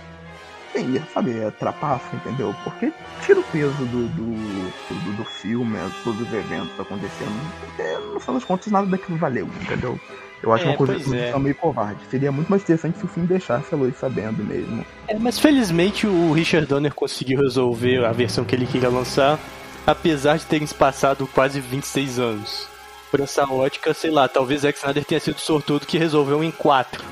[0.74, 2.54] bem, sabe, é trapaça, entendeu?
[2.64, 2.92] Porque
[3.24, 7.50] tira o peso do, do, do, do filme, todos os eventos acontecendo.
[7.60, 7.82] Porque,
[8.12, 9.98] no final das contas, nada daquilo valeu, entendeu?
[10.42, 11.38] Eu acho é, uma coisa é.
[11.38, 12.00] meio covarde.
[12.10, 14.84] Seria muito mais interessante se o filme deixasse a Lois sabendo mesmo.
[15.08, 19.38] É, mas felizmente o Richard Donner conseguiu resolver a versão que ele queria lançar,
[19.86, 22.68] apesar de terem passado quase 26 anos.
[23.10, 27.02] Por essa ótica, sei lá, talvez Zack Snyder tenha sido sortudo que resolveu em quatro.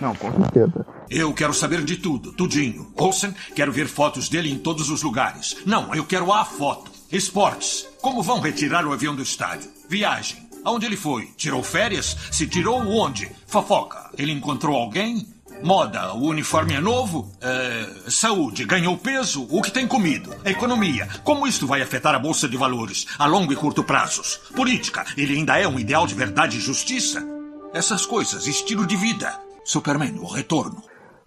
[0.00, 0.86] Não, com certeza.
[1.08, 2.92] Eu quero saber de tudo, tudinho.
[2.96, 5.56] Olsen, quero ver fotos dele em todos os lugares.
[5.64, 6.90] Não, eu quero a foto.
[7.10, 7.86] Esportes.
[8.00, 9.70] Como vão retirar o avião do estádio?
[9.88, 10.48] Viagem.
[10.64, 11.26] Aonde ele foi?
[11.36, 12.16] Tirou férias?
[12.30, 13.30] Se tirou, onde?
[13.46, 14.10] Fofoca.
[14.16, 15.26] Ele encontrou alguém?
[15.62, 17.30] Moda, o uniforme é novo?
[17.40, 19.46] É, saúde, ganhou peso?
[19.50, 20.34] O que tem comido?
[20.44, 24.40] Economia, como isto vai afetar a bolsa de valores a longo e curto prazos?
[24.54, 27.24] Política, ele ainda é um ideal de verdade e justiça?
[27.72, 29.43] Essas coisas, estilo de vida.
[29.64, 30.82] Superman, o retorno.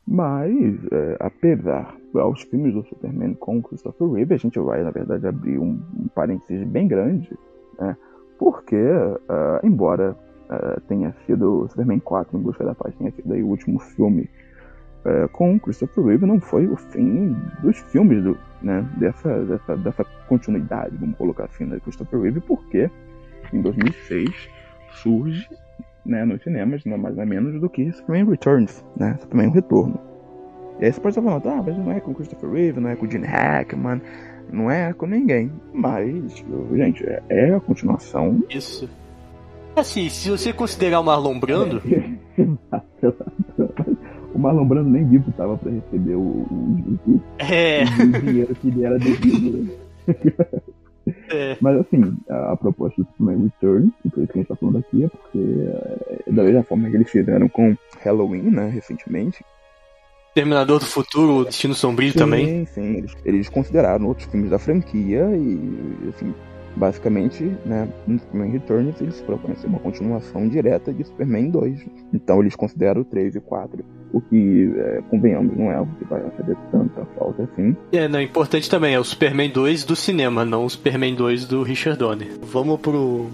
[0.07, 5.27] Mas, é, apesar aos filmes do Superman com Christopher Reeve, a gente vai, na verdade,
[5.27, 7.29] abrir um, um parênteses bem grande,
[7.77, 7.95] né?
[8.37, 10.15] Porque, uh, embora
[10.49, 14.29] uh, tenha sido Superman 4 em Busca da Paz, tenha sido aí, o último filme
[15.05, 20.03] uh, com Christopher Reeve, não foi o fim dos filmes do, né, dessa, dessa, dessa
[20.27, 22.89] continuidade, vamos colocar assim, da né, Christopher Reeve, porque
[23.51, 24.29] em 2006
[25.01, 25.49] surge
[26.07, 29.99] né, nos cinemas, não mais nem menos do que Superman Returns, né, Superman Retorno.
[30.79, 32.95] E aí você pode estar falando, ah, mas não é com Christopher Reeve, não é
[32.95, 34.01] com Gene Hackman,
[34.51, 35.51] não é com ninguém.
[35.73, 36.43] Mas,
[36.75, 38.43] gente, é, é a continuação.
[38.49, 38.89] Isso.
[39.75, 41.81] Assim, se você considerar o Marlon Brando.
[44.33, 47.83] o Marlon Brando nem vivo tava pra receber o, o, o, é.
[47.83, 49.69] o dinheiro que ele era devido.
[51.29, 51.57] É.
[51.61, 54.55] Mas assim, a, a proposta do Superman Return, e por isso que a gente tá
[54.55, 55.39] falando aqui, é porque
[56.27, 59.43] é da mesma forma que eles fizeram com Halloween, né, recentemente.
[60.33, 62.45] Terminador do Futuro, Destino Sombrio sim, também.
[62.45, 62.97] Sim, sim.
[62.97, 66.31] Eles, eles consideraram outros filmes da franquia e, assim,
[66.75, 71.85] basicamente, né, no Superman Returns eles propõem ser uma continuação direta de Superman 2.
[72.13, 76.05] Então eles consideram o 3 e 4, o que, é, convenhamos, não é algo que
[76.05, 77.75] vai fazer tanta falta assim.
[77.91, 81.63] É, não, importante também, é o Superman 2 do cinema, não o Superman 2 do
[81.63, 82.29] Richard Donner.
[82.41, 83.29] Vamos pro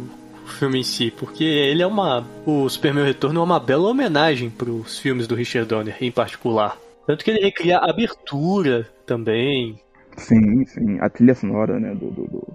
[0.45, 2.25] filme em si, porque ele é uma.
[2.45, 6.77] O Superman Retorno é uma bela homenagem pros filmes do Richard Donner, em particular.
[7.05, 9.79] Tanto que ele recria a abertura também.
[10.17, 10.99] Sim, sim.
[10.99, 12.47] A trilha sonora, né, do, do, do,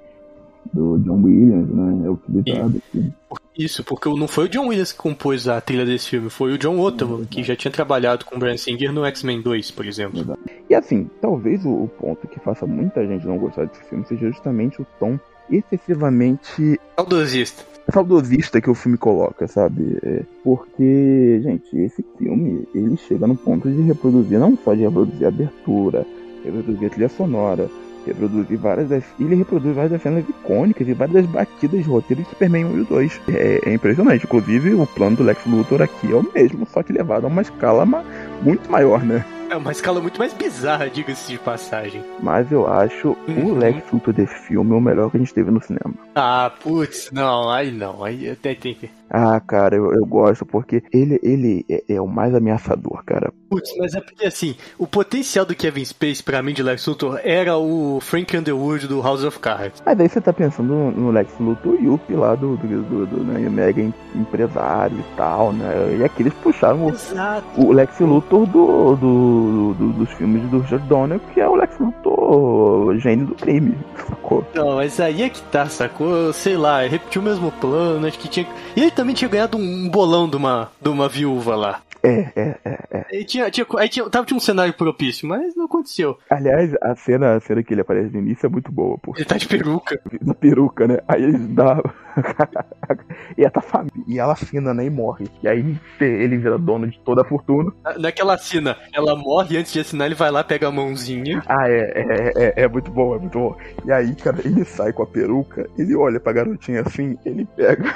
[0.72, 2.82] do John Williams, né, é utilizado.
[2.88, 3.12] Assim.
[3.58, 6.58] Isso, porque não foi o John Williams que compôs a trilha desse filme, foi o
[6.58, 10.20] John Ottman, que já tinha trabalhado com o Brian Singer no X-Men 2, por exemplo.
[10.20, 10.40] Exato.
[10.70, 14.28] E assim, talvez o, o ponto que faça muita gente não gostar desse filme seja
[14.28, 15.18] justamente o tom
[15.50, 19.98] excessivamente saudosista saudosista que o filme coloca, sabe?
[20.02, 25.24] É, porque, gente, esse filme, ele chega no ponto de reproduzir, não só de reproduzir
[25.24, 26.06] a abertura,
[26.44, 27.70] reproduzir a trilha sonora,
[28.08, 29.04] reproduzir várias das.
[29.18, 32.80] Ele reproduz várias das cenas icônicas e várias das batidas de roteiro de Superman 1
[32.80, 33.20] e 2.
[33.28, 34.24] É, é, impressionante.
[34.24, 37.42] Inclusive, o plano do Lex Luthor aqui é o mesmo, só que levado a uma
[37.42, 38.04] escala ma
[38.42, 39.24] muito maior, né?
[39.50, 42.04] É uma escala muito mais bizarra, diga-se de passagem.
[42.20, 43.52] Mas eu acho uhum.
[43.52, 45.94] o Lex Luthor desse filme o melhor que a gente teve no cinema.
[46.14, 48.90] Ah, putz, não, aí não, aí até tem que.
[49.10, 53.32] Ah, cara, eu, eu gosto porque ele, ele é, é, o mais ameaçador, cara.
[53.48, 57.18] Putz, mas é porque assim, o potencial do Kevin Space pra mim de Lex Luthor
[57.24, 59.82] era o Frank Underwood do House of Cards.
[59.84, 63.24] Mas daí você tá pensando no Lex Luthor e o lá do, do, do, do
[63.24, 63.80] né, mega
[64.14, 65.96] empresário e tal, né?
[65.98, 69.37] E aqui eles puxaram o, o, Lex Luthor do, do,
[69.74, 74.44] do, dos filmes do Richard Donner, que é o Lex Luthor gênio do crime, sacou?
[74.54, 76.32] Não, mas aí é que tá, sacou?
[76.32, 78.46] Sei lá, repetiu o mesmo plano, acho que tinha.
[78.76, 81.80] E ele também tinha ganhado um bolão de uma, de uma viúva lá.
[82.02, 83.06] É, é, é, é.
[83.12, 86.16] Aí tinha, tinha, aí tinha, tava, tinha um cenário propício, mas não aconteceu.
[86.30, 89.12] Aliás, a cena, a cena que ele aparece no início é muito boa, pô.
[89.16, 90.00] Ele tá de peruca.
[90.20, 90.98] Na peruca, né?
[91.08, 91.82] Aí ele dá.
[93.36, 93.86] e, ela tá fam...
[94.06, 94.84] e ela fina, né?
[94.84, 95.28] E morre.
[95.42, 97.72] E aí ele vira dono de toda a fortuna.
[97.98, 101.42] Naquela cena, ela morre e antes de assinar, ele vai lá, pega a mãozinha.
[101.46, 103.56] Ah, é, é, é, é muito bom, é muito bom.
[103.84, 107.92] E aí, cara, ele sai com a peruca, ele olha pra garotinha assim, ele pega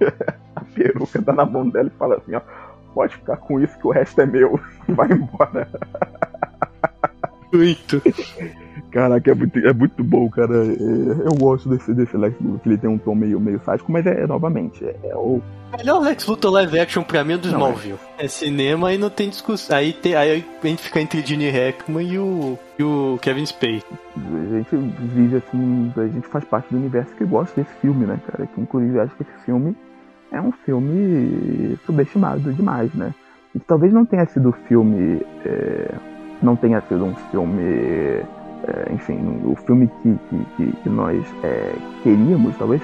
[0.56, 3.86] a peruca, dá na mão dela e fala assim, ó pode ficar com isso que
[3.86, 4.60] o resto é meu.
[4.88, 5.68] Vai embora.
[7.52, 8.02] Muito.
[8.90, 10.54] Caraca, é muito, é muito bom, cara.
[10.54, 13.92] É, eu gosto desse, desse Lex Luthor, que ele tem um tom meio, meio sádico,
[13.92, 15.42] mas é, novamente, é, é o.
[15.76, 17.98] melhor Lex Luthor live action pra mim é do Smallville.
[18.18, 18.24] É.
[18.24, 18.28] é.
[18.28, 19.76] cinema e não tem discussão.
[19.76, 23.84] Aí, tem, aí a gente fica entre Gene Hackman e o, e o Kevin Spacey.
[24.16, 28.18] A gente vive assim, a gente faz parte do universo que gosta desse filme, né,
[28.26, 28.46] cara?
[28.46, 29.76] Que inclusive acho que esse filme
[30.30, 33.14] é um filme subestimado demais, né?
[33.54, 35.20] E talvez não tenha sido filme.
[35.44, 35.94] É,
[36.42, 38.22] não tenha sido um filme.
[38.64, 40.16] É, enfim, o filme que,
[40.56, 42.82] que, que nós é, queríamos, talvez.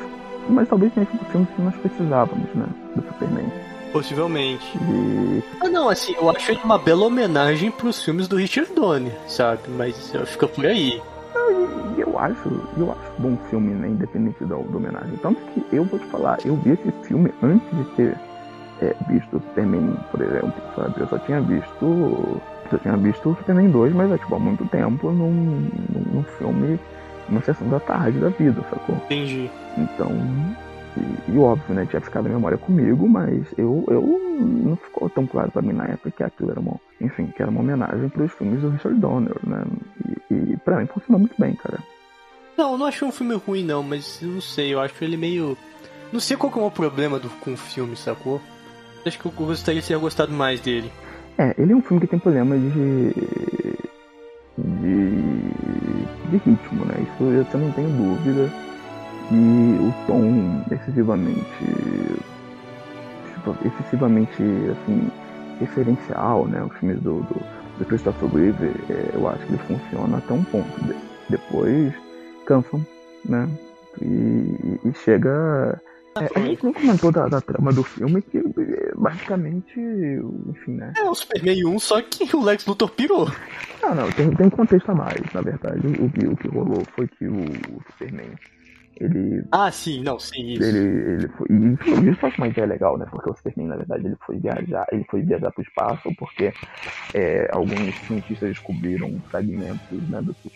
[0.49, 2.67] Mas talvez tenha sido o filme que nós precisávamos, né?
[2.95, 3.47] Do Superman.
[3.93, 4.77] Possivelmente.
[4.77, 5.43] E...
[5.61, 9.63] Ah, não, assim, eu acho ele uma bela homenagem pros filmes do Richard Donner, sabe?
[9.69, 11.01] Mas fica por aí
[11.99, 13.89] eu acho, eu acho bom filme, né?
[13.89, 15.17] Independente da, da homenagem.
[15.23, 18.17] Tanto que eu vou te falar, eu vi esse filme antes de ter
[18.81, 21.01] é, visto Superman, por exemplo, sabe?
[21.01, 22.41] Eu só tinha visto.
[22.73, 26.23] Eu tinha visto o Superman 2, mas é tipo há muito tempo num, num, num
[26.25, 26.79] filme,
[27.29, 28.97] numa sessão da tarde da vida, sacou?
[28.97, 29.51] Entendi.
[29.77, 30.09] Então,
[30.97, 34.03] e, e, óbvio, né, tinha ficado a memória comigo, mas eu, eu
[34.41, 37.51] não ficou tão claro para mim na época que aquilo era uma, enfim, que era
[37.51, 39.65] uma homenagem para os filmes do Richard Donner, né?
[40.31, 41.79] E, e para mim funcionou muito bem, cara.
[42.57, 45.57] Não, não achei um filme ruim não, mas não sei, eu acho ele meio
[46.15, 48.41] não sei qual que é o problema do, com o filme, sacou?
[49.05, 50.89] Acho que eu gostaria de ter gostado mais dele.
[51.37, 52.71] É, ele é um filme que tem problema de.
[54.57, 55.35] de.
[56.31, 56.95] de ritmo, né?
[57.03, 58.49] Isso eu também tenho dúvida
[59.31, 61.65] e o tom excessivamente
[63.65, 65.11] excessivamente assim
[65.61, 66.63] referencial, né?
[66.63, 67.41] Os filmes do, do,
[67.79, 70.69] do Christopher Reeve, é, eu acho que ele funciona até um ponto.
[71.29, 71.93] Depois
[72.47, 72.85] cansam,
[73.25, 73.49] né?
[74.03, 75.81] E, e chega
[76.17, 79.79] É, a gente nem comentou da, da trama do filme, que é, basicamente,
[80.49, 80.93] enfim, né?
[80.97, 83.31] É o Superman 1, só que o Lex Luthor pirou.
[83.83, 85.87] Não, não, tem, tem contexto a mais, na verdade.
[85.87, 88.31] O, que- o que rolou foi que o, o Superman,
[89.01, 90.63] ele Ah, sim, não, sim, isso.
[90.63, 93.07] Ele, ele foi, e isso, acho uma ideia legal, né?
[93.11, 96.53] Porque o Superman, na verdade, ele foi viajar, ele foi viajar para o espaço porque
[97.15, 100.51] é, alguns cientistas descobriram fragmentos né, do, que,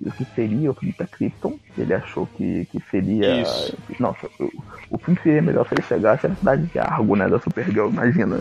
[0.00, 1.58] do que seria o planeta Krypton.
[1.78, 3.40] Ele achou que, que seria.
[3.40, 3.76] Isso.
[3.98, 4.50] Nossa, o,
[4.90, 7.28] o filme seria melhor se ele chegasse à cidade de Argo, né?
[7.28, 8.40] Da Supergirl, imagina.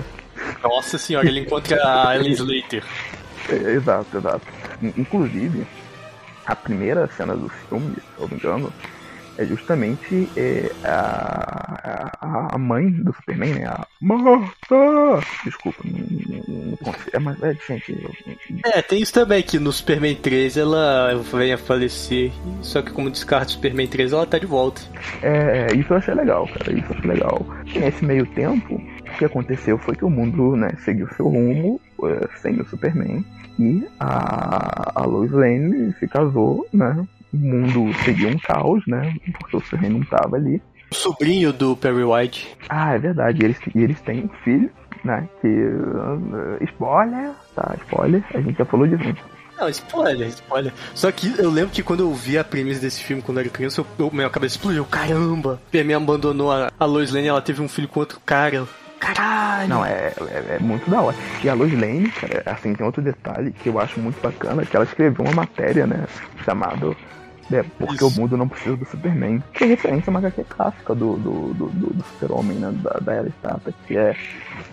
[0.64, 2.84] Nossa senhora, ele encontra a Ellen Slater.
[3.50, 4.46] É, exato, exato.
[4.82, 5.66] In- Inclusive,
[6.46, 8.74] a primeira cena do filme, se eu não me engano,
[9.40, 13.66] é justamente é, a, a, a mãe do Superman, né?
[13.68, 15.26] A Martha!
[15.46, 17.10] Desculpa, não, não, não consigo.
[17.14, 18.12] É, mas, é, gente, eu-
[18.66, 23.10] É, tem isso também, que no Superman 3 ela vem a falecer, só que como
[23.10, 24.82] descarta o Superman 3 ela tá de volta.
[25.22, 26.72] É, é, isso eu achei legal, cara.
[26.78, 27.46] Isso eu achei legal.
[27.74, 31.80] E nesse meio tempo, o que aconteceu foi que o mundo, né, seguiu seu rumo
[32.04, 33.24] é, sem o Superman.
[33.58, 37.06] E a, a Lois Lane se casou, né?
[37.34, 39.14] O mundo seguiu um caos, né?
[39.40, 40.62] Porque o Superman não tava ali.
[40.92, 42.58] O sobrinho do Perry White.
[42.68, 43.42] Ah, é verdade.
[43.42, 44.70] E eles, eles têm um filho,
[45.04, 45.28] né?
[45.42, 45.48] Que.
[45.48, 47.76] uh, spoiler, tá?
[47.86, 48.24] Spoiler.
[48.34, 49.16] A gente já falou disso.
[49.60, 50.74] Não, spoiler, spoiler.
[50.96, 53.50] Só que eu lembro que quando eu vi a premissa desse filme quando eu era
[53.50, 54.86] criança, eu, eu, minha cabeça explodiu.
[54.86, 55.62] Caramba!
[55.66, 58.66] Superman abandonou a, a Lois Lane ela teve um filho com outro cara.
[59.00, 59.70] Caralho!
[59.70, 61.16] Não, é, é, é muito da hora.
[61.44, 64.76] E a Lois Lane, cara, assim, tem outro detalhe que eu acho muito bacana, que
[64.76, 66.06] ela escreveu uma matéria, né,
[66.44, 66.96] chamado
[67.52, 70.96] é, Porque o Mundo Não Precisa do Superman, que é referência a uma HQ clássica
[70.96, 74.16] do, do, do, do, do super-homem, né, da, da Era Stata, que é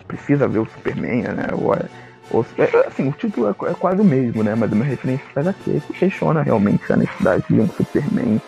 [0.06, 1.84] Precisa Ver o Superman, né, ou é,
[2.30, 5.24] ou, é, assim, o título é, é quase o mesmo, né, mas é uma referência
[5.34, 8.40] a HQ que questiona realmente a necessidade de um Superman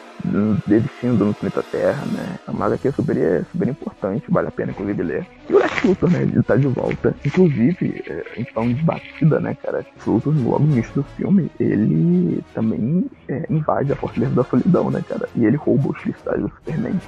[0.66, 2.38] desistindo no planeta Terra, né?
[2.46, 5.26] É uma HQ super, é super importante, vale a pena inclusive ler.
[5.48, 6.22] E o Lex Luthor, né?
[6.22, 7.14] Ele tá de volta.
[7.24, 9.84] Inclusive, é, a gente falando de batida, né, cara?
[10.06, 14.90] O Luthor, logo no início do filme, ele também é, invade a Fortaleza da Solidão,
[14.90, 15.28] né, cara?
[15.34, 17.00] E ele rouba os cristais do Superman.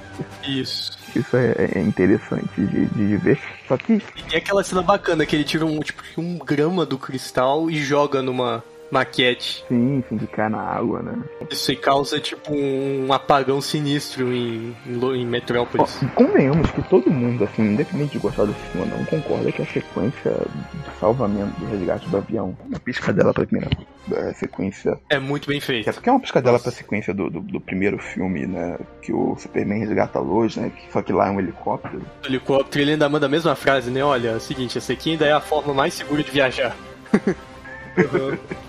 [0.46, 0.98] Isso.
[1.14, 3.38] Isso é, é interessante de, de ver.
[3.66, 6.98] Só que E tem aquela cena bacana que ele tira um, tipo, um grama do
[6.98, 9.64] cristal e joga numa maquete.
[9.68, 11.14] Sim, sim, de cair na água, né?
[11.50, 15.98] Isso aí causa tipo um apagão sinistro em, em, Metrópolis.
[16.02, 19.62] Ó, convenhamos que todo mundo, assim, independente de gostar do filme ou não, concorda que
[19.62, 23.70] a sequência de salvamento e resgate do avião, uma piscadela pra primeira
[24.12, 24.98] é, sequência.
[25.08, 25.90] É muito bem feito.
[26.00, 28.78] Que é uma piscadela pra sequência do, do, do primeiro filme, né?
[29.02, 30.70] Que o Superman resgata a luz, né?
[30.70, 32.02] que- Só que lá é um helicóptero.
[32.22, 34.02] O helicóptero ele ainda manda a mesma frase, né?
[34.02, 36.76] Olha, é o seguinte, essa aqui ainda é a forma mais segura de viajar.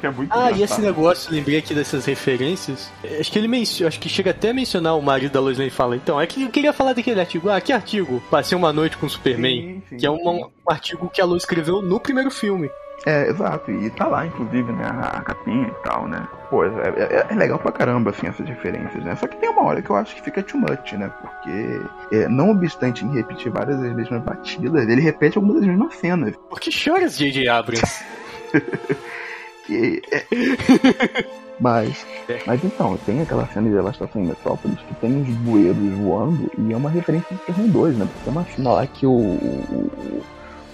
[0.03, 0.81] É muito Ah, e esse engraçado.
[0.83, 2.91] negócio, lembrei aqui dessas referências.
[3.03, 5.57] É, Acho que ele menciona, acho que chega até a mencionar o marido da Lois
[5.57, 7.49] Lane e fala, então, é que eu queria falar daquele artigo.
[7.49, 8.21] Ah, que artigo?
[8.31, 9.61] Passei uma noite com o Superman.
[9.61, 12.69] Sim, sim, que é uma- um artigo que a Lois escreveu no primeiro filme.
[13.03, 16.27] É, exato, e tá lá, inclusive, né, a, a capinha e tal, né?
[16.51, 19.15] Pô, é, é- é legal pra caramba, assim, essas referências, né?
[19.15, 21.11] Só que tem uma hora que eu acho que fica too much, né?
[21.19, 21.81] Porque,
[22.15, 26.35] é, não obstante em repetir várias das mesmas batidas, ele repete algumas das mesmas cenas.
[26.47, 27.47] Por que choras, J.J.
[27.47, 27.81] Abrams?
[29.67, 31.25] Que é-
[31.59, 32.07] Mas,
[32.47, 36.73] mas então, tem aquela cena de devastação em Metrópolis que tem uns bueiros voando e
[36.73, 38.05] é uma referência de Superman 2, né?
[38.05, 40.23] Porque tem uma cena lá que o, o,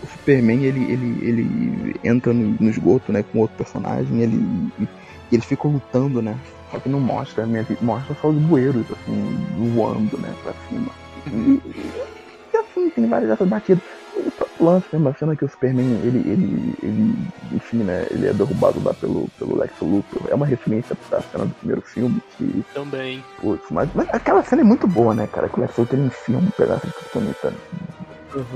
[0.02, 4.72] o Superman ele, ele, ele entra no, no esgoto, né, com outro personagem e ele,
[4.80, 4.88] e
[5.36, 6.38] eles ficam lutando, né?
[6.72, 9.38] Só que não mostra, né, mostra só os bueiros, assim,
[9.76, 10.90] voando, né, pra cima.
[11.28, 11.62] E,
[12.54, 13.84] e assim, tem várias dessas batidas.
[14.60, 15.00] O lance, né?
[15.00, 17.16] Uma cena que o Superman, ele, ele, ele,
[17.54, 18.08] enfim, né?
[18.10, 20.24] Ele é derrubado lá pelo, pelo Lex Luthor.
[20.30, 23.24] É uma referência pra cena do primeiro filme que, Também.
[23.40, 25.48] putz, mas, mas aquela cena é muito boa, né, cara?
[25.48, 27.54] Que o Lex Luthor enfia um pedaço de kryptonita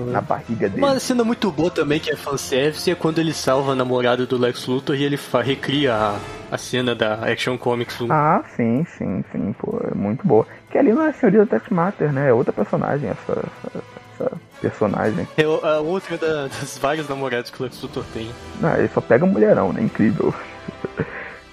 [0.08, 0.84] na barriga dele.
[0.84, 4.38] Uma cena muito boa também que é fanservice é quando ele salva a namorada do
[4.38, 6.20] Lex Luthor e ele recria a,
[6.52, 8.12] a cena da Action Comics 1.
[8.12, 10.46] Ah, sim, sim, sim, pô, é muito boa.
[10.70, 12.30] Que ali não é a senhorita Taskmaster, né?
[12.30, 13.84] É outra personagem, essa, essa,
[14.26, 15.27] essa personagem.
[15.38, 18.30] É a outra da- das várias namoradas que o Lex Luthor tem.
[18.60, 19.81] Não, ele só pega mulherão, né?
[19.81, 20.34] Incrível.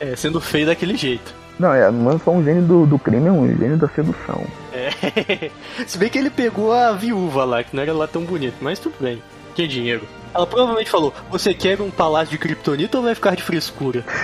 [0.00, 1.34] É, sendo feio daquele jeito.
[1.58, 4.44] Não, é, não é só um gênio do, do crime, é um gênio da sedução.
[4.72, 5.50] É.
[5.86, 8.78] Se bem que ele pegou a viúva lá, que não era lá tão bonito, mas
[8.78, 9.20] tudo bem.
[9.56, 10.02] Que dinheiro.
[10.32, 14.04] Ela provavelmente falou: Você quer um palácio de Kryptonita ou vai ficar de frescura?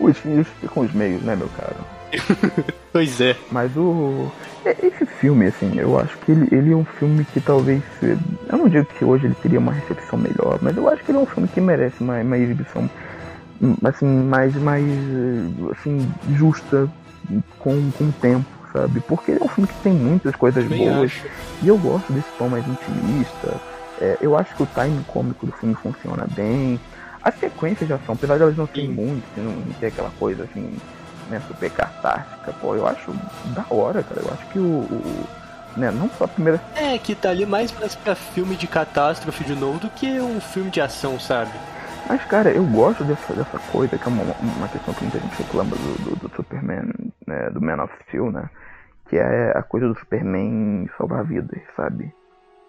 [0.00, 1.76] Os filhos ficam os meios, né, meu caro?
[2.92, 3.36] pois é.
[3.50, 4.30] Mas o.
[4.64, 7.82] é, Esse filme, assim, eu acho que ele, ele é um filme que talvez.
[8.02, 8.16] eh,
[8.50, 11.18] Eu não digo que hoje ele teria uma recepção melhor, mas eu acho que ele
[11.18, 12.88] é um filme que merece uma, uma exibição
[13.62, 16.88] hum, assim, mais, mais eh, assim, justa
[17.58, 19.00] com, com o tempo, sabe?
[19.00, 21.04] Porque ele é um filme que tem muitas coisas Também boas.
[21.12, 21.26] acho.
[21.62, 23.60] E eu gosto desse tom mais intimista.
[24.00, 26.80] É, eu acho que o timing cômico do filme funciona bem.
[27.22, 30.68] As sequências de ação, apesar de elas não serem muito, não ter aquela coisa assim,
[31.30, 33.12] né, super catártica, pô, eu acho
[33.54, 34.20] da hora, cara.
[34.20, 34.62] Eu acho que o.
[34.82, 35.44] o-
[35.76, 36.60] né, não só a primeira.
[36.76, 40.40] É, que tá ali mais, mais pra filme de catástrofe de novo do que um
[40.40, 41.50] filme de ação, sabe?
[42.08, 45.34] Mas, cara, eu gosto dessa, dessa coisa, que é uma, uma questão que muita gente
[45.36, 46.92] reclama do, do, do Superman,
[47.26, 48.48] né, do Man of Steel, né?
[49.08, 52.14] Que é a coisa do Superman salvar vidas, sabe?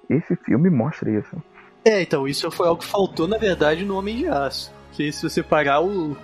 [0.10, 1.36] Esse filme mostra isso.
[1.84, 4.72] É, então, isso foi algo que faltou, na verdade, no Homem de Aço.
[4.94, 6.18] Que se você parar, o...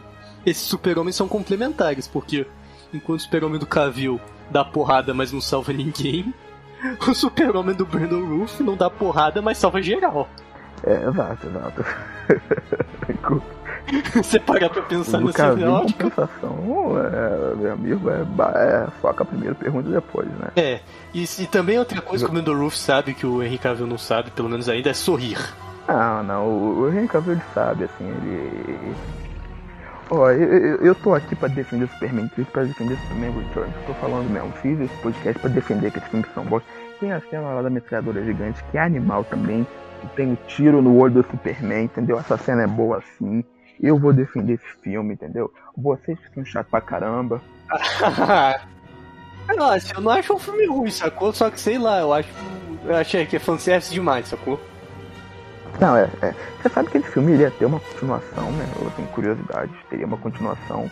[0.45, 2.45] esses super-homens são complementares, porque
[2.93, 4.19] enquanto o super-homem do Cavill
[4.49, 6.33] dá porrada, mas não salva ninguém,
[7.07, 10.27] o super-homem do Brandon Roof não dá porrada, mas salva geral.
[10.83, 11.85] É, exato, exato.
[14.15, 16.09] você parar pra pensar nessa em ótica.
[16.09, 18.21] compensação, é, meu amigo, é,
[18.55, 20.49] é foca primeiro, pergunta depois, né?
[20.55, 20.79] É,
[21.13, 23.97] e, e também outra coisa que o Brandon Roof sabe, que o Henry Cavill não
[23.97, 25.37] sabe, pelo menos ainda, é sorrir.
[25.87, 28.95] Não, não, o, o Henry Cavill ele sabe, assim, ele...
[30.13, 33.31] Ó, eu, eu, eu tô aqui pra defender o Superman, fiz pra defender o Superman
[33.31, 36.61] Returns, tô falando mesmo, fiz esse podcast pra defender que esses filmes são bons.
[36.99, 39.65] Tem a cena lá da metralhadora gigante, que é animal também,
[40.01, 42.19] que tem o tiro no olho do Superman, entendeu?
[42.19, 43.41] Essa cena é boa assim.
[43.81, 45.49] Eu vou defender esse filme, entendeu?
[45.77, 47.41] Vocês que são chatos pra caramba.
[49.55, 51.33] Não, assim, eu não acho um filme ruim, sacou?
[51.33, 52.29] Só que sei lá, eu acho.
[52.85, 54.59] Eu achei que é fanservice demais, sacou?
[55.79, 56.33] Não, é, é.
[56.61, 58.67] Você sabe que esse filme iria ter uma continuação, né?
[58.81, 60.89] Eu tenho curiosidade, teria uma continuação.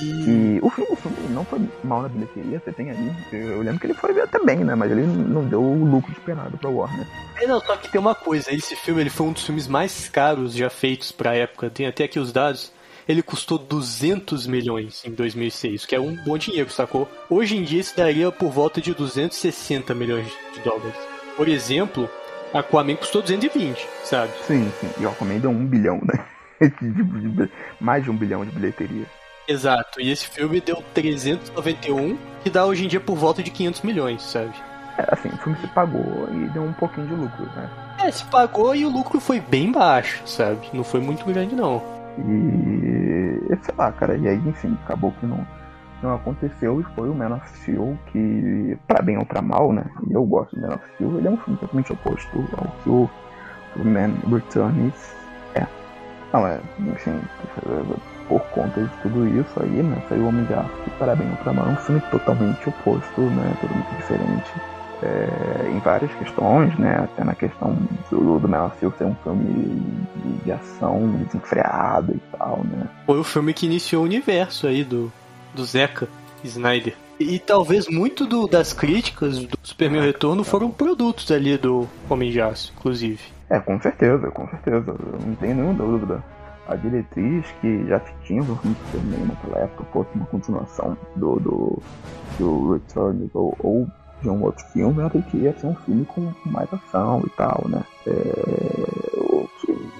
[0.00, 3.12] E o filme, o filme não foi mal na bilheteria, você tem aí.
[3.32, 4.74] Eu lembro que ele foi até bem, né?
[4.74, 7.06] Mas ele não deu o lucro esperado pra Warner.
[7.36, 10.08] É, não, só que tem uma coisa, esse filme ele foi um dos filmes mais
[10.08, 12.72] caros já feitos pra época, tem até aqui os dados.
[13.08, 17.08] Ele custou 200 milhões em 2006, que é um bom dinheiro, sacou?
[17.30, 20.96] Hoje em dia isso daria por volta de 260 milhões de dólares.
[21.36, 22.10] Por exemplo,
[22.54, 24.32] Aquaman custou 220, sabe?
[24.46, 24.88] Sim, sim.
[24.98, 26.24] E o Aquaman deu um bilhão, né?
[26.70, 27.50] De-
[27.80, 29.04] Mais de um bilhão de bilheteria.
[29.48, 33.82] Exato, e esse filme deu 391, que dá hoje em dia por volta de 500
[33.82, 34.52] milhões, sabe?
[34.98, 37.68] É, assim, o filme se pagou e deu um pouquinho de lucro, né?
[38.02, 40.68] É, se pagou e o lucro foi bem baixo, sabe?
[40.72, 41.82] Não foi muito grande, não.
[42.18, 45.46] E sei lá, cara, e aí enfim, acabou que não,
[46.06, 49.84] não aconteceu e foi o Man of Steel que, pra bem ou pra mal, né?
[50.10, 53.10] Eu gosto do Man of Steel, ele é um filme totalmente oposto ao que o,
[53.84, 55.14] Man Returns
[55.54, 55.66] é.
[56.32, 57.20] Não, é, enfim,
[58.28, 60.02] por conta de tudo isso aí, né?
[60.08, 63.20] Saiu o Homem de Aço, para bem ou pra mal é um filme totalmente oposto,
[63.20, 63.56] né?
[63.60, 64.52] Totalmente diferente.
[65.02, 67.00] é, em várias questões, né?
[67.04, 67.76] Até na questão
[68.10, 69.82] do, do Man of Steel ser um filme
[70.16, 72.86] de, de ação desenfreada e tal, né?
[73.04, 75.12] Foi o filme que iniciou o universo aí do,
[75.56, 76.06] do Zeca
[76.44, 76.94] Snyder.
[77.18, 82.40] E, talvez muito do- das críticas do Superman Retorno foram produtos ali do Homem de
[82.40, 83.18] Aço, inclusive.
[83.48, 84.94] É, com certeza, com certeza.
[85.26, 86.22] Não tenho nenhuma dúvida.
[86.68, 91.36] A diretriz que já tinha o filme do Superman naquela época fosse uma continuação do,
[91.40, 91.82] do,
[92.38, 93.86] do Return ou, ou
[94.20, 97.64] de um outro filme, era que ia ser um filme com, mais ação e tal,
[97.68, 97.82] né?
[98.06, 98.12] É,
[99.16, 99.55] o que-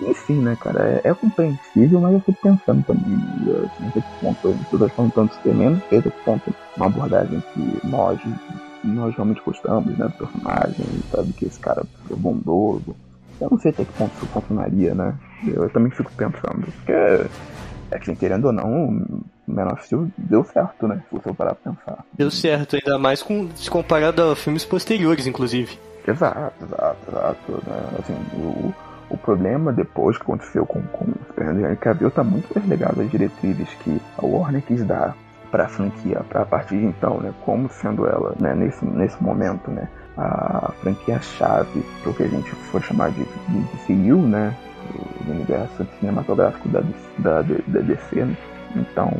[0.07, 4.21] enfim, né, cara, é, é compreensível, mas eu fico pensando também, né, assim, até que
[4.21, 8.19] ponto as pessoas estão tanto não sei até que ponto uma abordagem que nós,
[8.85, 12.95] nós realmente gostamos, né, do personagem, sabe, que esse cara é bondoso.
[13.41, 15.15] Eu não sei até que ponto isso funcionaria, né?
[15.47, 16.93] Eu, eu também fico pensando, porque
[17.91, 21.03] é que, querendo ou não, o Man of Steel deu certo, né?
[21.09, 22.05] Se você parar pra pensar.
[22.15, 25.79] Deu certo, ainda mais com, se comparado a filmes posteriores, inclusive.
[26.07, 27.53] Exato, exato, exato.
[27.67, 27.99] Né?
[27.99, 28.75] Assim, o,
[29.09, 33.11] o problema depois que aconteceu com, com o Superman Cavill tá muito mais ligado às
[33.11, 35.17] diretrizes que a Warner quis dar
[35.51, 37.33] pra franquia, pra a partir de então, né?
[37.45, 39.89] Como sendo ela, né, nesse, nesse momento, né?
[40.17, 44.55] A franquia-chave pro que a gente for chamar de, de, de CU, né?
[45.25, 46.83] Do universo cinematográfico da,
[47.19, 48.37] da, da DC, né?
[48.75, 49.13] Então,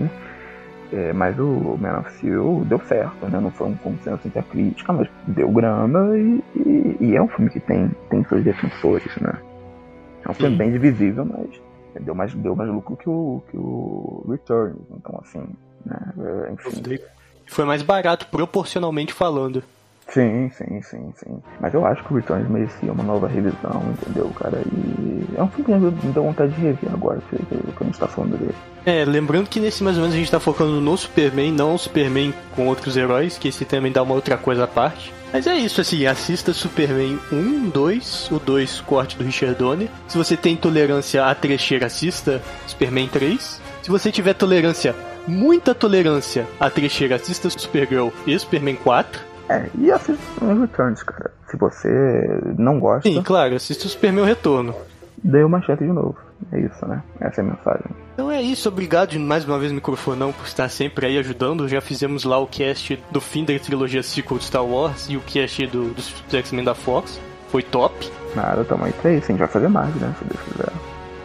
[0.93, 3.39] é, mas o Man of Steel deu certo, né?
[3.41, 7.29] Não foi um consenso entre a crítica, mas deu grana e, e, e é um
[7.29, 9.33] filme que tem, tem seus defensores, né?
[10.27, 11.61] É um filme bem divisível, mas
[12.05, 14.77] deu mais, deu mais lucro que o, que o Returns.
[14.91, 15.47] Então, assim,
[15.85, 16.13] né?
[16.19, 16.99] É, enfim.
[17.47, 19.63] Foi mais barato proporcionalmente falando.
[20.09, 21.43] Sim, sim, sim, sim.
[21.61, 24.63] Mas eu acho que o Returns merecia uma nova revisão, entendeu, cara?
[24.65, 27.99] E é um filme que me deu vontade de rever agora, que, que, a gente
[27.99, 28.55] tá falando dele.
[28.85, 31.79] É, lembrando que nesse mais ou menos a gente tá focando no Superman, não o
[31.79, 35.13] Superman com outros heróis, que esse também dá uma outra coisa à parte.
[35.33, 39.89] Mas é isso, assim, assista Superman 1, 2, o 2 corte do Richard Donner.
[40.07, 43.61] Se você tem tolerância à trecheira, assista Superman 3.
[43.83, 44.95] Se você tiver tolerância
[45.27, 49.36] muita tolerância à trecheira, assista Supergirl e Superman 4.
[49.49, 51.33] É, e assista Superman Returns, cara.
[51.49, 53.09] Se você não gosta.
[53.09, 54.75] Sim, claro, assista o Superman Retorno.
[55.23, 56.17] Dê uma chance de novo.
[56.53, 57.03] É isso, né?
[57.21, 57.87] Essa é a mensagem.
[58.15, 61.69] Então é isso, obrigado mais uma vez, microfonão, por estar sempre aí ajudando.
[61.69, 65.21] Já fizemos lá o cast do fim da trilogia sequel de Star Wars e o
[65.21, 67.21] cast do, dos X-Men da Fox.
[67.49, 68.11] Foi top.
[68.35, 69.27] Nada, tamo aí pra isso.
[69.27, 70.15] A gente vai fazer mais, né?
[70.19, 70.73] Se Deus quiser.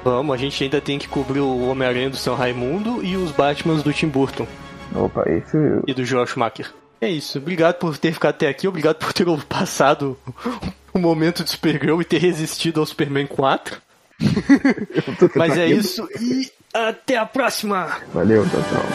[0.04, 3.84] Vamos, a gente ainda tem que cobrir o Homem-Aranha do São Raimundo e os Batmans
[3.84, 4.48] do Tim Burton.
[4.96, 5.58] Opa, esse.
[5.88, 6.74] E do Josh Schumacher.
[7.02, 10.16] É isso, obrigado por ter ficado até aqui, obrigado por ter passado
[10.94, 13.82] o momento de Supergirl e ter resistido ao Superman 4.
[15.36, 17.98] Mas é isso e até a próxima!
[18.14, 18.86] Valeu, tchau, tchau.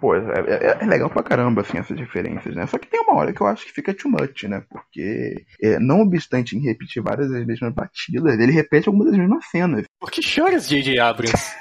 [0.00, 2.66] Pô, é, é, é, legal pra caramba, assim, essas referências, né?
[2.66, 4.62] Só que tem uma hora que eu acho que fica too much, né?
[4.68, 9.46] Porque, é, não obstante em repetir várias das mesmas batidas, ele repete algumas das mesmas
[9.46, 9.84] cenas.
[10.00, 10.98] Por que choras, J.J.
[10.98, 11.54] Abrams?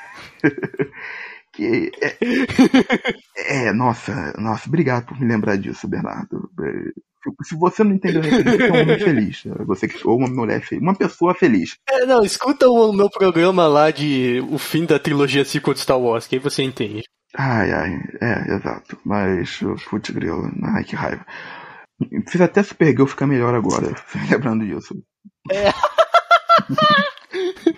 [1.53, 6.49] que é, é, nossa, nossa, obrigado por me lembrar disso, Bernardo.
[7.44, 9.44] Se você não entendeu a referência, é um homem feliz.
[9.66, 11.78] Você que ou uma mulher feliz, uma pessoa feliz.
[11.90, 16.28] É, não, escuta o meu programa lá de o fim da trilogia de Star Wars,
[16.28, 17.03] que aí você entende.
[17.38, 18.98] Ai, ai, é, exato.
[19.03, 19.60] Mas,
[19.90, 21.26] putz, grilo, ai, que raiva.
[22.28, 23.94] Fiz até Supergirl ficar melhor agora,
[24.30, 24.95] lembrando disso.
[25.52, 25.72] É.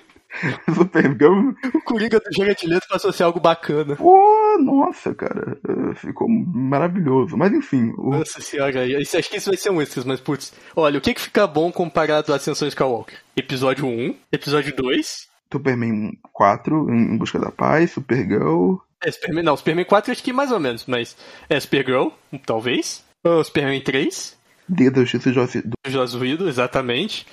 [0.73, 1.53] Supergirl.
[1.73, 3.95] O Coringa do Jared Leto passou a ser algo bacana.
[3.95, 5.57] Pô, nossa, cara.
[5.95, 7.35] Ficou maravilhoso.
[7.35, 7.93] Mas enfim.
[7.97, 8.11] O...
[8.11, 10.53] Nossa senhora, isso, acho que isso vai ser um extras, mas putz.
[10.75, 13.17] Olha, o que que fica bom comparado à Ascensão Skywalker?
[13.35, 15.27] Episódio 1, episódio 2.
[15.51, 18.75] Superman 4, Em Busca da Paz, Supergirl.
[19.07, 21.15] É, Superman, não, Superman 4 acho que mais ou menos, mas
[21.49, 22.09] é Supergirl,
[22.45, 23.05] talvez.
[23.25, 24.35] Uh, Superman 3.
[24.67, 25.31] Dia da Justiça
[25.63, 27.25] do Joss Whedon, exatamente.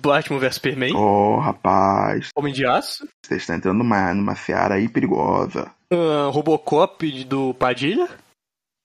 [0.00, 0.94] Batman vs Superman.
[0.96, 2.30] Oh, rapaz.
[2.34, 3.06] Homem de Aço.
[3.22, 5.70] Você está entrando numa, numa seara aí perigosa.
[5.92, 8.08] Uh, Robocop do Padilha.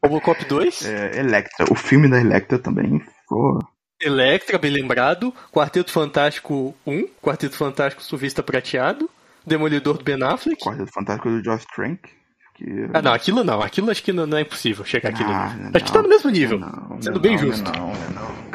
[0.01, 0.85] Robocop 2.
[0.85, 1.65] É, Electra.
[1.69, 3.01] O filme da Electra também.
[3.27, 3.59] Pô.
[4.01, 5.33] Electra, bem lembrado.
[5.51, 7.07] Quarteto Fantástico 1.
[7.21, 9.09] Quarteto Fantástico Survista Prateado.
[9.47, 10.61] Demolidor do Ben Affleck.
[10.61, 12.01] Quarteto Fantástico do Josh Trank.
[12.55, 12.89] Que...
[12.93, 13.61] Ah, não, aquilo não.
[13.61, 15.23] Aquilo acho que não, não é impossível chegar aqui.
[15.23, 16.59] Ah, acho que tá no mesmo nível.
[16.59, 17.71] Não, sendo bem justo.
[17.71, 18.46] Não, não,